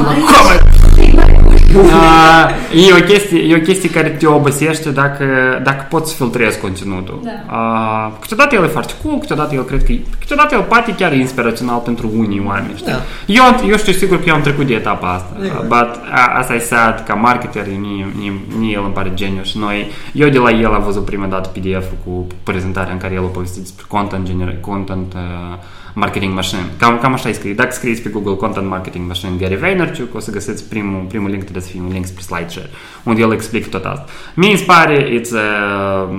e, 2.87 2.93
o 2.93 3.03
chestie, 3.05 3.39
e 3.39 3.55
o 3.55 3.59
chestie 3.59 3.89
care 3.89 4.09
te 4.09 4.27
obosește 4.27 4.89
dacă, 4.89 5.25
dacă 5.63 5.85
poți 5.89 6.09
să 6.11 6.23
filtrezi 6.23 6.59
conținutul. 6.59 7.19
Da. 7.23 7.55
Ah, 7.55 8.11
câteodată 8.19 8.55
el 8.55 8.63
e 8.63 8.67
foarte 8.67 8.93
cool, 9.03 9.17
câteodată 9.17 9.55
el 9.55 9.63
cred 9.63 9.83
că 9.83 9.91
e, 9.91 9.99
câteodată 10.19 10.55
el 10.55 10.61
poate 10.61 10.95
chiar 10.95 11.11
e 11.11 11.15
inspirațional 11.15 11.79
pentru 11.79 12.11
unii 12.17 12.43
oameni. 12.45 12.73
Știi? 12.75 12.91
Da. 12.91 13.01
Eu, 13.25 13.69
eu 13.69 13.77
știu 13.77 13.93
sigur 13.93 14.17
că 14.17 14.23
eu 14.27 14.35
am 14.35 14.41
trecut 14.41 14.67
de 14.67 14.73
etapa 14.73 15.13
asta. 15.13 15.29
Exact. 15.43 15.67
But 15.67 15.89
a, 16.11 16.37
asta 16.37 16.53
e 16.53 16.59
sad, 16.59 17.03
ca 17.07 17.13
marketer, 17.13 17.65
mie, 17.79 18.07
mie, 18.17 18.33
mie 18.59 18.73
el 18.73 18.83
îmi 18.83 18.93
pare 18.93 19.11
geniu 19.13 19.43
și 19.43 19.57
noi, 19.57 19.91
eu 20.13 20.29
de 20.29 20.37
la 20.37 20.51
el 20.51 20.73
am 20.73 20.83
văzut 20.83 21.05
prima 21.05 21.25
dată 21.25 21.49
PDF-ul 21.49 21.97
cu 22.05 22.27
prezentarea 22.43 22.91
în 22.91 22.97
care 22.97 23.13
el 23.13 23.23
a 23.23 23.27
povestit 23.27 23.61
despre 23.61 23.85
content, 23.87 24.27
gener- 24.27 24.59
content 24.61 25.13
uh, 25.13 25.57
marketing 25.99 26.33
machine. 26.33 26.65
Cam, 26.77 26.97
cam 26.97 27.13
așa 27.13 27.29
e 27.29 27.31
scris. 27.31 27.55
Dacă 27.55 27.71
scrieți 27.71 28.01
pe 28.01 28.09
Google 28.09 28.35
Content 28.35 28.67
Marketing 28.67 29.07
Machine 29.07 29.31
Gary 29.39 29.55
Vaynerchuk, 29.55 30.15
o 30.15 30.19
să 30.19 30.31
găsiți 30.31 30.69
primul, 30.69 31.05
primul 31.07 31.29
link, 31.29 31.41
trebuie 31.41 31.63
să 31.63 31.69
fie 31.69 31.81
un 31.85 31.91
link 31.91 32.05
spre 32.05 32.21
SlideShare, 32.21 32.69
unde 33.03 33.21
el 33.21 33.31
explică 33.31 33.67
tot 33.69 33.85
asta. 33.85 34.05
Mie 34.33 34.51
îmi 34.51 34.59
pare, 34.59 35.19
it's 35.19 35.31
a, 35.31 36.09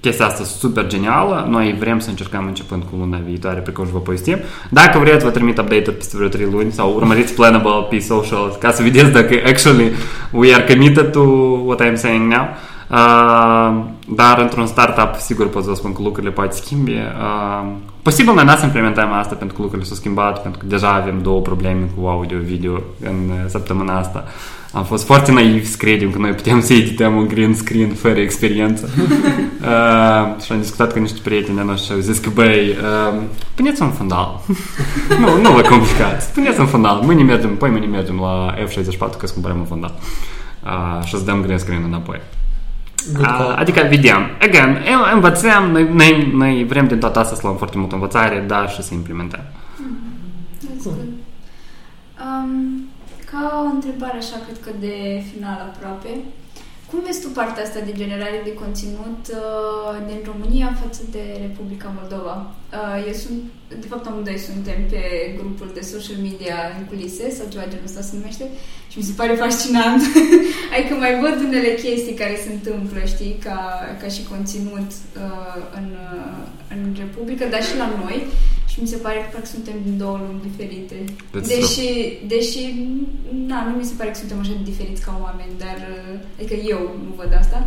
chestia 0.00 0.26
asta 0.26 0.44
super 0.44 0.86
genială. 0.86 1.46
Noi 1.50 1.76
vrem 1.78 1.98
să 1.98 2.10
încercăm 2.10 2.46
începând 2.46 2.82
cu 2.82 2.96
luna 2.96 3.18
viitoare, 3.26 3.60
pe 3.60 3.70
care 3.70 3.88
vă 3.92 3.98
povestim. 3.98 4.38
Dacă 4.70 4.98
vreți, 4.98 5.24
vă 5.24 5.30
trimit 5.30 5.58
update-uri 5.58 5.96
peste 5.96 6.16
vreo 6.16 6.28
3 6.28 6.48
luni 6.50 6.72
sau 6.72 6.94
urmăriți 6.94 7.34
Planable 7.34 7.86
pe 7.90 7.98
social 7.98 8.56
ca 8.60 8.70
să 8.72 8.82
vedeți 8.82 9.10
dacă 9.10 9.34
actually 9.46 9.92
we 10.30 10.54
are 10.54 10.64
committed 10.64 11.10
to 11.10 11.20
what 11.64 11.82
I'm 11.82 11.94
saying 11.94 12.32
now. 12.32 12.48
Uh, 12.90 13.84
dar 14.08 14.38
într-un 14.38 14.66
startup, 14.66 15.14
sigur 15.20 15.48
pot 15.48 15.62
să 15.62 15.68
vă 15.68 15.74
spun 15.74 15.92
că 15.92 16.02
lucrurile 16.02 16.32
poate 16.32 16.56
schimbi. 16.56 16.92
Uh, 16.92 17.66
posibil 18.02 18.34
noi 18.34 18.44
n 18.44 18.48
să 18.58 18.64
implementăm 18.64 19.12
asta 19.12 19.34
pentru 19.34 19.56
că 19.56 19.62
lucrurile 19.62 19.88
s-au 19.88 19.96
schimbat, 19.96 20.42
pentru 20.42 20.60
că 20.60 20.66
deja 20.66 20.92
avem 20.92 21.22
două 21.22 21.40
probleme 21.40 21.90
cu 21.96 22.06
audio-video 22.06 22.72
în 23.00 23.16
uh, 23.30 23.44
săptămâna 23.46 23.98
asta. 23.98 24.24
Am 24.72 24.84
fost 24.84 25.04
foarte 25.04 25.32
naivi 25.32 25.66
să 25.66 25.76
credem 25.76 26.10
că 26.10 26.18
noi 26.18 26.30
putem 26.30 26.60
să 26.60 26.72
edităm 26.72 27.16
un 27.16 27.26
green 27.26 27.54
screen 27.54 27.88
fără 27.88 28.18
experiență. 28.18 28.88
uh, 28.96 30.42
și 30.42 30.52
am 30.52 30.60
discutat 30.60 30.92
cu 30.92 30.98
niște 30.98 31.18
prieteni 31.22 31.56
de 31.56 31.62
noștri 31.62 31.86
și 31.86 31.92
au 31.92 31.98
zis 31.98 32.18
că, 32.18 32.30
băi, 32.34 32.68
uh, 32.68 33.20
puneți 33.54 33.82
un 33.82 33.90
fundal. 33.90 34.40
nu, 35.20 35.40
nu 35.40 35.50
vă 35.50 35.60
complicați. 35.60 36.32
Puneți 36.32 36.60
un 36.60 36.66
fundal. 36.66 37.00
Mâine 37.04 37.22
mergem, 37.22 37.56
păi 37.56 37.70
mâine 37.70 37.86
mergem 37.86 38.20
la 38.20 38.54
F64 38.54 38.98
ca 38.98 39.26
să 39.26 39.32
cumpărăm 39.32 39.58
un 39.58 39.64
fundal. 39.64 39.94
Uh, 40.64 41.04
și 41.04 41.16
să 41.16 41.24
dăm 41.24 41.42
green 41.42 41.58
screen 41.58 41.82
înapoi. 41.86 42.20
Good 43.12 43.24
Uh, 43.26 43.36
call. 43.36 43.50
adică 43.58 43.86
vedem. 43.88 44.20
Again, 44.40 44.68
în- 44.70 45.10
învățăm, 45.14 45.70
noi, 45.70 45.88
noi, 45.92 46.30
noi 46.34 46.64
vrem 46.64 46.86
din 46.86 46.98
toată 46.98 47.18
asta 47.18 47.34
să 47.34 47.40
luăm 47.44 47.56
foarte 47.56 47.78
mult 47.78 47.92
învățare, 47.92 48.44
dar 48.46 48.70
și 48.70 48.82
să 48.82 48.94
implementăm. 48.94 49.40
That's 50.64 50.82
good. 50.82 50.94
Um, 52.24 52.88
ca 53.30 53.62
o 53.66 53.74
întrebare 53.74 54.16
așa, 54.16 54.36
cred 54.44 54.56
că 54.64 54.70
de 54.80 55.22
final 55.32 55.72
aproape, 55.74 56.08
cum 56.90 57.00
vezi 57.06 57.22
tu 57.22 57.28
partea 57.28 57.62
asta 57.64 57.80
de 57.88 57.98
generare 58.02 58.40
de 58.44 58.54
conținut 58.62 59.20
uh, 59.30 59.94
din 60.08 60.20
România 60.30 60.78
față 60.82 61.02
de 61.14 61.22
Republica 61.46 61.88
Moldova? 61.98 62.34
Uh, 62.78 62.96
eu 63.08 63.16
sunt, 63.24 63.40
de 63.82 63.88
fapt 63.92 64.06
amândoi 64.06 64.46
suntem 64.50 64.78
pe 64.92 65.02
grupul 65.38 65.70
de 65.74 65.82
social 65.92 66.18
media 66.28 66.56
în 66.78 66.84
culise 66.90 67.24
sau 67.36 67.46
ceva 67.52 67.70
genul 67.70 67.90
ăsta 67.90 68.00
se 68.00 68.16
numește 68.16 68.44
și 68.90 68.98
mi 68.98 69.08
se 69.08 69.18
pare 69.20 69.34
fascinant. 69.44 70.02
adică 70.74 70.94
mai 70.94 71.12
văd 71.22 71.36
unele 71.48 71.72
chestii 71.82 72.20
care 72.22 72.36
se 72.44 72.50
întâmplă, 72.52 73.00
știi, 73.14 73.34
ca, 73.46 73.60
ca 74.00 74.08
și 74.14 74.28
conținut 74.32 74.90
uh, 75.24 75.60
în, 75.78 75.88
uh, 76.08 76.42
în 76.74 76.80
Republică, 77.02 77.44
dar 77.52 77.62
și 77.68 77.76
la 77.82 77.88
noi 78.02 78.18
și 78.78 78.84
mi 78.84 78.94
se 78.94 79.04
pare 79.06 79.18
că 79.18 79.28
parcă 79.32 79.46
suntem 79.46 79.74
din 79.84 79.96
două 79.98 80.16
lumi 80.24 80.46
diferite. 80.48 80.96
That's 81.04 81.48
Deși, 81.52 81.88
deși, 82.26 82.62
na, 83.50 83.58
nu 83.68 83.72
mi 83.76 83.84
se 83.84 83.94
pare 83.98 84.10
că 84.10 84.18
suntem 84.18 84.38
așa 84.38 84.54
de 84.60 84.70
diferiți 84.70 85.04
ca 85.06 85.12
oameni, 85.26 85.52
dar, 85.64 85.78
uh, 85.94 86.18
adică 86.38 86.54
eu 86.72 86.80
nu 87.04 87.12
văd 87.20 87.30
asta, 87.38 87.58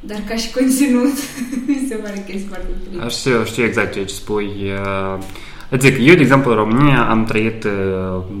dar 0.00 0.20
ca 0.28 0.34
și 0.42 0.52
conținut, 0.52 1.16
mi 1.68 1.86
se 1.88 1.94
pare 1.94 2.18
că 2.26 2.30
este 2.34 2.48
foarte 2.52 2.66
diferit. 2.78 3.10
Știu, 3.10 3.44
știu 3.44 3.64
exact 3.64 3.92
ce 3.92 4.04
spui. 4.06 4.50
Uh, 4.82 5.22
Îți 5.68 5.86
zic, 5.86 5.96
eu, 6.08 6.14
de 6.14 6.20
exemplu, 6.20 6.50
în 6.50 6.56
România 6.56 7.10
am 7.10 7.24
trăit 7.24 7.64
uh, 7.64 7.70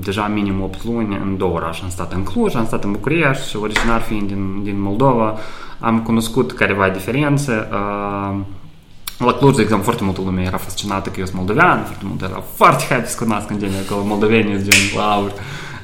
deja 0.04 0.26
minim 0.26 0.62
8 0.62 0.84
luni 0.84 1.18
în 1.24 1.36
două 1.36 1.54
orașe. 1.54 1.80
Am 1.84 1.90
stat 1.90 2.12
în 2.12 2.22
Cluj, 2.22 2.54
am 2.54 2.66
stat 2.66 2.84
în 2.84 2.92
București 2.92 3.48
și 3.48 3.56
originar 3.56 4.00
fiind 4.00 4.26
din, 4.26 4.62
din 4.62 4.80
Moldova, 4.80 5.38
am 5.78 6.02
cunoscut 6.02 6.52
careva 6.52 6.88
diferențe. 6.88 7.68
Uh, 7.72 8.40
la 9.18 9.32
Cluj, 9.32 9.54
de 9.54 9.62
exemplu, 9.62 9.84
foarte 9.84 10.04
multă 10.04 10.20
lume 10.24 10.42
era 10.42 10.56
fascinată 10.56 11.08
că 11.08 11.16
eu 11.18 11.24
sunt 11.24 11.36
moldovean, 11.36 11.82
foarte 11.84 12.04
mult 12.06 12.22
era 12.22 12.42
foarte 12.54 12.84
happy 12.88 13.08
să 13.08 13.16
cunosc 13.18 13.50
în 13.50 13.58
genere 13.58 13.82
acolo 13.88 14.04
moldoveni, 14.04 14.52
sunt 14.54 14.70
gen, 14.70 14.80
wow. 14.96 15.30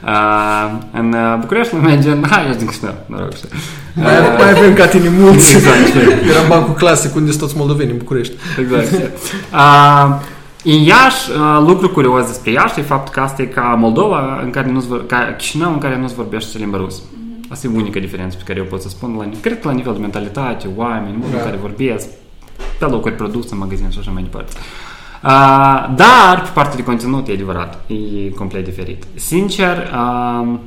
Uh, 0.05 0.71
în 0.93 1.13
uh, 1.13 1.37
București 1.41 1.75
lumea 1.75 1.93
e 1.93 2.01
gen, 2.01 2.27
hai, 2.31 2.47
eu 2.47 2.53
zic 2.53 2.81
că 2.81 2.95
mă 3.07 3.19
rog, 3.19 3.33
știi. 3.35 3.49
Mai, 3.95 4.13
mai 4.39 4.51
avem 4.51 4.75
ca 4.75 4.87
tine 4.87 5.09
mulți. 5.09 5.57
Exact, 5.57 5.87
știi. 5.87 6.01
Era 6.31 6.49
bancul 6.49 6.75
clasic 6.75 7.15
unde 7.15 7.31
sunt 7.31 7.43
toți 7.43 7.57
moldoveni 7.57 7.91
în 7.91 7.97
București. 7.97 8.35
Exact. 8.61 8.93
Uh, 9.53 10.21
în 10.65 10.73
Iași, 10.73 11.31
uh, 11.31 11.65
lucru 11.67 11.89
curios 11.89 12.27
despre 12.27 12.51
Iași 12.51 12.79
e 12.79 12.83
faptul 12.83 13.13
că 13.15 13.21
asta 13.21 13.43
e 13.43 13.45
ca 13.45 13.77
Moldova, 13.79 14.41
în 14.43 14.51
care 14.51 14.71
nu 14.71 14.81
ca 14.81 15.35
Chișinău, 15.39 15.73
în 15.73 15.79
care 15.79 15.99
nu 15.99 16.09
se 16.09 16.15
vorbește 16.17 16.59
limba 16.59 16.77
rusă. 16.77 17.01
Asta 17.49 17.67
e 17.67 17.71
unica 17.77 18.01
diferență 18.01 18.37
pe 18.37 18.43
care 18.47 18.59
eu 18.59 18.65
pot 18.65 18.81
să 18.83 18.89
spun. 18.89 19.15
La, 19.19 19.29
cred 19.41 19.61
că 19.61 19.69
la 19.69 19.75
nivel 19.75 19.93
de 19.93 19.99
mentalitate, 19.99 20.69
oameni, 20.77 21.17
modul 21.17 21.31
în 21.33 21.39
Da. 21.39 21.45
care 21.45 21.59
vorbesc, 21.61 22.09
pe 22.79 22.85
locuri 22.85 23.15
produse, 23.15 23.49
în 23.53 23.59
magazin 23.59 23.91
și 23.91 23.99
așa 23.99 24.11
mai 24.11 24.23
departe. 24.23 24.53
Uh, 25.25 25.95
dar, 25.95 26.43
pe 26.43 26.51
partea 26.55 26.77
de 26.77 26.83
conținut, 26.83 27.29
e 27.29 27.33
adevărat, 27.33 27.85
e 27.87 28.31
complet 28.31 28.65
diferit. 28.65 29.05
Sincer, 29.15 29.91
uh, 29.93 30.59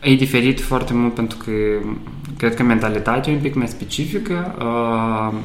e 0.00 0.14
diferit 0.14 0.60
foarte 0.60 0.94
mult 0.94 1.14
pentru 1.14 1.36
că 1.36 1.50
cred 2.36 2.54
că 2.54 2.62
mentalitatea 2.62 3.32
e 3.32 3.36
un 3.36 3.42
pic 3.42 3.54
mai 3.54 3.68
specifică. 3.68 4.54
Uh, 4.58 5.38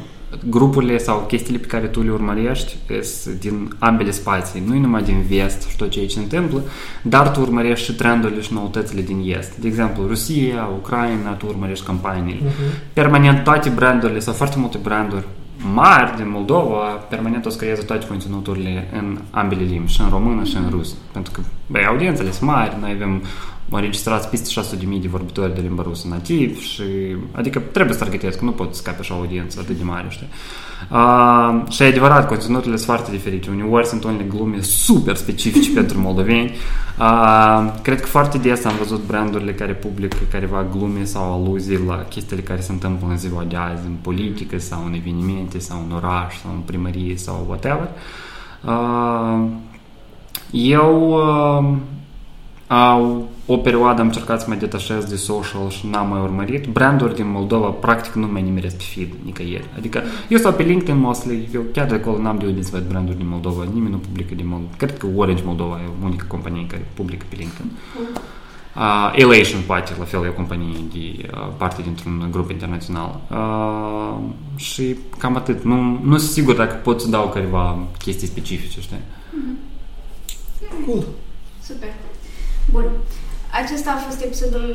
grupurile 0.49 0.97
sau 0.97 1.25
chestiile 1.27 1.59
pe 1.59 1.67
care 1.67 1.87
tu 1.87 2.01
le 2.01 2.11
urmărești 2.11 2.75
sunt 3.03 3.39
din 3.39 3.75
ambele 3.79 4.11
spații, 4.11 4.63
nu 4.67 4.79
numai 4.79 5.03
din 5.03 5.23
vest 5.29 5.67
și 5.69 5.75
tot 5.75 5.89
ce 5.89 5.99
aici 5.99 6.11
se 6.11 6.19
întâmplă, 6.19 6.63
dar 7.01 7.31
tu 7.31 7.41
urmărești 7.41 7.85
și 7.85 7.95
trendurile 7.95 8.41
și 8.41 8.53
noutățile 8.53 9.01
din 9.01 9.35
est. 9.37 9.57
De 9.57 9.67
exemplu, 9.67 10.07
Rusia, 10.07 10.69
Ucraina, 10.77 11.31
tu 11.31 11.45
urmărești 11.47 11.85
campaniile. 11.85 12.39
Uh-huh. 12.39 12.93
Permanent 12.93 13.43
toate 13.43 13.69
brandurile 13.69 14.19
sau 14.19 14.33
foarte 14.33 14.59
multe 14.59 14.77
branduri 14.83 15.25
mari 15.73 16.15
din 16.15 16.29
Moldova, 16.29 16.85
permanent 17.09 17.45
o 17.45 17.49
să 17.49 17.57
creeze 17.57 17.81
toate 17.81 18.07
conținuturile 18.07 18.87
în 18.93 19.17
ambele 19.31 19.63
limbi, 19.63 19.91
și 19.91 20.01
în 20.01 20.09
română 20.09 20.43
și 20.43 20.55
în 20.55 20.69
rus. 20.69 20.95
Pentru 21.11 21.31
că, 21.31 21.41
băi, 21.67 21.85
audiențele 21.85 22.31
sunt 22.31 22.49
mari, 22.49 22.77
noi 22.79 22.91
avem 22.91 23.21
înregistrați 23.69 24.29
peste 24.29 24.61
600.000 24.61 25.01
de 25.01 25.07
vorbitori 25.07 25.55
de 25.55 25.61
limba 25.61 25.83
rusă 25.83 26.07
nativ 26.07 26.59
și 26.59 26.83
adică 27.31 27.59
trebuie 27.71 27.93
să 27.93 28.03
targetezi, 28.03 28.37
că 28.37 28.45
nu 28.45 28.51
poți 28.51 28.77
scape 28.77 28.97
așa 28.99 29.15
o 29.15 29.17
audiență 29.17 29.59
atât 29.61 29.77
de 29.77 29.83
mare, 29.83 30.07
știi? 30.09 30.27
Uh, 30.91 31.71
și 31.71 31.83
e 31.83 31.85
adevărat, 31.85 32.27
conținuturile 32.27 32.75
sunt 32.75 32.89
foarte 32.89 33.11
diferite. 33.11 33.49
Uneori 33.49 33.87
sunt 33.87 34.03
unele 34.03 34.23
glume 34.23 34.61
super 34.61 35.15
specifice 35.15 35.71
pentru 35.79 35.99
moldoveni. 35.99 36.51
Uh, 36.99 37.73
cred 37.81 38.01
că 38.01 38.07
foarte 38.07 38.37
des 38.37 38.65
am 38.65 38.73
văzut 38.77 39.05
brandurile 39.05 39.53
care 39.53 39.73
publică 39.73 40.17
careva 40.31 40.65
glume 40.71 41.03
sau 41.03 41.33
aluzii 41.33 41.79
la 41.87 42.05
chestiile 42.09 42.41
care 42.41 42.61
se 42.61 42.71
întâmplă 42.71 43.07
în 43.09 43.17
ziua 43.17 43.43
de 43.43 43.55
azi, 43.55 43.85
în 43.85 43.95
politică 44.01 44.59
sau 44.59 44.85
în 44.85 44.93
evenimente 44.93 45.59
sau 45.59 45.85
în 45.89 45.95
oraș 45.95 46.35
sau 46.41 46.51
în 46.53 46.59
primărie 46.59 47.17
sau 47.17 47.45
whatever. 47.47 47.89
Uh, 48.63 49.47
eu 50.51 51.09
uh, 51.09 51.77
au 52.67 53.29
o 53.45 53.57
perioadă 53.57 54.01
am 54.01 54.07
încercat 54.07 54.41
să 54.41 54.45
mă 54.49 54.55
detașez 54.55 55.03
de 55.03 55.15
social 55.15 55.69
și 55.69 55.87
n-am 55.87 56.09
mai 56.09 56.21
urmărit. 56.21 56.65
Branduri 56.65 57.15
din 57.15 57.31
Moldova 57.31 57.67
practic 57.67 58.13
nu 58.13 58.27
mai 58.27 58.41
nimeresc 58.41 58.77
pe 58.77 58.83
feed 58.93 59.09
nicăieri. 59.23 59.69
Adică 59.77 60.01
eu 60.29 60.37
stau 60.37 60.53
pe 60.53 60.63
LinkedIn 60.63 60.99
mostly, 60.99 61.49
eu 61.53 61.61
chiar 61.73 61.87
de 61.87 61.93
acolo 61.95 62.21
n-am 62.21 62.37
de 62.37 62.45
unde 62.45 62.61
să 62.61 62.69
văd 62.71 62.87
branduri 62.87 63.17
din 63.17 63.27
Moldova, 63.27 63.63
nimeni 63.73 63.91
nu 63.91 63.97
publică 63.97 64.35
din 64.35 64.47
Moldova. 64.47 64.73
Cred 64.77 64.97
că 64.97 65.07
Orange 65.15 65.43
Moldova 65.45 65.79
e 65.83 66.05
unica 66.05 66.25
companie 66.27 66.67
care 66.67 66.87
publică 66.93 67.25
pe 67.29 67.35
LinkedIn. 67.35 67.71
Uh, 68.75 69.13
Elation 69.15 69.61
poate, 69.65 69.93
la 69.97 70.03
fel, 70.03 70.23
e 70.23 70.27
o 70.27 70.31
companie 70.31 70.75
de 70.93 71.29
uh, 71.31 71.47
parte 71.57 71.81
dintr-un 71.81 72.27
grup 72.31 72.49
internațional. 72.49 73.19
Uh, 73.31 74.17
și 74.55 74.95
cam 75.17 75.35
atât. 75.35 75.63
Nu, 75.63 75.99
nu 76.03 76.17
sunt 76.17 76.31
sigur 76.31 76.55
dacă 76.55 76.75
pot 76.75 77.01
să 77.01 77.07
dau 77.07 77.29
careva 77.29 77.77
chestii 77.97 78.27
specifice, 78.27 78.81
știi? 78.81 78.97
Mm-hmm. 78.97 79.73
Cool. 80.85 81.03
Super. 81.61 81.89
Bun. 82.75 82.89
Acesta 83.61 83.89
a 83.91 84.03
fost 84.07 84.19
episodul 84.21 84.67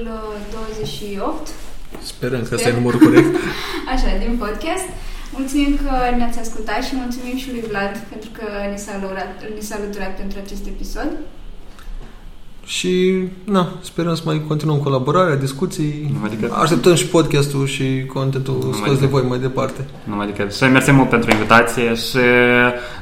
28. 0.51 1.49
Uh, 1.49 1.55
Sperăm 2.03 2.43
că 2.49 2.55
ăsta 2.55 2.69
e 2.69 2.81
numărul 2.81 3.01
corect. 3.07 3.35
Așa, 3.95 4.09
din 4.25 4.35
podcast. 4.45 4.89
Mulțumim 5.37 5.73
că 5.83 5.95
ne-ați 6.17 6.39
ascultat 6.45 6.81
și 6.89 6.95
mulțumim 7.03 7.37
și 7.43 7.51
lui 7.51 7.65
Vlad 7.69 7.95
pentru 8.13 8.31
că 8.39 8.47
ne 8.71 8.79
s-a, 8.85 8.93
alăurat, 8.97 9.31
ne 9.57 9.63
s-a 9.69 9.75
alăturat 9.75 10.13
pentru 10.17 10.39
acest 10.45 10.65
episod. 10.75 11.11
Și, 12.71 13.25
na, 13.45 13.69
sperăm 13.81 14.15
să 14.15 14.23
mai 14.25 14.43
continuăm 14.49 14.79
colaborarea, 14.79 15.37
discuții. 15.37 16.15
Adică... 16.25 16.55
Așteptăm 16.63 16.95
și 16.95 17.07
podcastul 17.07 17.67
și 17.67 18.05
contentul 18.07 18.75
scos 18.83 18.99
de 18.99 19.07
voi 19.07 19.23
mai 19.29 19.39
departe. 19.39 19.87
Nu, 20.05 20.21
adică 20.21 20.49
și 20.49 20.63
mersi 20.63 20.91
mult 20.93 21.09
pentru 21.09 21.31
invitație 21.31 21.95
și 21.95 22.19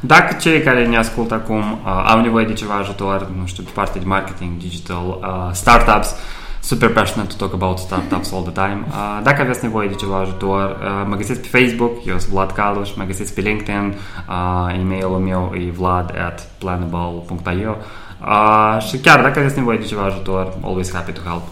dacă 0.00 0.36
cei 0.40 0.62
care 0.62 0.86
ne 0.86 0.96
ascultă 0.96 1.34
acum 1.34 1.58
uh, 1.58 2.04
au 2.06 2.20
nevoie 2.20 2.44
de 2.44 2.52
ceva 2.52 2.74
ajutor, 2.74 3.30
nu 3.38 3.46
știu, 3.46 3.62
pe 3.62 3.70
partea 3.74 4.00
de 4.00 4.06
marketing, 4.06 4.50
digital, 4.58 5.18
uh, 5.20 5.52
startups, 5.52 6.14
super 6.60 6.92
passionate 6.92 7.34
to 7.36 7.46
talk 7.46 7.52
about 7.52 7.78
startups 7.78 8.32
all 8.32 8.42
the 8.42 8.52
time. 8.52 8.84
Uh, 8.88 9.20
dacă 9.22 9.42
aveți 9.42 9.62
nevoie 9.62 9.88
de 9.88 9.94
ceva 9.94 10.18
ajutor, 10.18 10.70
uh, 10.70 11.06
mă 11.08 11.16
găsiți 11.16 11.40
pe 11.40 11.58
Facebook, 11.58 12.06
eu 12.06 12.18
sunt 12.18 12.32
Vlad 12.32 12.50
Caluș, 12.50 12.94
mă 12.94 13.04
găsiți 13.04 13.34
pe 13.34 13.40
LinkedIn, 13.40 13.94
uh, 14.28 14.78
e-mailul 14.80 15.18
meu 15.18 15.52
e 15.54 15.70
vlad 15.70 16.14
at 16.26 16.48
planable.io 16.58 17.76
Uh, 18.20 18.82
și 18.88 18.96
chiar 18.96 19.22
dacă 19.22 19.38
aveți 19.38 19.56
nevoie 19.56 19.78
de 19.78 19.84
ceva 19.84 20.02
ajutor, 20.02 20.56
always 20.62 20.92
happy 20.92 21.12
to 21.12 21.20
help. 21.20 21.42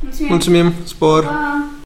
Mulțumim! 0.00 0.30
Mulțumim! 0.30 0.72
Spor! 0.84 1.24
Pa. 1.24 1.70